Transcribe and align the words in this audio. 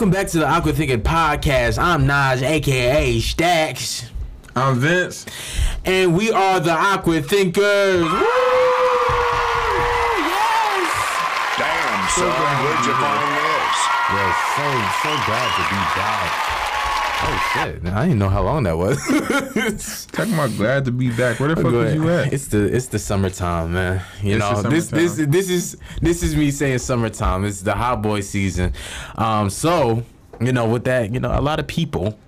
welcome 0.00 0.10
back 0.18 0.28
to 0.28 0.38
the 0.38 0.48
Awkward 0.48 0.76
Thinking 0.76 1.02
Podcast. 1.02 1.76
I'm 1.78 2.06
Naj, 2.06 2.40
aka 2.40 3.20
Stacks, 3.20 4.08
I'm 4.56 4.80
Vince. 4.80 5.26
and 5.84 6.16
we 6.16 6.32
are 6.32 6.58
the 6.58 6.72
Awkward 6.72 7.26
Thinkers. 7.26 8.00
Woo! 8.00 8.08
Yes! 8.08 8.24
Damn, 11.58 12.08
son, 12.16 12.32
where'd 12.64 12.86
you 12.86 12.96
find 12.96 13.28
this? 13.36 13.76
Yes, 14.16 14.36
so 14.56 14.64
so 15.04 15.12
glad 15.28 15.52
to 15.52 15.64
be 15.68 15.80
back. 16.00 16.79
Oh 17.22 17.50
shit! 17.52 17.86
I 17.86 18.04
didn't 18.04 18.18
know 18.18 18.28
how 18.30 18.42
long 18.42 18.62
that 18.62 18.78
was. 18.78 18.96
Talking 20.12 20.32
about 20.34 20.56
glad 20.56 20.84
to 20.86 20.90
be 20.92 21.10
back. 21.10 21.38
Where 21.38 21.54
the 21.54 21.56
fuck 21.56 21.72
was 21.72 21.94
you 21.94 22.08
at? 22.08 22.32
It's 22.32 22.46
the 22.48 22.64
it's 22.74 22.86
the 22.86 22.98
summertime, 22.98 23.74
man. 23.74 24.02
You 24.22 24.36
It's 24.36 24.40
know 24.40 24.62
this 24.62 24.88
this 24.88 25.16
this 25.16 25.50
is 25.50 25.76
this 26.00 26.22
is 26.22 26.34
me 26.34 26.50
saying 26.50 26.78
summertime. 26.78 27.44
It's 27.44 27.60
the 27.60 27.74
hot 27.74 28.00
boy 28.02 28.20
season. 28.20 28.72
Um, 29.16 29.50
so 29.50 30.02
you 30.40 30.52
know 30.52 30.66
with 30.68 30.84
that, 30.84 31.12
you 31.12 31.20
know 31.20 31.38
a 31.38 31.42
lot 31.42 31.60
of 31.60 31.66
people. 31.66 32.18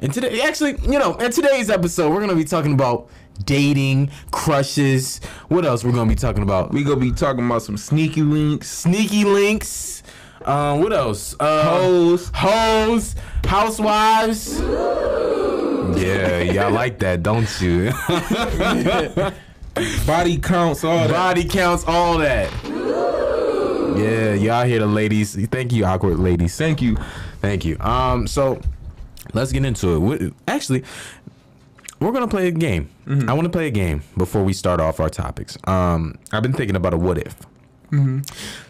And 0.00 0.12
today, 0.12 0.42
actually, 0.42 0.76
you 0.82 0.98
know, 0.98 1.14
in 1.14 1.30
today's 1.30 1.70
episode, 1.70 2.10
we're 2.10 2.20
gonna 2.20 2.34
be 2.34 2.44
talking 2.44 2.74
about 2.74 3.08
dating, 3.44 4.10
crushes. 4.30 5.20
What 5.48 5.64
else 5.64 5.84
we're 5.84 5.92
gonna 5.92 6.10
be 6.10 6.16
talking 6.16 6.42
about? 6.42 6.72
we 6.72 6.84
gonna 6.84 6.96
be 7.00 7.12
talking 7.12 7.46
about 7.46 7.62
some 7.62 7.78
sneaky 7.78 8.22
links. 8.22 8.68
Sneaky 8.70 9.24
links. 9.24 10.02
Um, 10.44 10.80
what 10.80 10.92
else? 10.92 11.34
Uh, 11.40 11.62
Hoes. 11.78 12.30
hoes, 12.34 13.14
housewives. 13.44 14.60
Yeah, 16.00 16.40
y'all 16.40 16.70
like 16.72 16.98
that, 17.00 17.22
don't 17.22 17.48
you? 17.60 17.92
Body 20.06 20.38
counts, 20.38 20.84
all 20.84 20.98
that. 20.98 21.10
Body 21.10 21.44
counts, 21.44 21.84
all 21.86 22.18
that. 22.18 22.50
Yeah, 23.96 24.34
y'all 24.34 24.64
hear 24.66 24.80
the 24.80 24.86
ladies. 24.86 25.34
Thank 25.48 25.72
you, 25.72 25.84
awkward 25.84 26.18
ladies. 26.18 26.56
Thank 26.56 26.82
you. 26.82 26.96
Thank 27.40 27.64
you. 27.64 27.78
Um, 27.80 28.26
so 28.26 28.60
let's 29.32 29.52
get 29.52 29.64
into 29.64 29.94
it. 29.94 29.98
What- 29.98 30.20
Actually, 30.48 30.84
we're 32.00 32.12
gonna 32.12 32.28
play 32.28 32.48
a 32.48 32.52
game. 32.52 32.90
I 33.06 33.32
want 33.34 33.44
to 33.44 33.50
play 33.50 33.66
a 33.66 33.70
game 33.70 34.02
before 34.16 34.42
we 34.44 34.52
start 34.52 34.80
off 34.80 34.98
our 35.00 35.08
topics. 35.10 35.56
Um, 35.64 36.16
I've 36.32 36.42
been 36.42 36.52
thinking 36.54 36.76
about 36.76 36.94
a 36.94 36.96
what 36.96 37.18
if. 37.18 37.36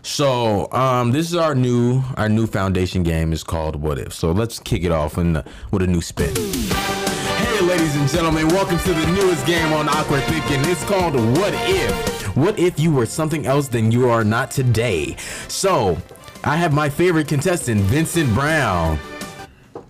So 0.02 0.70
um, 0.72 1.12
this 1.12 1.28
is 1.28 1.34
our 1.34 1.54
new 1.54 2.02
our 2.16 2.28
new 2.28 2.46
foundation 2.46 3.02
game. 3.02 3.32
is 3.32 3.42
called 3.42 3.76
What 3.76 3.98
If. 3.98 4.12
So 4.12 4.32
let's 4.32 4.58
kick 4.58 4.84
it 4.84 4.92
off 4.92 5.18
in 5.18 5.34
the, 5.34 5.44
with 5.70 5.82
a 5.82 5.86
new 5.86 6.00
spin. 6.00 6.34
Hey, 6.34 7.60
ladies 7.60 7.96
and 7.96 8.08
gentlemen, 8.08 8.48
welcome 8.48 8.78
to 8.78 8.92
the 8.92 9.06
newest 9.12 9.46
game 9.46 9.72
on 9.72 9.88
Awkward 9.88 10.22
Thinking. 10.24 10.60
It's 10.70 10.84
called 10.84 11.14
What 11.14 11.54
If. 11.68 12.36
What 12.36 12.58
if 12.58 12.78
you 12.80 12.92
were 12.92 13.06
something 13.06 13.46
else 13.46 13.68
than 13.68 13.92
you 13.92 14.08
are 14.08 14.24
not 14.24 14.50
today? 14.50 15.16
So 15.48 15.96
I 16.42 16.56
have 16.56 16.72
my 16.74 16.88
favorite 16.90 17.28
contestant, 17.28 17.80
Vincent 17.82 18.32
Brown. 18.34 18.98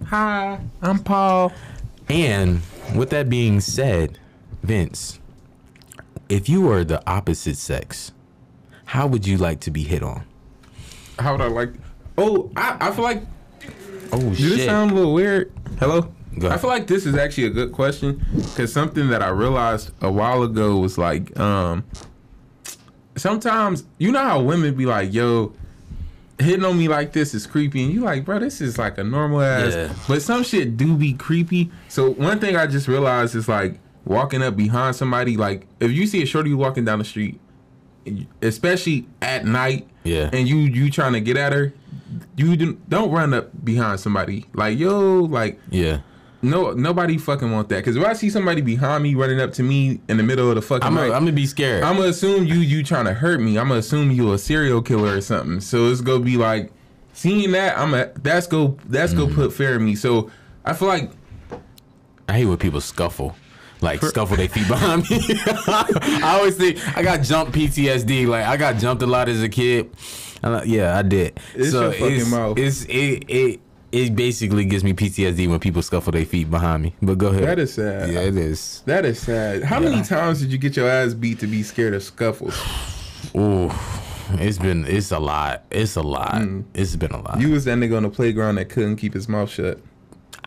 Hi, 0.07 0.61
I'm 0.83 0.99
Paul. 0.99 1.53
And 2.09 2.61
with 2.95 3.11
that 3.11 3.29
being 3.29 3.61
said, 3.61 4.19
Vince, 4.63 5.19
if 6.29 6.49
you 6.49 6.63
were 6.63 6.85
the 6.85 7.03
opposite 7.09 7.57
sex, 7.57 8.13
how 8.85 9.07
would 9.07 9.27
you 9.27 9.37
like 9.39 9.61
to 9.61 9.71
be 9.71 9.83
hit 9.83 10.03
on? 10.03 10.25
How 11.19 11.33
would 11.33 11.41
I 11.41 11.49
like? 11.49 11.71
Oh, 12.19 12.51
I, 12.57 12.77
I 12.81 12.91
feel 12.93 13.05
like. 13.05 13.23
Oh 14.13 14.21
Does 14.21 14.39
shit! 14.39 14.51
this 14.51 14.67
sound 14.67 14.93
a 14.93 14.95
little 14.95 15.15
weird? 15.15 15.53
Hello. 15.79 16.13
I 16.43 16.57
feel 16.59 16.71
like 16.71 16.87
this 16.87 17.07
is 17.07 17.15
actually 17.15 17.47
a 17.47 17.51
good 17.51 17.73
question 17.73 18.25
because 18.37 18.73
something 18.73 19.09
that 19.09 19.23
I 19.23 19.29
realized 19.29 19.93
a 20.03 20.11
while 20.11 20.43
ago 20.43 20.79
was 20.79 20.99
like, 20.99 21.39
um, 21.39 21.85
sometimes 23.17 23.85
you 23.99 24.11
know 24.11 24.21
how 24.21 24.43
women 24.43 24.75
be 24.75 24.85
like, 24.87 25.13
"Yo, 25.13 25.55
hitting 26.39 26.65
on 26.65 26.77
me 26.77 26.89
like 26.89 27.13
this 27.13 27.35
is 27.35 27.47
creepy," 27.47 27.85
and 27.85 27.93
you 27.93 28.01
like, 28.01 28.25
bro, 28.25 28.41
this 28.41 28.61
is 28.61 28.79
like 28.79 28.99
a 28.99 29.05
normal 29.05 29.43
ass. 29.43 29.75
Yeah. 29.75 29.95
But 30.09 30.23
some 30.23 30.43
shit 30.43 30.77
do 30.77 30.97
be 30.97 31.13
creepy. 31.15 31.71
So 31.89 32.11
one 32.11 32.41
thing 32.41 32.57
I 32.57 32.67
just 32.67 32.89
realized 32.89 33.37
is 33.37 33.49
like 33.49 33.79
walking 34.05 34.43
up 34.43 34.57
behind 34.57 34.97
somebody. 34.97 35.37
Like 35.37 35.67
if 35.81 35.93
you 35.93 36.07
see 36.07 36.23
a 36.23 36.27
shorty 36.27 36.53
walking 36.53 36.85
down 36.85 36.99
the 36.99 37.05
street, 37.05 37.41
especially 38.43 39.07
at 39.23 39.45
night, 39.47 39.87
Yeah. 40.05 40.31
and 40.33 40.49
you 40.49 40.57
you 40.57 40.91
trying 40.91 41.13
to 41.15 41.21
get 41.21 41.37
at 41.37 41.53
her. 41.53 41.73
You 42.37 42.57
do, 42.57 42.79
don't 42.89 43.11
run 43.11 43.35
up 43.35 43.51
behind 43.65 44.01
somebody 44.01 44.47
like 44.55 44.79
yo, 44.79 45.21
like 45.23 45.59
yeah, 45.71 46.01
no, 46.43 46.73
nobody 46.73 47.17
fucking 47.19 47.51
want 47.51 47.69
that. 47.71 47.85
Cause 47.85 47.97
if 47.97 48.05
I 48.05 48.13
see 48.13 48.31
somebody 48.31 48.61
behind 48.61 49.03
me 49.03 49.15
running 49.15 49.41
up 49.41 49.53
to 49.55 49.63
me 49.63 50.01
in 50.09 50.17
the 50.19 50.23
middle 50.23 50.49
of 50.49 50.55
the 50.57 50.63
fucking 50.63 50.87
I'm 50.87 50.95
night, 50.95 51.07
I'm 51.07 51.23
gonna 51.23 51.33
be 51.33 51.47
scared. 51.47 51.83
I'm 51.83 51.97
gonna 51.97 52.09
assume 52.11 52.45
you 52.47 52.57
you 52.57 52.83
trying 52.85 53.07
to 53.07 53.15
hurt 53.15 53.41
me. 53.41 53.59
I'm 53.59 53.69
gonna 53.69 53.81
assume 53.81 54.11
you 54.11 54.33
a 54.33 54.39
serial 54.39 54.83
killer 54.83 55.17
or 55.17 55.21
something. 55.21 55.61
So 55.61 55.89
it's 55.91 56.01
gonna 56.03 56.25
be 56.25 56.37
like 56.37 56.71
seeing 57.15 57.51
that. 57.53 57.79
I'm 57.79 57.95
a 57.95 58.11
that's 58.23 58.47
go 58.47 58.77
that's 58.87 59.13
Mm. 59.15 59.19
gonna 59.19 59.35
put 59.35 59.53
fear 59.53 59.77
in 59.77 59.85
me. 59.85 59.95
So 59.97 60.31
I 60.65 60.73
feel 60.75 60.89
like 60.89 61.11
I 62.29 62.35
hate 62.39 62.47
when 62.47 62.59
people 62.59 62.81
scuffle. 62.81 63.35
Like 63.85 64.03
scuffle 64.03 64.37
their 64.37 64.49
feet 64.49 64.67
behind 64.67 65.09
me. 65.11 65.21
I 65.47 66.37
always 66.39 66.57
think 66.57 66.79
I 66.97 67.03
got 67.03 67.23
jump 67.23 67.55
PTSD. 67.55 68.27
Like 68.27 68.47
I 68.47 68.57
got 68.57 68.77
jumped 68.77 69.03
a 69.03 69.07
lot 69.07 69.29
as 69.29 69.43
a 69.43 69.49
kid. 69.49 69.91
Like, 70.43 70.67
yeah, 70.67 70.97
I 70.99 71.03
did. 71.03 71.39
It's 71.55 71.73
your 71.73 71.93
fucking 71.93 72.17
it's, 72.21 72.31
mouth. 72.31 72.59
It's 72.59 72.85
it 72.85 73.25
it 73.29 73.61
it 73.93 74.17
basically 74.17 74.65
gives 74.65 74.83
me 74.83 74.93
PTSD 74.93 75.49
when 75.49 75.61
people 75.61 75.83
scuffle 75.83 76.13
their 76.13 76.25
feet 76.25 76.51
behind 76.51 76.83
me. 76.83 76.95
But 77.01 77.19
go 77.19 77.29
ahead. 77.29 77.45
that 77.45 77.59
is 77.59 77.75
sad. 77.75 78.11
yeah, 78.11 78.21
it 78.21 78.37
is. 78.37 78.83
That 78.87 79.05
is 79.05 79.21
sad. 79.21 79.63
How 79.63 79.81
Yeah. 79.81 79.91
many 79.91 80.03
times 80.03 80.41
did 80.41 80.51
you 80.51 80.59
get 80.59 80.77
your 80.77 80.89
ass 80.89 81.15
beat 81.15 81.39
to 81.41 81.47
be 81.47 81.63
scared 81.63 81.95
of 81.95 82.03
scuffles? 82.03 82.61
Ooh, 83.37 83.71
it's 84.33 84.59
been 84.59 84.85
it's 84.87 85.13
a 85.13 85.19
lot. 85.19 85.65
It's 85.71 85.97
a 85.97 86.03
lot. 86.03 86.43
It's 86.75 86.97
been 86.97 87.13
a 87.13 87.21
lot. 87.21 87.37
Mm. 87.39 87.41
You 87.43 87.51
was 87.51 87.65
that 87.67 87.79
nigga 87.79 87.97
on 87.97 88.03
the 88.03 88.11
playground 88.11 88.57
that 88.57 88.69
couldn't 88.69 88.97
keep 88.97 89.15
his 89.15 89.29
mouth 89.29 89.51
shut. 89.51 89.79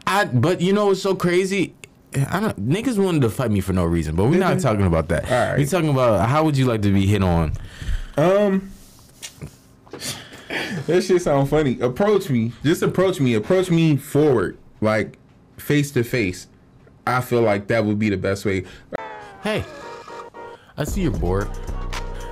I 0.05 0.25
but 0.25 0.61
you 0.61 0.73
know 0.73 0.87
what's 0.87 1.01
so 1.01 1.15
crazy? 1.15 1.73
I 2.29 2.39
don't 2.39 2.69
niggas 2.69 3.03
wanted 3.03 3.21
to 3.21 3.29
fight 3.29 3.51
me 3.51 3.61
for 3.61 3.73
no 3.73 3.85
reason, 3.85 4.15
but 4.15 4.25
we're 4.25 4.39
not 4.39 4.59
talking 4.59 4.85
about 4.85 5.07
that. 5.09 5.25
Alright. 5.25 5.59
We're 5.59 5.65
talking 5.65 5.89
about 5.89 6.27
how 6.29 6.43
would 6.43 6.57
you 6.57 6.65
like 6.65 6.81
to 6.83 6.93
be 6.93 7.05
hit 7.05 7.23
on? 7.23 7.53
Um, 8.17 8.71
that 10.87 11.03
shit 11.03 11.21
sound 11.21 11.49
funny. 11.49 11.79
Approach 11.79 12.29
me. 12.29 12.53
Just 12.63 12.81
approach 12.81 13.19
me. 13.19 13.33
Approach 13.33 13.69
me 13.69 13.97
forward, 13.97 14.57
like 14.81 15.17
face 15.57 15.91
to 15.91 16.03
face. 16.03 16.47
I 17.05 17.21
feel 17.21 17.41
like 17.41 17.67
that 17.67 17.85
would 17.85 17.99
be 17.99 18.09
the 18.09 18.17
best 18.17 18.45
way. 18.45 18.65
Hey, 19.43 19.63
I 20.77 20.83
see 20.83 21.01
you're 21.01 21.11
bored 21.11 21.49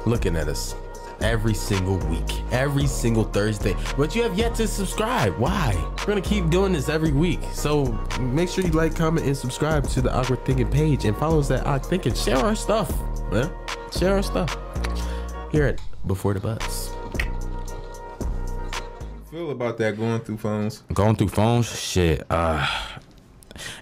looking 0.06 0.36
at 0.36 0.48
us 0.48 0.76
every 1.22 1.54
single 1.54 1.98
week, 2.08 2.42
every 2.52 2.88
single 2.88 3.24
Thursday, 3.24 3.76
but 3.98 4.16
you 4.16 4.24
have 4.24 4.38
yet 4.38 4.56
to 4.56 4.68
subscribe. 4.68 5.38
Why? 5.38 5.76
We're 6.00 6.06
gonna 6.06 6.22
keep 6.22 6.50
doing 6.50 6.74
this 6.74 6.90
every 6.90 7.12
week. 7.12 7.40
So 7.54 7.86
make 8.20 8.50
sure 8.50 8.64
you 8.64 8.72
like, 8.72 8.96
comment, 8.96 9.26
and 9.26 9.36
subscribe 9.36 9.88
to 9.90 10.02
the 10.02 10.14
Awkward 10.14 10.46
Thinking 10.46 10.70
page 10.70 11.06
and 11.06 11.16
follow 11.18 11.40
us 11.40 11.52
at 11.52 11.66
Awkward 11.66 11.86
Thinking. 11.86 12.14
Share 12.14 12.38
our 12.38 12.56
stuff, 12.56 12.92
man. 13.32 13.52
Share 13.92 14.16
our 14.16 14.24
stuff. 14.24 14.58
Hear 15.52 15.68
it 15.68 15.82
Before 16.08 16.34
the 16.34 16.40
Buzz. 16.40 16.92
Feel 19.32 19.52
about 19.52 19.78
that 19.80 19.98
going 19.98 20.22
through 20.22 20.38
phones. 20.38 20.84
Going 20.94 21.16
through 21.16 21.30
phones, 21.30 21.68
shit. 21.68 22.26
Uh, 22.30 22.66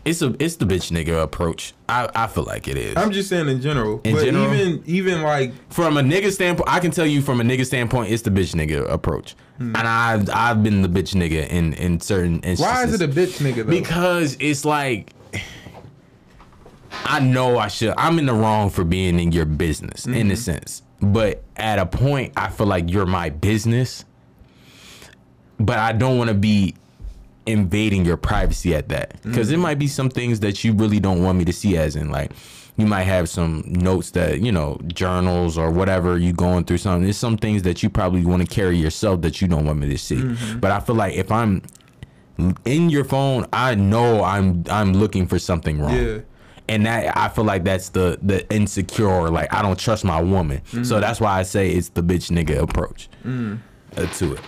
it's 0.05 0.21
a 0.21 0.35
it's 0.39 0.55
the 0.57 0.65
bitch 0.65 0.91
nigga 0.91 1.21
approach. 1.21 1.73
I 1.89 2.09
I 2.15 2.27
feel 2.27 2.43
like 2.43 2.67
it 2.67 2.77
is. 2.77 2.95
I'm 2.97 3.11
just 3.11 3.29
saying 3.29 3.47
in 3.49 3.61
general. 3.61 4.01
In 4.03 4.15
but 4.15 4.25
general? 4.25 4.53
even 4.53 4.83
even 4.85 5.21
like 5.23 5.53
from 5.71 5.97
a 5.97 6.01
nigga 6.01 6.31
standpoint, 6.31 6.69
I 6.69 6.79
can 6.79 6.91
tell 6.91 7.05
you 7.05 7.21
from 7.21 7.41
a 7.41 7.43
nigga 7.43 7.65
standpoint, 7.65 8.11
it's 8.11 8.23
the 8.23 8.31
bitch 8.31 8.53
nigga 8.55 8.89
approach. 8.89 9.35
Hmm. 9.57 9.75
And 9.75 9.87
I've 9.87 10.29
I've 10.29 10.63
been 10.63 10.81
the 10.81 10.87
bitch 10.89 11.13
nigga 11.15 11.47
in 11.49 11.73
in 11.73 11.99
certain 11.99 12.35
instances. 12.35 12.61
why 12.61 12.83
is 12.83 12.93
it 12.93 13.01
a 13.01 13.07
bitch 13.07 13.39
nigga 13.41 13.57
though? 13.65 13.71
Because 13.71 14.37
it's 14.39 14.65
like 14.65 15.13
I 17.05 17.19
know 17.19 17.57
I 17.57 17.67
should. 17.67 17.93
I'm 17.97 18.19
in 18.19 18.25
the 18.27 18.33
wrong 18.33 18.69
for 18.69 18.83
being 18.83 19.19
in 19.19 19.31
your 19.31 19.45
business 19.45 20.05
in 20.05 20.13
Mm-hmm. 20.13 20.31
a 20.31 20.35
sense, 20.37 20.83
but 21.01 21.43
at 21.57 21.79
a 21.79 21.85
point, 21.85 22.33
I 22.37 22.49
feel 22.49 22.67
like 22.67 22.89
you're 22.89 23.05
my 23.05 23.29
business. 23.29 24.05
But 25.59 25.79
I 25.79 25.91
don't 25.93 26.17
want 26.17 26.29
to 26.29 26.33
be 26.33 26.75
invading 27.45 28.05
your 28.05 28.17
privacy 28.17 28.73
at 28.75 28.89
that 28.89 29.21
because 29.23 29.47
Mm-hmm. 29.47 29.55
it 29.55 29.63
might 29.63 29.79
be 29.79 29.87
some 29.87 30.09
things 30.09 30.39
that 30.41 30.63
you 30.63 30.73
really 30.73 30.99
don't 30.99 31.21
want 31.23 31.37
me 31.37 31.45
to 31.45 31.53
see. 31.53 31.77
As 31.77 31.95
in, 31.95 32.09
like, 32.09 32.31
you 32.77 32.85
might 32.87 33.03
have 33.03 33.27
some 33.29 33.63
notes 33.67 34.11
that 34.11 34.39
you 34.41 34.51
know, 34.51 34.79
journals 34.87 35.57
or 35.57 35.69
whatever 35.71 36.17
you 36.17 36.33
going 36.33 36.63
through. 36.65 36.77
Something. 36.79 37.03
There's 37.03 37.17
some 37.17 37.37
things 37.37 37.63
that 37.63 37.83
you 37.83 37.89
probably 37.89 38.25
want 38.25 38.41
to 38.41 38.47
carry 38.47 38.77
yourself 38.77 39.21
that 39.21 39.41
you 39.41 39.47
don't 39.47 39.65
want 39.65 39.79
me 39.79 39.89
to 39.89 39.97
see. 39.97 40.15
Mm-hmm. 40.15 40.59
But 40.59 40.71
I 40.71 40.79
feel 40.79 40.95
like 40.95 41.13
if 41.15 41.31
I'm 41.31 41.61
in 42.65 42.89
your 42.89 43.03
phone, 43.03 43.45
I 43.53 43.75
know 43.75 44.23
I'm 44.23 44.63
I'm 44.69 44.93
looking 44.93 45.27
for 45.27 45.37
something 45.39 45.79
wrong. 45.79 45.95
Yeah. 45.95 46.19
And 46.69 46.85
that 46.85 47.15
I 47.17 47.27
feel 47.29 47.43
like 47.43 47.63
that's 47.65 47.89
the 47.89 48.17
the 48.21 48.49
insecure, 48.51 49.29
like 49.29 49.53
I 49.53 49.61
don't 49.61 49.77
trust 49.77 50.03
my 50.05 50.21
woman. 50.21 50.59
Mm-hmm. 50.71 50.83
So 50.83 50.99
that's 50.99 51.19
why 51.19 51.37
I 51.39 51.43
say 51.43 51.69
it's 51.71 51.89
the 51.89 52.01
bitch 52.01 52.31
nigga 52.31 52.57
approach 52.61 53.09
Mm. 53.25 53.59
uh, 53.97 54.05
to 54.05 54.33
it. 54.33 54.39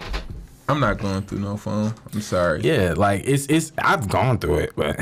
I'm 0.67 0.79
not 0.79 0.97
going 0.97 1.21
through 1.23 1.39
no 1.39 1.57
phone. 1.57 1.93
I'm 2.13 2.21
sorry. 2.21 2.61
Yeah, 2.61 2.93
like 2.97 3.23
it's 3.25 3.45
it's 3.47 3.71
I've 3.77 4.07
gone 4.07 4.39
through 4.39 4.59
it, 4.59 4.73
but 4.75 4.99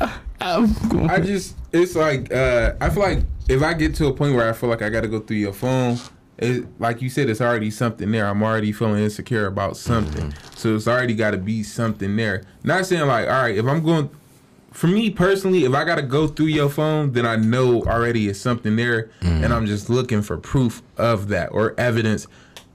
I've 0.40 0.88
gone 0.88 1.10
I 1.10 1.20
just 1.20 1.56
it's 1.72 1.96
like 1.96 2.32
uh 2.32 2.74
I 2.80 2.90
feel 2.90 3.02
like 3.02 3.24
if 3.48 3.62
I 3.62 3.74
get 3.74 3.94
to 3.96 4.06
a 4.06 4.12
point 4.12 4.34
where 4.34 4.48
I 4.48 4.52
feel 4.52 4.68
like 4.68 4.82
I 4.82 4.88
got 4.88 5.00
to 5.02 5.08
go 5.08 5.20
through 5.20 5.38
your 5.38 5.52
phone, 5.52 5.98
it, 6.38 6.64
like 6.80 7.02
you 7.02 7.10
said, 7.10 7.28
it's 7.28 7.40
already 7.40 7.70
something 7.70 8.10
there. 8.10 8.26
I'm 8.26 8.42
already 8.42 8.72
feeling 8.72 9.02
insecure 9.02 9.46
about 9.46 9.76
something, 9.76 10.32
so 10.54 10.74
it's 10.74 10.86
already 10.88 11.14
got 11.14 11.32
to 11.32 11.38
be 11.38 11.62
something 11.62 12.16
there. 12.16 12.44
Not 12.62 12.86
saying 12.86 13.06
like, 13.06 13.26
all 13.26 13.42
right, 13.42 13.56
if 13.56 13.66
I'm 13.66 13.82
going, 13.84 14.10
for 14.70 14.86
me 14.86 15.10
personally, 15.10 15.64
if 15.64 15.74
I 15.74 15.84
got 15.84 15.96
to 15.96 16.02
go 16.02 16.28
through 16.28 16.46
your 16.46 16.70
phone, 16.70 17.12
then 17.12 17.26
I 17.26 17.36
know 17.36 17.82
already 17.82 18.28
it's 18.28 18.40
something 18.40 18.76
there, 18.76 19.10
and 19.20 19.52
I'm 19.52 19.66
just 19.66 19.90
looking 19.90 20.22
for 20.22 20.36
proof 20.36 20.82
of 20.96 21.28
that 21.28 21.48
or 21.52 21.74
evidence 21.78 22.26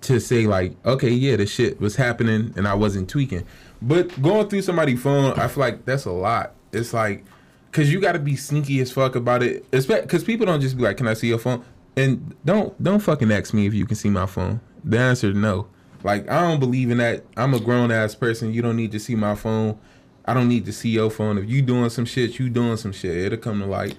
to 0.08 0.20
say 0.20 0.48
like, 0.48 0.74
okay, 0.86 1.10
yeah, 1.10 1.36
the 1.36 1.46
shit 1.46 1.80
was 1.80 1.96
happening 1.96 2.54
and 2.56 2.68
I 2.68 2.74
wasn't 2.74 3.10
tweaking. 3.10 3.46
But 3.82 4.22
going 4.22 4.48
through 4.48 4.62
somebody's 4.64 5.02
phone, 5.02 5.38
I 5.40 5.48
feel 5.48 5.62
like 5.62 5.86
that's 5.86 6.06
a 6.06 6.12
lot. 6.12 6.54
It's 6.72 6.94
like, 6.94 7.26
cause 7.72 7.90
you 7.90 8.00
got 8.00 8.14
to 8.14 8.20
be 8.20 8.36
sneaky 8.36 8.80
as 8.80 8.92
fuck 8.92 9.16
about 9.16 9.44
it. 9.44 9.70
Cause 9.72 10.24
people 10.24 10.46
don't 10.46 10.62
just 10.62 10.78
be 10.78 10.84
like, 10.84 10.98
"Can 10.98 11.08
I 11.08 11.14
see 11.14 11.28
your 11.28 11.40
phone?" 11.40 11.64
And 11.96 12.36
don't 12.46 12.82
don't 12.82 13.00
fucking 13.00 13.32
ask 13.32 13.54
me 13.54 13.68
if 13.68 13.74
you 13.74 13.86
can 13.86 13.96
see 13.96 14.10
my 14.10 14.26
phone. 14.26 14.62
The 14.84 14.98
answer 14.98 15.30
is 15.30 15.36
no. 15.36 15.68
Like 16.04 16.30
I 16.30 16.42
don't 16.42 16.60
believe 16.60 16.90
in 16.90 16.98
that. 16.98 17.26
I'm 17.36 17.54
a 17.54 17.60
grown 17.60 17.92
ass 17.92 18.16
person. 18.16 18.54
You 18.54 18.62
don't 18.62 18.76
need 18.76 18.92
to 18.94 19.00
see 19.00 19.16
my 19.16 19.36
phone. 19.36 19.78
I 20.26 20.34
don't 20.34 20.48
need 20.48 20.66
to 20.66 20.74
see 20.74 20.90
your 20.90 21.10
phone. 21.10 21.38
If 21.38 21.50
you 21.50 21.62
doing 21.62 21.90
some 21.90 22.06
shit, 22.06 22.40
you 22.40 22.50
doing 22.50 22.78
some 22.78 22.92
shit. 22.92 23.16
It'll 23.16 23.38
come 23.38 23.60
to 23.60 23.66
light. 23.66 23.96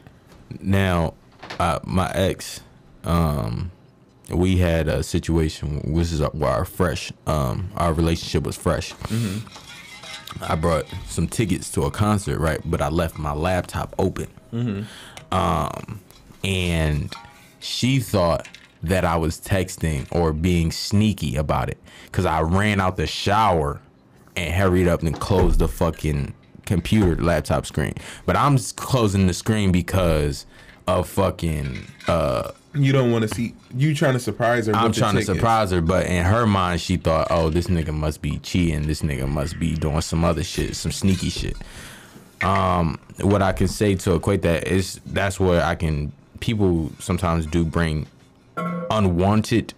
Now, 0.60 1.14
uh, 1.58 1.78
my 1.84 2.10
ex, 2.12 2.60
um, 3.04 3.70
we 4.28 4.56
had 4.58 4.88
a 4.88 5.02
situation. 5.02 5.80
which 5.92 6.12
is 6.12 6.20
where 6.32 6.50
our 6.50 6.64
fresh, 6.64 7.12
um, 7.26 7.70
our 7.76 7.92
relationship 7.92 8.44
was 8.44 8.56
fresh. 8.56 8.94
I 10.42 10.54
brought 10.56 10.86
some 11.06 11.26
tickets 11.26 11.70
to 11.72 11.82
a 11.84 11.90
concert, 11.90 12.38
right? 12.38 12.60
But 12.64 12.80
I 12.82 12.88
left 12.88 13.18
my 13.18 13.32
laptop 13.32 13.94
open. 13.98 14.28
Um, 15.32 16.00
and 16.44 17.12
she 17.60 17.98
thought 18.00 18.46
that 18.82 19.04
I 19.04 19.16
was 19.16 19.40
texting 19.40 20.06
or 20.14 20.32
being 20.32 20.70
sneaky 20.70 21.36
about 21.36 21.68
it 21.68 21.78
because 22.04 22.24
I 22.26 22.40
ran 22.42 22.80
out 22.80 22.96
the 22.96 23.06
shower 23.06 23.80
and 24.36 24.54
hurried 24.54 24.86
up 24.86 25.02
and 25.02 25.18
closed 25.18 25.58
the 25.58 25.66
fucking 25.68 26.34
computer 26.64 27.20
laptop 27.20 27.66
screen. 27.66 27.94
But 28.24 28.36
I'm 28.36 28.56
closing 28.76 29.26
the 29.26 29.34
screen 29.34 29.72
because 29.72 30.46
of 30.86 31.08
fucking 31.08 31.86
uh 32.06 32.52
You 32.78 32.92
don't 32.92 33.10
want 33.10 33.28
to 33.28 33.34
see. 33.34 33.54
You 33.76 33.94
trying 33.94 34.12
to 34.14 34.20
surprise 34.20 34.66
her. 34.66 34.74
I'm 34.74 34.84
with 34.84 34.94
the 34.94 35.00
trying 35.00 35.16
to 35.16 35.22
surprise 35.22 35.70
her, 35.72 35.80
but 35.80 36.06
in 36.06 36.24
her 36.24 36.46
mind, 36.46 36.80
she 36.80 36.96
thought, 36.96 37.26
"Oh, 37.30 37.50
this 37.50 37.66
nigga 37.66 37.92
must 37.92 38.22
be 38.22 38.38
cheating. 38.38 38.86
This 38.86 39.02
nigga 39.02 39.28
must 39.28 39.58
be 39.58 39.74
doing 39.74 40.00
some 40.00 40.24
other 40.24 40.44
shit, 40.44 40.76
some 40.76 40.92
sneaky 40.92 41.30
shit." 41.30 41.56
Um, 42.42 43.00
what 43.20 43.42
I 43.42 43.52
can 43.52 43.66
say 43.68 43.94
to 43.96 44.14
equate 44.14 44.42
that 44.42 44.68
is 44.68 45.00
that's 45.06 45.40
where 45.40 45.62
I 45.64 45.74
can. 45.74 46.12
People 46.40 46.92
sometimes 47.00 47.46
do 47.46 47.64
bring 47.64 48.06
unwanted, 48.90 49.74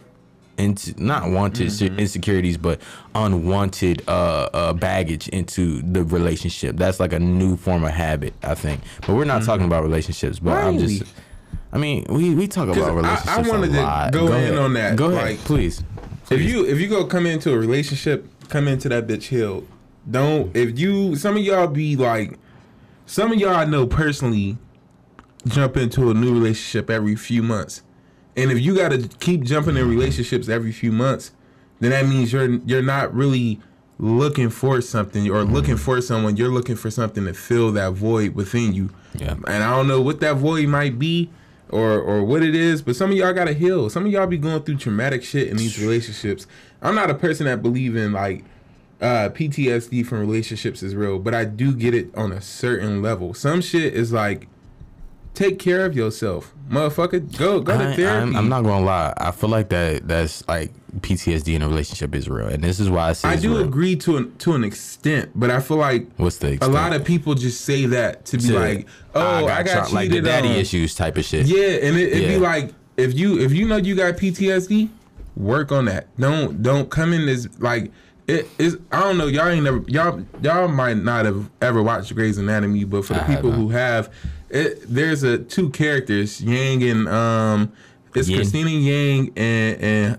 into 0.58 0.92
not 1.02 1.30
wanted 1.30 1.72
se- 1.72 1.86
insecurities, 1.96 2.58
but 2.58 2.80
unwanted 3.14 4.02
uh, 4.08 4.48
uh, 4.52 4.72
baggage 4.74 5.28
into 5.28 5.80
the 5.82 6.04
relationship. 6.04 6.76
That's 6.76 7.00
like 7.00 7.12
a 7.14 7.18
new 7.18 7.56
form 7.56 7.84
of 7.84 7.92
habit, 7.92 8.34
I 8.42 8.54
think. 8.54 8.80
But 9.06 9.14
we're 9.16 9.24
not 9.24 9.42
talking 9.42 9.64
about 9.66 9.82
relationships. 9.82 10.38
But 10.38 10.58
I'm 10.58 10.76
Really? 10.76 10.98
just. 10.98 11.12
I 11.72 11.78
mean, 11.78 12.04
we, 12.08 12.34
we 12.34 12.48
talk 12.48 12.68
about 12.68 12.78
I- 12.78 12.88
I 12.88 12.92
relationships. 12.92 13.48
wanted 13.48 13.70
a 13.70 13.74
to 13.74 13.82
lot. 13.82 14.12
go 14.12 14.26
in 14.28 14.32
ahead. 14.32 14.58
on 14.58 14.72
that, 14.74 14.96
Go 14.96 15.10
ahead, 15.10 15.22
like- 15.24 15.38
please. 15.44 15.82
If 16.30 16.40
you 16.42 16.64
if 16.64 16.78
you 16.78 16.86
go 16.88 17.04
come 17.06 17.26
into 17.26 17.52
a 17.52 17.58
relationship, 17.58 18.24
come 18.48 18.68
into 18.68 18.88
that 18.88 19.08
bitch 19.08 19.24
healed. 19.24 19.66
Don't 20.08 20.54
if 20.56 20.78
you 20.78 21.16
some 21.16 21.36
of 21.36 21.42
y'all 21.42 21.66
be 21.66 21.96
like 21.96 22.38
some 23.04 23.32
of 23.32 23.38
y'all 23.38 23.54
I 23.56 23.64
know 23.64 23.86
personally 23.86 24.56
jump 25.46 25.76
into 25.76 26.10
a 26.10 26.14
new 26.14 26.32
relationship 26.32 26.88
every 26.88 27.16
few 27.16 27.42
months. 27.42 27.82
And 28.36 28.52
if 28.52 28.60
you 28.60 28.76
gotta 28.76 29.08
keep 29.18 29.42
jumping 29.42 29.76
in 29.76 29.88
relationships 29.88 30.48
every 30.48 30.70
few 30.70 30.92
months, 30.92 31.32
then 31.80 31.90
that 31.90 32.06
means 32.06 32.32
you're 32.32 32.48
you're 32.60 32.80
not 32.82 33.12
really 33.12 33.60
looking 33.98 34.50
for 34.50 34.80
something 34.80 35.28
or 35.28 35.42
mm-hmm. 35.42 35.52
looking 35.52 35.76
for 35.76 36.00
someone. 36.00 36.36
You're 36.36 36.52
looking 36.52 36.76
for 36.76 36.92
something 36.92 37.24
to 37.26 37.34
fill 37.34 37.72
that 37.72 37.92
void 37.94 38.36
within 38.36 38.72
you. 38.72 38.90
Yeah. 39.14 39.32
And 39.32 39.64
I 39.64 39.76
don't 39.76 39.88
know 39.88 40.00
what 40.00 40.20
that 40.20 40.36
void 40.36 40.68
might 40.68 40.96
be 40.98 41.28
or 41.70 42.00
or 42.00 42.22
what 42.22 42.42
it 42.42 42.54
is, 42.54 42.82
but 42.82 42.96
some 42.96 43.10
of 43.10 43.16
y'all 43.16 43.32
gotta 43.32 43.52
heal. 43.52 43.88
Some 43.90 44.06
of 44.06 44.12
y'all 44.12 44.26
be 44.26 44.38
going 44.38 44.62
through 44.62 44.76
traumatic 44.76 45.22
shit 45.22 45.48
in 45.48 45.56
these 45.56 45.80
relationships. 45.80 46.46
I'm 46.82 46.94
not 46.94 47.10
a 47.10 47.14
person 47.14 47.46
that 47.46 47.62
believe 47.62 47.96
in 47.96 48.12
like 48.12 48.44
uh 49.00 49.30
PTSD 49.30 50.06
from 50.06 50.20
relationships 50.20 50.82
is 50.82 50.94
real, 50.94 51.18
but 51.18 51.34
I 51.34 51.44
do 51.44 51.74
get 51.74 51.94
it 51.94 52.14
on 52.16 52.32
a 52.32 52.40
certain 52.40 53.02
level. 53.02 53.34
Some 53.34 53.60
shit 53.60 53.94
is 53.94 54.12
like 54.12 54.48
take 55.34 55.58
care 55.58 55.84
of 55.86 55.94
yourself. 55.96 56.52
Motherfucker, 56.68 57.36
go 57.36 57.60
go 57.60 57.76
to 57.76 57.88
I, 57.90 57.96
therapy. 57.96 58.28
I'm, 58.30 58.36
I'm 58.36 58.48
not 58.48 58.62
gonna 58.62 58.84
lie. 58.84 59.12
I 59.16 59.32
feel 59.32 59.50
like 59.50 59.70
that. 59.70 60.06
That's 60.06 60.46
like 60.46 60.72
PTSD 61.00 61.54
in 61.54 61.62
a 61.62 61.68
relationship 61.68 62.14
is 62.14 62.28
real, 62.28 62.46
and 62.46 62.62
this 62.62 62.78
is 62.78 62.88
why 62.88 63.08
I 63.08 63.12
say 63.12 63.28
I 63.28 63.36
do 63.36 63.56
real. 63.56 63.64
agree 63.66 63.96
to 63.96 64.16
an 64.18 64.36
to 64.38 64.52
an 64.54 64.62
extent, 64.62 65.30
but 65.34 65.50
I 65.50 65.58
feel 65.60 65.78
like 65.78 66.06
What's 66.16 66.38
the 66.38 66.58
a 66.60 66.68
lot 66.68 66.92
of 66.92 67.04
people 67.04 67.34
just 67.34 67.62
say 67.62 67.86
that 67.86 68.24
to 68.26 68.36
be 68.38 68.44
To- 68.48 68.58
like, 68.58 68.86
"Oh, 69.16 69.46
I 69.46 69.62
got, 69.64 69.88
tra- 69.88 69.94
like 69.94 70.10
the 70.10 70.20
daddy 70.20 70.48
on." 70.50 70.54
issues 70.56 70.94
type 70.94 71.16
of 71.18 71.24
shit. 71.24 71.46
Yeah, 71.46 71.86
and 71.86 71.96
it, 71.96 72.08
it'd 72.12 72.22
Yeah. 72.22 72.28
be 72.28 72.38
like 72.38 72.72
if 72.96 73.18
you 73.18 73.40
if 73.40 73.52
you 73.52 73.66
know 73.66 73.76
you 73.76 73.96
got 73.96 74.14
PTSD, 74.16 74.90
work 75.36 75.72
on 75.72 75.86
that. 75.86 76.06
Don't 76.20 76.62
don't 76.62 76.88
come 76.88 77.12
in 77.12 77.26
this 77.26 77.48
like 77.58 77.90
it 78.28 78.46
is. 78.58 78.78
I 78.92 79.00
don't 79.00 79.18
know. 79.18 79.26
Y'all 79.26 79.48
ain't 79.48 79.64
never 79.64 79.82
y'all 79.88 80.22
y'all 80.40 80.68
might 80.68 80.98
not 80.98 81.24
have 81.24 81.50
ever 81.62 81.82
watched 81.82 82.14
Grey's 82.14 82.38
Anatomy, 82.38 82.84
but 82.84 83.04
for 83.04 83.14
the 83.14 83.24
I 83.24 83.34
people 83.34 83.50
haven't. 83.50 83.66
who 83.66 83.70
have, 83.70 84.08
it 84.50 84.82
there's 84.88 85.22
a 85.22 85.38
two 85.38 85.70
characters, 85.70 86.40
Yang 86.42 86.82
and 86.84 87.08
um, 87.08 87.72
it's 88.14 88.28
Yin? 88.28 88.38
Cristina 88.38 88.70
Yang 88.70 89.32
and 89.36 89.80
and 89.82 90.18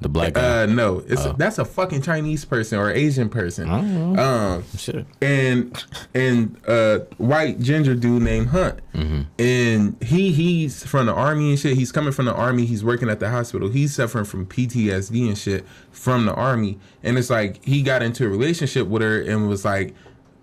The 0.00 0.08
black 0.10 0.34
guy. 0.34 0.62
uh 0.64 0.66
no, 0.66 1.02
it's 1.08 1.24
Oh. 1.24 1.34
that's 1.38 1.58
a 1.58 1.64
fucking 1.64 2.02
Chinese 2.02 2.44
person 2.44 2.78
or 2.78 2.90
Asian 2.90 3.28
person. 3.30 3.68
Know. 3.68 4.22
Um, 4.22 4.64
shit. 4.76 5.06
and 5.22 5.82
and 6.14 6.56
uh 6.68 6.98
white 7.16 7.58
ginger 7.60 7.94
dude 7.94 8.22
named 8.22 8.48
Hunt. 8.48 8.80
Mm-hmm. 8.92 9.22
And 9.38 10.02
he 10.02 10.32
he's 10.32 10.84
from 10.84 11.06
the 11.06 11.14
army 11.14 11.50
and 11.50 11.58
shit. 11.58 11.76
He's 11.78 11.90
coming 11.92 12.12
from 12.12 12.26
the 12.26 12.34
army. 12.34 12.66
He's 12.66 12.84
working 12.84 13.08
at 13.08 13.18
the 13.20 13.30
hospital. 13.30 13.68
He's 13.70 13.94
suffering 13.94 14.26
from 14.26 14.44
PTSD 14.44 15.26
and 15.28 15.38
shit 15.38 15.64
from 15.90 16.26
the 16.26 16.34
army. 16.34 16.78
And 17.02 17.16
it's 17.16 17.30
like 17.30 17.64
he 17.64 17.80
got 17.82 18.02
into 18.02 18.26
a 18.26 18.28
relationship 18.28 18.86
with 18.88 19.00
her 19.00 19.22
and 19.22 19.48
was 19.48 19.64
like 19.64 19.94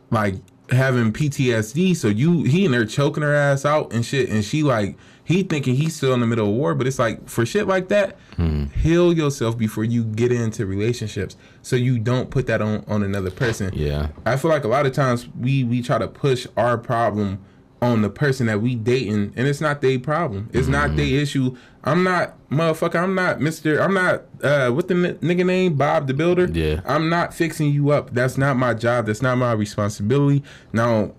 like 0.09 0.35
having 0.71 1.12
PTSD. 1.13 1.95
So 1.95 2.07
you 2.07 2.44
he 2.44 2.65
and 2.65 2.73
her 2.73 2.85
choking 2.85 3.23
her 3.23 3.33
ass 3.33 3.65
out 3.65 3.94
and 3.94 4.06
shit. 4.06 4.29
And 4.29 4.44
she 4.44 4.63
like 4.63 4.95
he 5.23 5.44
thinking 5.44 5.75
he's 5.75 5.95
still 5.95 6.13
in 6.13 6.19
the 6.19 6.27
middle 6.27 6.47
of 6.50 6.53
war, 6.56 6.73
but 6.75 6.88
it's 6.88 7.00
like 7.00 7.27
for 7.29 7.45
shit 7.45 7.68
like 7.68 7.88
that, 7.89 8.18
Hmm. 8.38 8.65
heal 8.81 9.13
yourself 9.13 9.57
before 9.57 9.83
you 9.83 10.03
get 10.03 10.31
into 10.31 10.65
relationships, 10.65 11.35
so 11.62 11.75
you 11.75 12.00
don't 12.00 12.29
put 12.31 12.47
that 12.47 12.62
on 12.62 12.83
on 12.88 13.03
another 13.03 13.29
person. 13.31 13.71
Yeah. 13.73 14.07
I 14.25 14.35
feel 14.38 14.50
like 14.51 14.63
a 14.63 14.68
lot 14.69 14.85
of 14.85 14.94
times 14.94 15.27
we 15.39 15.63
we 15.63 15.81
try 15.81 15.98
to 16.00 16.07
push 16.07 16.48
our 16.57 16.77
problem 16.77 17.39
on 17.81 18.01
the 18.03 18.09
person 18.09 18.45
that 18.45 18.61
we 18.61 18.75
dating, 18.75 19.33
and 19.35 19.47
it's 19.47 19.59
not 19.61 19.81
their 19.81 19.97
problem. 20.00 20.50
It's 20.53 20.67
not 20.67 20.89
Mm-hmm. 20.89 20.97
their 20.97 21.21
issue. 21.21 21.57
I'm 21.83 22.03
not 22.03 22.38
motherfucker. 22.50 23.01
I'm 23.01 23.15
not 23.15 23.41
Mister. 23.41 23.79
I'm 23.81 23.93
not 23.95 24.23
uh 24.43 24.69
what 24.69 24.88
the 24.88 24.93
n- 24.93 25.15
nigga 25.17 25.43
name 25.45 25.73
Bob 25.75 26.05
the 26.07 26.13
Builder. 26.13 26.45
Yeah. 26.51 26.81
I'm 26.85 27.09
not 27.09 27.33
fixing 27.33 27.71
you 27.73 27.89
up. 27.89 28.13
That's 28.13 28.38
not 28.38 28.55
my 28.57 28.75
job. 28.75 29.07
That's 29.07 29.21
not 29.23 29.38
my 29.39 29.53
responsibility. 29.53 30.43
Now, 30.73 31.13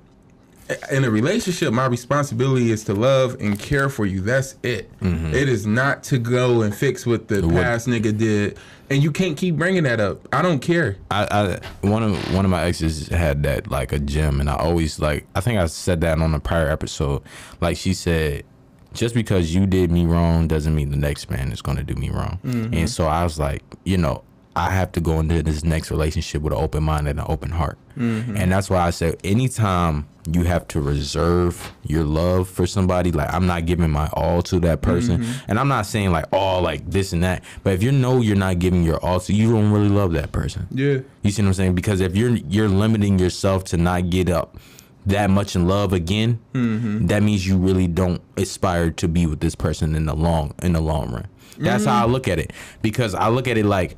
in 0.91 1.05
a 1.05 1.11
relationship, 1.11 1.73
my 1.73 1.87
responsibility 1.87 2.71
is 2.71 2.85
to 2.85 2.95
love 2.95 3.37
and 3.41 3.59
care 3.59 3.89
for 3.89 4.07
you. 4.07 4.21
That's 4.21 4.57
it. 4.63 4.91
It 5.01 5.49
is 5.49 5.67
not 5.67 6.03
to 6.05 6.19
go 6.19 6.63
and 6.63 6.75
fix 6.75 7.07
what 7.07 7.29
the 7.29 7.37
Mm-hmm. 7.37 7.51
What- 7.55 7.63
past 7.63 7.87
nigga 7.89 8.17
did, 8.17 8.59
and 8.91 9.03
you 9.03 9.11
can't 9.11 9.37
keep 9.37 9.57
bringing 9.57 9.85
that 9.85 10.01
up. 10.01 10.29
I 10.35 10.43
don't 10.43 10.61
care. 10.61 10.97
I, 11.11 11.61
I 11.83 11.87
one 11.87 12.03
of 12.03 12.35
one 12.35 12.45
of 12.45 12.51
my 12.51 12.63
exes 12.65 13.09
had 13.09 13.43
that 13.45 13.71
like 13.71 13.93
a 13.93 13.99
gym, 13.99 14.41
and 14.41 14.49
I 14.51 14.57
always 14.57 14.99
like. 15.01 15.27
I 15.35 15.41
think 15.41 15.59
I 15.59 15.67
said 15.67 16.01
that 16.03 16.21
on 16.21 16.35
a 16.35 16.41
prior 16.41 16.69
episode. 16.69 17.23
Like 17.61 17.77
she 17.77 17.95
said, 17.95 18.45
just 18.93 19.15
because 19.15 19.55
you 19.55 19.67
did 19.67 19.91
me 19.91 20.05
wrong 20.05 20.47
doesn't 20.49 20.75
mean 20.75 20.91
the 20.91 20.97
next 20.99 21.31
man 21.31 21.51
is 21.53 21.63
going 21.63 21.79
to 21.79 21.83
do 21.85 21.95
me 21.95 22.11
wrong. 22.11 22.39
And 22.45 22.89
so 22.91 23.07
I 23.07 23.25
was 23.25 23.39
like, 23.39 23.63
you 23.85 23.97
know, 23.97 24.23
I 24.55 24.71
have 24.71 24.93
to 24.93 25.01
go 25.01 25.19
into 25.19 25.43
this 25.43 25.65
next 25.65 25.91
relationship 25.91 26.43
with 26.43 26.53
an 26.53 26.59
open 26.59 26.83
mind 26.83 27.09
and 27.09 27.19
an 27.19 27.27
open 27.29 27.51
heart. 27.51 27.79
Mm-hmm. 27.97 28.37
And 28.37 28.53
that's 28.53 28.69
why 28.69 28.81
I 28.81 28.91
said, 28.91 29.19
anytime 29.25 30.07
you 30.31 30.45
have 30.45 30.69
to 30.69 30.81
reserve 30.81 31.73
your 31.85 32.05
love 32.05 32.49
for 32.49 32.67
somebody, 32.67 33.13
like 33.13 33.33
I'm 33.33 33.47
not 33.47 33.65
giving 33.67 33.91
my 33.91 34.09
all 34.13 34.43
to 34.43 34.61
that 34.61 34.83
person, 34.83 35.23
mm-hmm. 35.23 35.51
and 35.51 35.59
I'm 35.59 35.69
not 35.69 35.87
saying 35.87 36.13
like 36.13 36.27
all 36.33 36.61
like 36.61 36.89
this 36.91 37.13
and 37.13 37.25
that, 37.25 37.43
but 37.65 37.73
if 37.73 37.83
you 37.83 37.93
know 37.93 38.21
you're 38.21 38.37
not 38.37 38.59
giving 38.59 38.83
your 38.83 39.03
all 39.05 39.21
to, 39.21 39.33
you 39.33 39.53
don't 39.53 39.73
really 39.73 39.89
love 39.89 40.13
that 40.13 40.33
person. 40.33 40.69
Yeah. 40.71 40.99
You 41.23 41.31
see 41.31 41.43
what 41.43 41.49
I'm 41.49 41.55
saying? 41.55 41.75
Because 41.75 42.01
if 42.01 42.15
you're 42.15 42.37
you're 42.37 42.69
limiting 42.69 43.19
yourself 43.19 43.65
to 43.65 43.77
not 43.77 44.11
get 44.11 44.29
up 44.29 44.59
that 45.07 45.31
much 45.31 45.57
in 45.57 45.67
love 45.67 45.93
again, 45.93 46.39
mm-hmm. 46.53 47.07
that 47.07 47.23
means 47.23 47.47
you 47.47 47.57
really 47.57 47.89
don't 47.89 48.21
aspire 48.37 48.91
to 48.91 49.09
be 49.09 49.27
with 49.27 49.41
this 49.41 49.55
person 49.55 49.95
in 49.95 50.07
the 50.07 50.15
long 50.15 50.55
in 50.63 50.75
the 50.75 50.81
long 50.81 51.11
run. 51.11 51.27
That's 51.59 51.85
how 51.85 52.03
I 52.03 52.09
look 52.09 52.29
at 52.29 52.39
it. 52.39 52.53
Because 52.81 53.15
I 53.15 53.29
look 53.29 53.47
at 53.47 53.57
it 53.57 53.67
like 53.67 53.97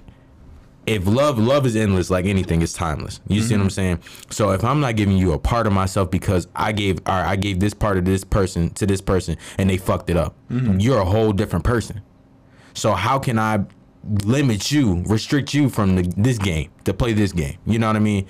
if 0.86 1.06
love 1.06 1.38
love 1.38 1.64
is 1.66 1.74
endless 1.76 2.10
like 2.10 2.26
anything 2.26 2.60
it's 2.62 2.72
timeless 2.74 3.20
you 3.28 3.40
see 3.40 3.54
what 3.54 3.62
i'm 3.62 3.70
saying 3.70 3.98
so 4.30 4.50
if 4.50 4.62
i'm 4.64 4.80
not 4.80 4.96
giving 4.96 5.16
you 5.16 5.32
a 5.32 5.38
part 5.38 5.66
of 5.66 5.72
myself 5.72 6.10
because 6.10 6.46
i 6.54 6.72
gave 6.72 6.98
or 7.06 7.12
i 7.12 7.36
gave 7.36 7.58
this 7.60 7.72
part 7.74 7.96
of 7.96 8.04
this 8.04 8.22
person 8.24 8.70
to 8.70 8.86
this 8.86 9.00
person 9.00 9.36
and 9.58 9.70
they 9.70 9.76
fucked 9.76 10.10
it 10.10 10.16
up 10.16 10.34
you're 10.50 10.98
a 11.00 11.04
whole 11.04 11.32
different 11.32 11.64
person 11.64 12.00
So 12.74 12.92
how 12.94 13.18
can 13.18 13.38
I 13.38 13.64
limit 14.24 14.70
you, 14.72 15.02
restrict 15.06 15.54
you 15.54 15.68
from 15.68 15.96
the, 15.96 16.02
this 16.16 16.38
game 16.38 16.70
to 16.84 16.92
play 16.92 17.12
this 17.14 17.32
game? 17.32 17.56
You 17.66 17.78
know 17.78 17.86
what 17.86 17.96
I 17.96 18.00
mean? 18.00 18.26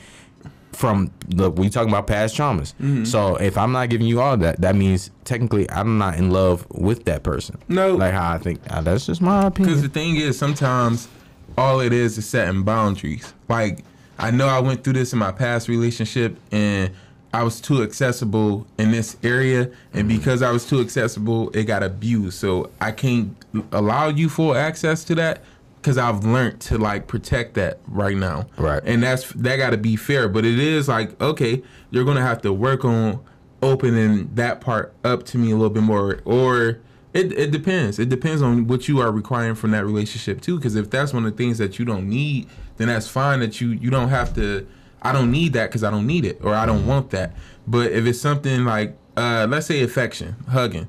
From 0.72 1.10
the 1.28 1.50
we 1.50 1.70
talking 1.70 1.88
about 1.88 2.06
past 2.06 2.36
traumas. 2.36 2.74
Mm-hmm. 2.74 3.04
So 3.04 3.36
if 3.36 3.56
I'm 3.56 3.72
not 3.72 3.88
giving 3.90 4.06
you 4.06 4.20
all 4.20 4.36
that, 4.36 4.60
that 4.60 4.74
means 4.76 5.10
technically 5.24 5.70
I'm 5.70 5.98
not 5.98 6.16
in 6.16 6.30
love 6.30 6.66
with 6.70 7.04
that 7.06 7.22
person. 7.22 7.58
No. 7.68 7.94
like 7.96 8.12
how 8.12 8.32
I 8.34 8.38
think. 8.38 8.60
uh, 8.70 8.82
that's 8.82 9.06
just 9.06 9.22
my 9.22 9.46
opinion. 9.46 9.70
Because 9.74 9.82
the 9.82 9.88
thing 9.88 10.16
is, 10.16 10.36
sometimes 10.38 11.08
all 11.56 11.80
it 11.80 11.92
is 11.92 12.18
is 12.18 12.28
setting 12.28 12.62
boundaries. 12.62 13.32
Like 13.48 13.84
I 14.18 14.30
know 14.30 14.46
I 14.46 14.60
went 14.60 14.84
through 14.84 14.94
this 14.94 15.12
in 15.12 15.18
my 15.18 15.32
past 15.32 15.68
relationship, 15.68 16.36
and 16.52 16.90
I 17.32 17.42
was 17.42 17.60
too 17.60 17.82
accessible 17.82 18.66
in 18.78 18.92
this 18.92 19.16
area, 19.22 19.62
and 19.92 20.08
mm-hmm. 20.08 20.18
because 20.18 20.42
I 20.42 20.50
was 20.50 20.66
too 20.66 20.80
accessible, 20.80 21.50
it 21.50 21.64
got 21.64 21.82
abused. 21.82 22.38
So 22.38 22.70
I 22.80 22.92
can't 22.92 23.36
allow 23.72 24.08
you 24.08 24.28
full 24.28 24.54
access 24.54 25.04
to 25.04 25.14
that. 25.16 25.42
Cause 25.82 25.98
I've 25.98 26.24
learned 26.24 26.60
to 26.62 26.78
like 26.78 27.08
protect 27.08 27.52
that 27.54 27.78
right 27.88 28.16
now, 28.16 28.46
Right. 28.56 28.82
And 28.86 29.02
that's 29.02 29.30
that 29.34 29.56
got 29.56 29.70
to 29.70 29.76
be 29.76 29.96
fair. 29.96 30.30
But 30.30 30.46
it 30.46 30.58
is 30.58 30.88
like 30.88 31.20
okay, 31.20 31.62
you're 31.90 32.06
gonna 32.06 32.22
have 32.22 32.40
to 32.40 32.54
work 32.54 32.86
on 32.86 33.20
opening 33.62 34.30
that 34.34 34.62
part 34.62 34.94
up 35.04 35.24
to 35.24 35.38
me 35.38 35.50
a 35.50 35.54
little 35.54 35.68
bit 35.68 35.82
more, 35.82 36.20
or 36.24 36.78
it, 37.14 37.32
it 37.38 37.50
depends. 37.52 37.98
It 37.98 38.08
depends 38.08 38.42
on 38.42 38.66
what 38.66 38.88
you 38.88 39.00
are 39.00 39.10
requiring 39.12 39.54
from 39.54 39.70
that 39.70 39.84
relationship 39.86 40.40
too. 40.40 40.56
Because 40.56 40.74
if 40.76 40.90
that's 40.90 41.12
one 41.14 41.24
of 41.24 41.30
the 41.32 41.36
things 41.36 41.58
that 41.58 41.78
you 41.78 41.84
don't 41.84 42.08
need, 42.08 42.48
then 42.76 42.88
that's 42.88 43.08
fine. 43.08 43.40
That 43.40 43.60
you 43.60 43.70
you 43.70 43.88
don't 43.90 44.08
have 44.10 44.34
to. 44.34 44.66
I 45.00 45.12
don't 45.12 45.30
need 45.30 45.52
that 45.52 45.68
because 45.70 45.84
I 45.84 45.90
don't 45.90 46.06
need 46.06 46.24
it 46.24 46.40
or 46.42 46.54
I 46.54 46.66
don't 46.66 46.86
want 46.86 47.10
that. 47.10 47.34
But 47.66 47.92
if 47.92 48.06
it's 48.06 48.20
something 48.20 48.64
like, 48.64 48.96
uh, 49.16 49.46
let's 49.48 49.66
say 49.66 49.82
affection, 49.82 50.34
hugging, 50.48 50.88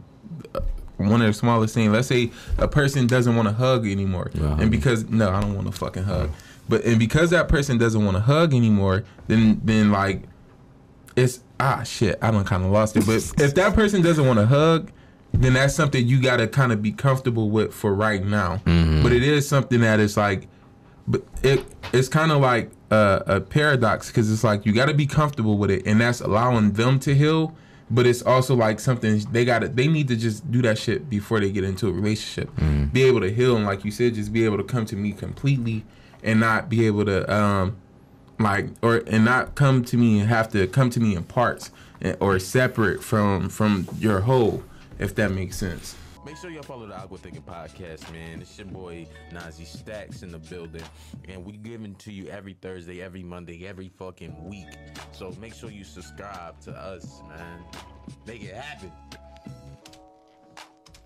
uh, 0.56 0.62
one 0.98 1.22
of 1.22 1.28
the 1.28 1.34
smallest 1.34 1.74
things. 1.74 1.92
Let's 1.92 2.08
say 2.08 2.32
a 2.58 2.68
person 2.68 3.08
doesn't 3.08 3.36
want 3.36 3.48
to 3.50 3.54
hug 3.54 3.86
anymore, 3.86 4.32
Yeah. 4.34 4.58
and 4.60 4.72
because 4.72 5.04
no, 5.10 5.30
I 5.30 5.42
don't 5.42 5.54
want 5.54 5.68
to 5.68 5.74
fucking 5.74 6.04
hug. 6.04 6.32
But 6.68 6.86
and 6.86 6.98
because 6.98 7.30
that 7.32 7.48
person 7.50 7.78
doesn't 7.78 8.04
want 8.04 8.16
to 8.18 8.22
hug 8.22 8.54
anymore, 8.54 9.04
then 9.28 9.62
then 9.64 9.92
like 9.92 10.24
it's 11.16 11.42
ah 11.60 11.84
shit, 11.84 12.18
I 12.22 12.32
don't 12.32 12.46
kind 12.46 12.64
of 12.66 12.72
lost 12.72 12.98
it. 12.98 13.06
But 13.06 13.18
if 13.44 13.54
that 13.56 13.74
person 13.76 14.02
doesn't 14.02 14.26
want 14.26 14.40
to 14.40 14.46
hug, 14.48 14.92
then 15.44 15.54
that's 15.54 15.76
something 15.76 16.06
you 16.06 16.22
got 16.22 16.38
to 16.38 16.48
kind 16.48 16.72
of 16.72 16.82
be 16.82 16.92
comfortable 16.92 17.50
with 17.50 17.74
for 17.74 17.94
right 17.94 18.24
now. 18.24 18.58
Mm-hmm. 18.66 19.04
But 19.04 19.12
it 19.12 19.24
is 19.24 19.48
something 19.48 19.82
that 19.82 20.00
is 20.00 20.18
like, 20.18 20.48
but 21.08 21.24
it 21.44 21.66
it's 21.94 22.08
kind 22.08 22.32
of 22.32 22.42
like 22.42 22.72
a, 22.92 23.24
a 23.28 23.42
paradox 23.42 24.08
because 24.08 24.32
it's 24.32 24.44
like 24.44 24.66
you 24.66 24.74
got 24.74 24.88
to 24.88 24.94
be 24.94 25.06
comfortable 25.06 25.58
with 25.58 25.72
it, 25.72 25.86
and 25.86 26.00
that's 26.02 26.22
allowing 26.22 26.74
them 26.74 27.00
to 27.00 27.14
heal. 27.16 27.56
But 27.90 28.08
it's 28.08 28.24
also 28.24 28.56
like 28.56 28.80
something 28.80 29.20
they 29.32 29.46
got 29.46 29.60
to 29.60 29.68
they 29.68 29.88
need 29.88 30.08
to 30.08 30.16
just 30.16 30.50
do 30.52 30.62
that 30.64 30.78
shit 30.78 31.10
before 31.10 31.40
they 31.40 31.52
get 31.52 31.64
into 31.64 31.88
a 31.88 31.92
relationship. 31.92 32.50
Mm-hmm. 32.56 32.86
Be 32.86 33.04
able 33.04 33.22
to 33.22 33.32
heal, 33.32 33.56
and 33.56 33.66
like 33.66 33.86
you 33.86 33.92
said, 33.92 34.16
just 34.16 34.34
be 34.34 34.46
able 34.46 34.58
to 34.58 34.64
come 34.64 34.86
to 34.88 34.96
me 34.96 35.12
completely, 35.12 35.86
and 36.24 36.40
not 36.40 36.70
be 36.70 36.88
able 36.88 37.06
to 37.06 37.32
um 37.32 37.78
like 38.40 38.68
or 38.82 39.04
and 39.08 39.26
not 39.26 39.56
come 39.56 39.84
to 39.86 39.98
me 39.98 40.20
and 40.20 40.30
have 40.30 40.50
to 40.52 40.68
come 40.68 40.90
to 40.90 41.00
me 41.00 41.16
in 41.16 41.24
parts 41.24 41.72
eh, 42.02 42.16
or 42.20 42.38
separate 42.40 43.04
from 43.04 43.50
from 43.50 43.88
your 44.00 44.22
whole 44.22 44.64
if 45.00 45.16
that 45.16 45.32
makes 45.32 45.58
sense 45.58 45.96
Make 46.26 46.38
sure 46.38 46.50
y'all 46.50 46.64
follow 46.64 46.88
the 46.88 46.98
Awkward 46.98 47.22
Thinking 47.22 47.44
Podcast, 47.44 48.12
man. 48.12 48.42
It's 48.42 48.58
your 48.58 48.66
boy 48.66 49.06
Nazi 49.32 49.64
Stacks 49.64 50.24
in 50.24 50.32
the 50.32 50.40
building. 50.40 50.82
And 51.30 51.46
we 51.46 51.56
giving 51.56 51.94
to 51.98 52.12
you 52.12 52.30
every 52.30 52.54
Thursday, 52.54 53.04
every 53.04 53.22
Monday, 53.22 53.68
every 53.68 53.90
fucking 53.90 54.50
week. 54.50 54.66
So 55.12 55.36
make 55.40 55.54
sure 55.54 55.70
you 55.70 55.84
subscribe 55.84 56.60
to 56.62 56.72
us, 56.72 57.22
man. 57.30 57.64
Make 58.26 58.44
it 58.44 58.56
happen. 58.56 58.92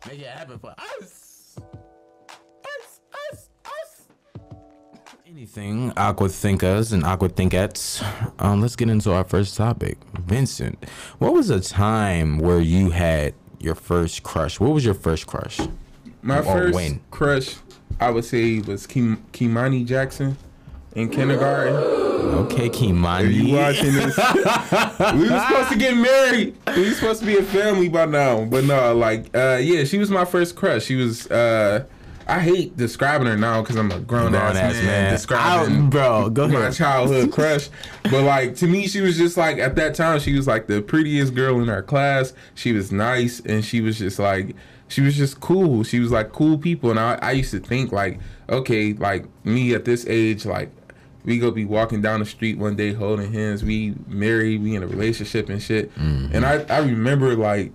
Make 0.07 0.21
it 0.21 0.27
happen 0.27 0.57
for 0.57 0.73
us. 0.77 1.57
Us, 1.57 3.01
us, 3.33 3.49
us. 3.65 4.07
Anything 5.27 5.91
Awkward 5.97 6.31
Thinkers 6.31 6.93
and 6.93 7.03
Awkward 7.03 7.35
Thinkettes. 7.35 8.01
Um, 8.41 8.61
let's 8.61 8.77
get 8.77 8.87
into 8.89 9.11
our 9.11 9.25
first 9.25 9.57
topic. 9.57 9.97
Vincent, 10.13 10.85
what 11.17 11.33
was 11.33 11.49
a 11.49 11.59
time 11.59 12.37
where 12.37 12.61
you 12.61 12.91
had 12.91 13.33
your 13.59 13.75
first 13.75 14.23
crush? 14.23 14.59
What 14.59 14.71
was 14.71 14.85
your 14.85 14.93
first 14.93 15.27
crush? 15.27 15.59
my 16.21 16.39
Or 16.39 16.43
first 16.43 16.75
when? 16.75 16.99
crush 17.11 17.55
i 18.01 18.09
would 18.09 18.25
say 18.25 18.59
was 18.59 18.85
Kim, 18.85 19.23
kimani 19.31 19.85
jackson 19.85 20.35
in 20.95 21.09
kindergarten 21.09 21.75
Okay, 22.19 22.69
Kimani. 22.69 23.29
If 23.29 23.31
you 23.31 23.55
watching 23.55 23.93
this 23.93 24.17
we 25.15 25.29
were 25.29 25.39
supposed 25.39 25.69
to 25.69 25.77
get 25.77 25.95
married 25.95 26.55
we 26.75 26.89
were 26.89 26.93
supposed 26.93 27.21
to 27.21 27.25
be 27.25 27.37
a 27.37 27.43
family 27.43 27.87
by 27.87 28.05
now 28.05 28.43
but 28.45 28.65
no 28.65 28.93
like 28.95 29.33
uh 29.35 29.57
yeah 29.61 29.85
she 29.85 29.97
was 29.97 30.09
my 30.11 30.25
first 30.25 30.55
crush 30.57 30.83
she 30.83 30.95
was 30.95 31.27
uh 31.31 31.85
I 32.29 32.39
hate 32.39 32.77
describing 32.77 33.27
her 33.27 33.35
now 33.37 33.61
because 33.61 33.75
I'm 33.75 33.91
a 33.91 33.99
grown, 33.99 34.35
ass, 34.35 34.53
Grown-ass 34.53 34.73
man, 34.75 34.85
man. 34.85 35.11
describing 35.13 35.89
bro, 35.89 36.29
go 36.29 36.47
my 36.47 36.59
ahead. 36.59 36.73
childhood 36.73 37.31
crush. 37.33 37.69
But 38.03 38.23
like 38.23 38.55
to 38.57 38.67
me, 38.67 38.87
she 38.87 39.01
was 39.01 39.17
just 39.17 39.35
like 39.37 39.57
at 39.57 39.75
that 39.75 39.95
time, 39.95 40.19
she 40.19 40.35
was 40.35 40.47
like 40.47 40.67
the 40.67 40.81
prettiest 40.81 41.33
girl 41.35 41.59
in 41.61 41.69
our 41.69 41.81
class. 41.83 42.33
She 42.55 42.71
was 42.71 42.91
nice, 42.91 43.39
and 43.41 43.65
she 43.65 43.81
was 43.81 43.97
just 43.97 44.19
like 44.19 44.55
she 44.87 45.01
was 45.01 45.15
just 45.15 45.39
cool. 45.39 45.83
She 45.83 45.99
was 45.99 46.11
like 46.11 46.31
cool 46.31 46.57
people, 46.57 46.89
and 46.91 46.99
I, 46.99 47.17
I 47.21 47.31
used 47.31 47.51
to 47.51 47.59
think 47.59 47.91
like, 47.91 48.19
okay, 48.49 48.93
like 48.93 49.25
me 49.43 49.73
at 49.73 49.85
this 49.85 50.05
age, 50.07 50.45
like 50.45 50.69
we 51.25 51.37
go 51.37 51.51
be 51.51 51.65
walking 51.65 52.01
down 52.01 52.19
the 52.21 52.25
street 52.25 52.57
one 52.57 52.75
day 52.75 52.93
holding 52.93 53.31
hands. 53.33 53.63
We 53.63 53.93
married, 54.07 54.63
we 54.63 54.75
in 54.75 54.83
a 54.83 54.87
relationship 54.87 55.49
and 55.49 55.61
shit. 55.61 55.93
Mm-hmm. 55.95 56.35
And 56.35 56.45
I 56.45 56.63
I 56.69 56.79
remember 56.79 57.35
like. 57.35 57.71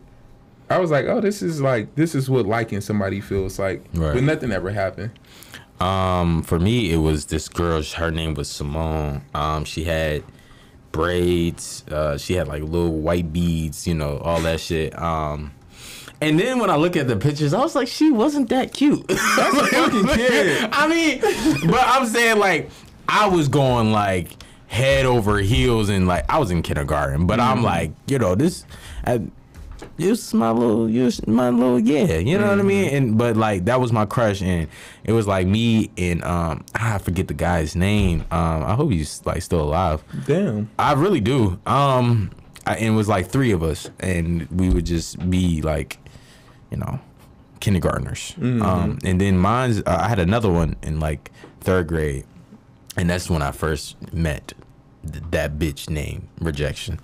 I 0.70 0.78
was 0.78 0.90
like, 0.90 1.06
oh, 1.06 1.20
this 1.20 1.42
is 1.42 1.60
like 1.60 1.94
this 1.94 2.14
is 2.14 2.28
what 2.30 2.46
liking 2.46 2.80
somebody 2.80 3.20
feels 3.20 3.58
like, 3.58 3.84
Right. 3.94 4.14
but 4.14 4.22
nothing 4.22 4.50
ever 4.52 4.70
happened. 4.70 5.10
Um, 5.80 6.42
for 6.42 6.58
me, 6.58 6.92
it 6.92 6.98
was 6.98 7.26
this 7.26 7.48
girl. 7.48 7.82
Her 7.82 8.10
name 8.10 8.34
was 8.34 8.48
Simone. 8.48 9.22
Um, 9.34 9.64
she 9.64 9.84
had 9.84 10.22
braids. 10.92 11.84
Uh, 11.90 12.16
she 12.16 12.34
had 12.34 12.48
like 12.48 12.62
little 12.62 12.92
white 12.92 13.32
beads. 13.32 13.86
You 13.86 13.94
know, 13.94 14.18
all 14.18 14.40
that 14.42 14.60
shit. 14.60 14.96
Um, 15.00 15.52
and 16.20 16.38
then 16.38 16.58
when 16.58 16.70
I 16.70 16.76
look 16.76 16.96
at 16.96 17.08
the 17.08 17.16
pictures, 17.16 17.52
I 17.52 17.58
was 17.60 17.74
like, 17.74 17.88
she 17.88 18.10
wasn't 18.10 18.48
that 18.48 18.72
cute. 18.72 19.06
That's 19.08 19.56
a 19.58 19.66
fucking 19.66 20.06
kid. 20.08 20.68
I 20.72 20.86
mean, 20.88 21.20
but 21.70 21.82
I'm 21.82 22.06
saying 22.06 22.38
like 22.38 22.70
I 23.08 23.26
was 23.28 23.48
going 23.48 23.92
like 23.92 24.30
head 24.68 25.04
over 25.06 25.38
heels 25.38 25.88
and 25.88 26.06
like 26.08 26.24
I 26.30 26.38
was 26.38 26.50
in 26.50 26.62
kindergarten, 26.62 27.26
but 27.26 27.40
I'm 27.40 27.62
like, 27.62 27.92
you 28.06 28.18
know, 28.18 28.34
this. 28.34 28.64
I, 29.04 29.20
this 29.96 30.28
is 30.28 30.34
my 30.34 30.50
little, 30.50 30.88
you 30.88 31.10
my 31.26 31.50
little, 31.50 31.78
yeah, 31.78 32.18
you 32.18 32.38
know 32.38 32.48
what 32.48 32.58
I 32.58 32.62
mean. 32.62 32.88
And 32.94 33.18
but 33.18 33.36
like 33.36 33.64
that 33.66 33.80
was 33.80 33.92
my 33.92 34.06
crush, 34.06 34.42
and 34.42 34.68
it 35.04 35.12
was 35.12 35.26
like 35.26 35.46
me 35.46 35.90
and 35.96 36.22
um, 36.24 36.64
I 36.74 36.98
forget 36.98 37.28
the 37.28 37.34
guy's 37.34 37.76
name. 37.76 38.22
Um, 38.30 38.64
I 38.64 38.74
hope 38.74 38.90
he's 38.90 39.24
like 39.24 39.42
still 39.42 39.62
alive. 39.62 40.02
Damn. 40.26 40.70
I 40.78 40.92
really 40.94 41.20
do. 41.20 41.58
Um, 41.66 42.30
I, 42.66 42.76
and 42.76 42.86
it 42.86 42.96
was 42.96 43.08
like 43.08 43.28
three 43.28 43.52
of 43.52 43.62
us, 43.62 43.90
and 44.00 44.48
we 44.50 44.70
would 44.70 44.86
just 44.86 45.30
be 45.30 45.62
like, 45.62 45.98
you 46.70 46.78
know, 46.78 46.98
kindergartners. 47.60 48.34
Um, 48.38 48.98
and 49.04 49.20
then 49.20 49.38
mine's 49.38 49.80
uh, 49.80 49.98
I 50.00 50.08
had 50.08 50.18
another 50.18 50.50
one 50.50 50.76
in 50.82 51.00
like 51.00 51.30
third 51.60 51.86
grade, 51.88 52.24
and 52.96 53.08
that's 53.08 53.28
when 53.30 53.42
I 53.42 53.50
first 53.52 53.96
met 54.12 54.52
th- 55.12 55.24
that 55.30 55.58
bitch 55.58 55.88
name 55.90 56.28
Rejection. 56.40 56.98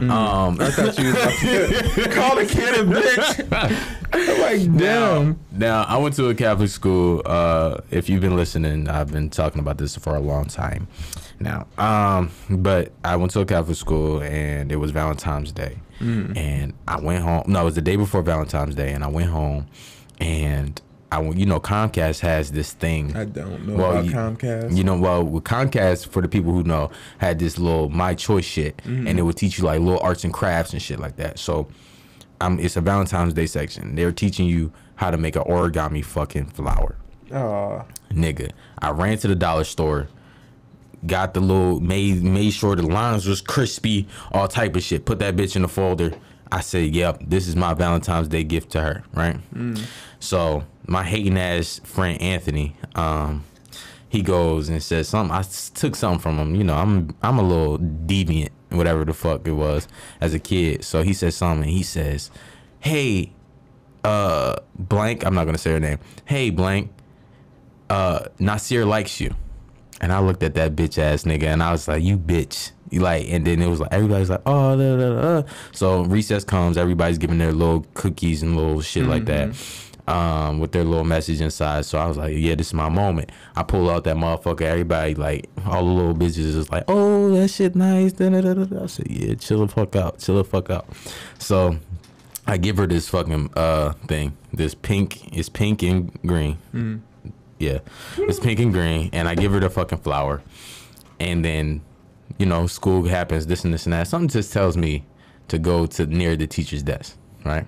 Um, 0.00 0.58
I 0.60 0.70
thought 0.70 0.98
you 0.98 1.06
was 1.06 1.14
about 1.14 1.94
to 1.94 2.10
call 2.14 2.36
the 2.36 2.46
kid 2.46 2.74
a 2.74 2.84
bitch. 2.84 3.92
I'm 4.12 4.40
like, 4.40 4.76
damn. 4.78 5.38
Now, 5.52 5.84
I 5.84 5.96
went 5.98 6.14
to 6.16 6.28
a 6.28 6.34
Catholic 6.34 6.70
school. 6.70 7.22
Uh, 7.24 7.80
if 7.90 8.08
you've 8.08 8.20
been 8.20 8.36
listening, 8.36 8.88
I've 8.88 9.12
been 9.12 9.30
talking 9.30 9.60
about 9.60 9.78
this 9.78 9.96
for 9.96 10.16
a 10.16 10.20
long 10.20 10.46
time 10.46 10.88
now. 11.38 11.66
Um, 11.78 12.30
but 12.48 12.92
I 13.04 13.16
went 13.16 13.32
to 13.32 13.40
a 13.40 13.44
Catholic 13.46 13.76
school 13.76 14.22
and 14.22 14.72
it 14.72 14.76
was 14.76 14.90
Valentine's 14.90 15.52
Day. 15.52 15.78
And 16.00 16.72
I 16.88 16.98
went 16.98 17.22
home. 17.22 17.44
No, 17.46 17.60
it 17.60 17.64
was 17.64 17.74
the 17.74 17.82
day 17.82 17.96
before 17.96 18.22
Valentine's 18.22 18.74
Day. 18.74 18.92
And 18.92 19.04
I 19.04 19.08
went 19.08 19.28
home 19.28 19.66
and 20.18 20.80
I 21.12 21.20
you 21.22 21.44
know, 21.46 21.58
Comcast 21.60 22.20
has 22.20 22.52
this 22.52 22.72
thing. 22.72 23.16
I 23.16 23.24
don't 23.24 23.66
know 23.66 23.74
Well, 23.74 23.92
about 23.92 24.04
you- 24.04 24.12
Comcast. 24.12 24.76
You 24.76 24.84
know, 24.84 24.96
well, 24.98 25.24
with 25.24 25.44
Comcast, 25.44 26.08
for 26.08 26.22
the 26.22 26.28
people 26.28 26.52
who 26.52 26.62
know, 26.62 26.90
had 27.18 27.38
this 27.38 27.58
little 27.58 27.88
My 27.88 28.14
Choice 28.14 28.44
shit, 28.44 28.76
Mm-hmm. 28.78 29.06
and 29.08 29.18
it 29.18 29.22
would 29.22 29.36
teach 29.36 29.58
you 29.58 29.64
like 29.64 29.80
little 29.80 29.98
arts 30.00 30.22
and 30.24 30.32
crafts 30.32 30.72
and 30.72 30.80
shit 30.80 31.00
like 31.00 31.16
that. 31.16 31.38
So, 31.38 31.66
um, 32.40 32.58
it's 32.60 32.76
a 32.76 32.80
Valentine's 32.80 33.34
Day 33.34 33.46
section. 33.46 33.96
They're 33.96 34.12
teaching 34.12 34.46
you 34.46 34.72
how 34.94 35.10
to 35.10 35.16
make 35.16 35.34
an 35.36 35.42
origami 35.44 36.04
fucking 36.04 36.46
flower, 36.46 36.96
Aw. 37.32 37.82
nigga. 38.12 38.50
I 38.80 38.90
ran 38.90 39.18
to 39.18 39.28
the 39.28 39.34
dollar 39.34 39.64
store, 39.64 40.08
got 41.06 41.34
the 41.34 41.40
little 41.40 41.80
made 41.80 42.22
made 42.22 42.50
sure 42.52 42.76
the 42.76 42.82
lines 42.86 43.26
was 43.26 43.40
crispy, 43.40 44.06
all 44.32 44.46
type 44.48 44.76
of 44.76 44.82
shit. 44.82 45.04
Put 45.06 45.18
that 45.20 45.36
bitch 45.36 45.56
in 45.56 45.62
the 45.62 45.68
folder. 45.68 46.12
I 46.52 46.60
said, 46.60 46.94
"Yep, 46.94 47.24
this 47.26 47.46
is 47.48 47.56
my 47.56 47.74
Valentine's 47.74 48.28
Day 48.28 48.44
gift 48.44 48.70
to 48.72 48.80
her." 48.80 49.04
Right. 49.14 49.36
So 50.18 50.64
my 50.86 51.04
hating 51.04 51.38
ass 51.38 51.80
friend 51.84 52.20
Anthony, 52.20 52.74
um, 52.94 53.44
he 54.08 54.22
goes 54.22 54.68
and 54.68 54.82
says 54.82 55.08
something. 55.08 55.34
I 55.34 55.42
took 55.42 55.94
something 55.96 56.20
from 56.20 56.38
him. 56.38 56.54
You 56.56 56.64
know, 56.64 56.74
I'm 56.74 57.14
I'm 57.22 57.38
a 57.38 57.42
little 57.42 57.78
deviant, 57.78 58.50
whatever 58.70 59.04
the 59.04 59.12
fuck 59.14 59.46
it 59.46 59.52
was 59.52 59.86
as 60.20 60.34
a 60.34 60.38
kid. 60.38 60.84
So 60.84 61.02
he 61.02 61.12
says 61.12 61.36
something. 61.36 61.68
He 61.68 61.82
says, 61.84 62.30
"Hey, 62.80 63.32
uh, 64.04 64.56
blank. 64.76 65.24
I'm 65.24 65.34
not 65.34 65.44
gonna 65.44 65.58
say 65.58 65.70
her 65.72 65.80
name. 65.80 65.98
Hey, 66.24 66.50
blank. 66.50 66.90
uh, 67.88 68.26
Nasir 68.38 68.84
likes 68.84 69.20
you. 69.20 69.34
And 70.00 70.12
I 70.12 70.20
looked 70.20 70.42
at 70.44 70.54
that 70.54 70.76
bitch 70.76 70.96
ass 70.96 71.24
nigga 71.24 71.42
and 71.48 71.60
I 71.62 71.72
was 71.72 71.86
like, 71.88 72.02
you 72.02 72.16
bitch. 72.16 72.70
You 72.90 73.00
like, 73.00 73.26
and 73.28 73.46
then 73.46 73.62
it 73.62 73.68
was 73.68 73.80
like, 73.80 73.92
everybody's 73.92 74.30
like, 74.30 74.42
oh, 74.46 74.76
da, 74.76 74.96
da, 74.96 75.40
da. 75.42 75.48
so 75.72 76.02
recess 76.02 76.44
comes, 76.44 76.76
everybody's 76.76 77.18
giving 77.18 77.38
their 77.38 77.52
little 77.52 77.86
cookies 77.94 78.42
and 78.42 78.56
little 78.56 78.80
shit 78.80 79.06
like 79.06 79.24
that. 79.26 79.54
Um, 80.08 80.58
with 80.58 80.72
their 80.72 80.82
little 80.82 81.04
message 81.04 81.40
inside. 81.40 81.84
So 81.84 81.96
I 81.96 82.06
was 82.06 82.16
like, 82.16 82.34
yeah, 82.36 82.56
this 82.56 82.68
is 82.68 82.74
my 82.74 82.88
moment. 82.88 83.30
I 83.54 83.62
pull 83.62 83.88
out 83.88 84.02
that 84.04 84.16
motherfucker. 84.16 84.62
Everybody, 84.62 85.14
like, 85.14 85.48
all 85.64 85.84
the 85.84 85.90
little 85.92 86.14
bitches 86.14 86.38
is 86.38 86.68
like, 86.68 86.82
oh, 86.88 87.30
that 87.36 87.46
shit 87.48 87.76
nice. 87.76 88.12
Da, 88.14 88.28
da, 88.28 88.40
da. 88.40 88.82
I 88.82 88.86
said, 88.86 89.08
yeah, 89.08 89.34
chill 89.34 89.64
the 89.64 89.68
fuck 89.72 89.94
out. 89.94 90.18
Chill 90.18 90.36
the 90.36 90.44
fuck 90.44 90.68
out. 90.68 90.86
So 91.38 91.78
I 92.46 92.56
give 92.56 92.78
her 92.78 92.88
this 92.88 93.08
fucking 93.08 93.50
uh 93.54 93.92
thing. 94.08 94.36
This 94.52 94.74
pink, 94.74 95.32
it's 95.32 95.48
pink 95.48 95.84
and 95.84 96.12
green. 96.26 96.58
Yeah, 97.60 97.78
it's 98.16 98.40
pink 98.40 98.58
and 98.58 98.72
green, 98.72 99.10
and 99.12 99.28
I 99.28 99.36
give 99.36 99.52
her 99.52 99.60
the 99.60 99.70
fucking 99.70 99.98
flower, 99.98 100.42
and 101.20 101.44
then, 101.44 101.82
you 102.38 102.46
know, 102.46 102.66
school 102.66 103.04
happens, 103.04 103.46
this 103.46 103.64
and 103.64 103.72
this 103.74 103.86
and 103.86 103.92
that. 103.92 104.08
Something 104.08 104.28
just 104.28 104.52
tells 104.52 104.76
me 104.76 105.04
to 105.48 105.58
go 105.58 105.86
to 105.86 106.06
near 106.06 106.36
the 106.36 106.46
teacher's 106.46 106.82
desk, 106.82 107.16
right? 107.44 107.66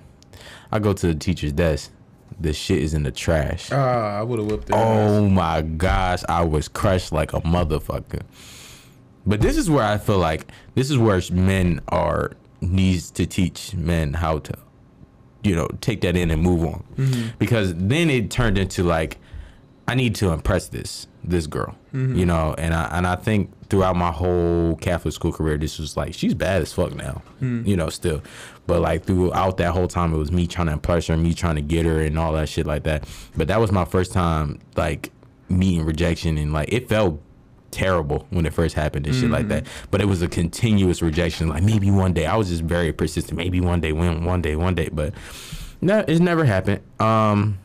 I 0.71 0.79
go 0.79 0.93
to 0.93 1.07
the 1.09 1.15
teacher's 1.15 1.53
desk. 1.53 1.91
The 2.41 2.53
shit 2.53 2.79
is 2.79 2.95
in 2.95 3.03
the 3.03 3.13
trash. 3.13 3.71
Ah, 3.71 4.19
I 4.19 4.23
would 4.23 4.39
have 4.39 4.49
whipped 4.49 4.71
ass. 4.71 4.77
Oh 4.77 5.29
my 5.29 5.63
gosh, 5.63 6.23
I 6.29 6.45
was 6.45 6.67
crushed 6.67 7.13
like 7.13 7.33
a 7.35 7.41
motherfucker. 7.43 8.23
But 9.27 9.41
this 9.41 9.57
is 9.57 9.71
where 9.71 9.85
I 9.85 9.99
feel 9.99 10.19
like 10.19 10.51
this 10.75 10.91
is 10.91 10.99
where 10.99 11.21
men 11.31 11.81
are 11.89 12.33
needs 12.61 13.11
to 13.13 13.27
teach 13.27 13.75
men 13.75 14.15
how 14.15 14.39
to, 14.39 14.55
you 15.45 15.55
know, 15.55 15.69
take 15.81 16.01
that 16.01 16.17
in 16.17 16.31
and 16.31 16.43
move 16.43 16.65
on. 16.65 16.83
Because 17.39 17.75
then 17.75 18.09
it 18.11 18.31
turned 18.31 18.59
into 18.59 18.83
like, 18.83 19.19
I 19.93 19.95
need 19.95 20.15
to 20.17 20.31
impress 20.31 20.69
this 20.69 21.07
this 21.23 21.47
girl, 21.47 21.77
mm-hmm. 21.93 22.17
you 22.17 22.25
know, 22.25 22.55
and 22.57 22.73
I 22.73 22.97
and 22.97 23.07
I 23.07 23.15
think 23.15 23.51
throughout 23.69 23.95
my 23.95 24.11
whole 24.11 24.75
Catholic 24.77 25.13
school 25.13 25.33
career, 25.33 25.59
this 25.59 25.79
was 25.79 25.99
like 25.99 26.15
she's 26.15 26.33
bad 26.33 26.63
as 26.63 26.73
fuck 26.73 26.95
now, 26.95 27.21
hmm. 27.41 27.63
you 27.67 27.77
know, 27.77 27.91
still, 27.91 28.23
but 28.67 28.81
like 28.81 29.05
throughout 29.05 29.59
that 29.59 29.73
whole 29.73 29.89
time, 29.89 30.15
it 30.15 30.17
was 30.17 30.33
me 30.33 30.47
trying 30.47 30.69
to 30.69 30.73
impress 30.73 31.09
her, 31.09 31.17
me 31.19 31.35
trying 31.35 31.57
to 31.57 31.61
get 31.61 31.85
her, 31.85 32.01
and 32.01 32.19
all 32.19 32.33
that 32.33 32.49
shit 32.49 32.67
like 32.67 32.85
that. 32.85 33.07
But 33.37 33.49
that 33.49 33.61
was 33.61 33.71
my 33.71 33.85
first 33.85 34.15
time 34.15 34.61
like 34.77 35.13
meeting 35.51 35.85
rejection, 35.85 36.39
and 36.39 36.55
like 36.55 36.73
it 36.73 36.89
felt 36.89 37.21
terrible 37.71 38.27
when 38.31 38.47
it 38.47 38.55
first 38.55 38.75
happened 38.75 39.07
and 39.07 39.15
shit 39.15 39.29
like 39.29 39.43
mm-hmm. 39.43 39.49
that. 39.49 39.67
But 39.91 40.01
it 40.01 40.07
was 40.07 40.23
a 40.23 40.29
continuous 40.29 41.03
rejection. 41.03 41.51
Like 41.51 41.65
maybe 41.65 41.91
one 41.91 42.15
day, 42.15 42.25
I 42.25 42.37
was 42.37 42.49
just 42.49 42.63
very 42.63 42.95
persistent. 42.95 43.37
Maybe 43.37 43.61
one 43.61 43.83
day, 43.83 43.93
when 43.93 44.25
one 44.25 44.41
day, 44.41 44.57
one 44.57 44.75
day, 44.75 44.89
but 44.91 45.13
no, 45.83 46.03
it's 46.09 46.21
never 46.21 46.47
happened. 46.47 46.81
Um, 46.99 47.59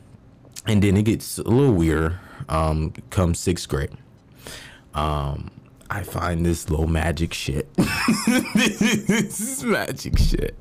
and 0.67 0.81
then 0.83 0.97
it 0.97 1.03
gets 1.03 1.37
a 1.39 1.43
little 1.43 1.73
weirder. 1.73 2.19
Um, 2.49 2.93
come 3.09 3.33
sixth 3.33 3.67
grade, 3.67 3.89
um, 4.93 5.49
I 5.89 6.03
find 6.03 6.45
this 6.45 6.69
little 6.69 6.87
magic 6.87 7.33
shit. 7.33 7.67
this 7.75 9.39
is 9.41 9.63
magic 9.63 10.17
shit. 10.17 10.55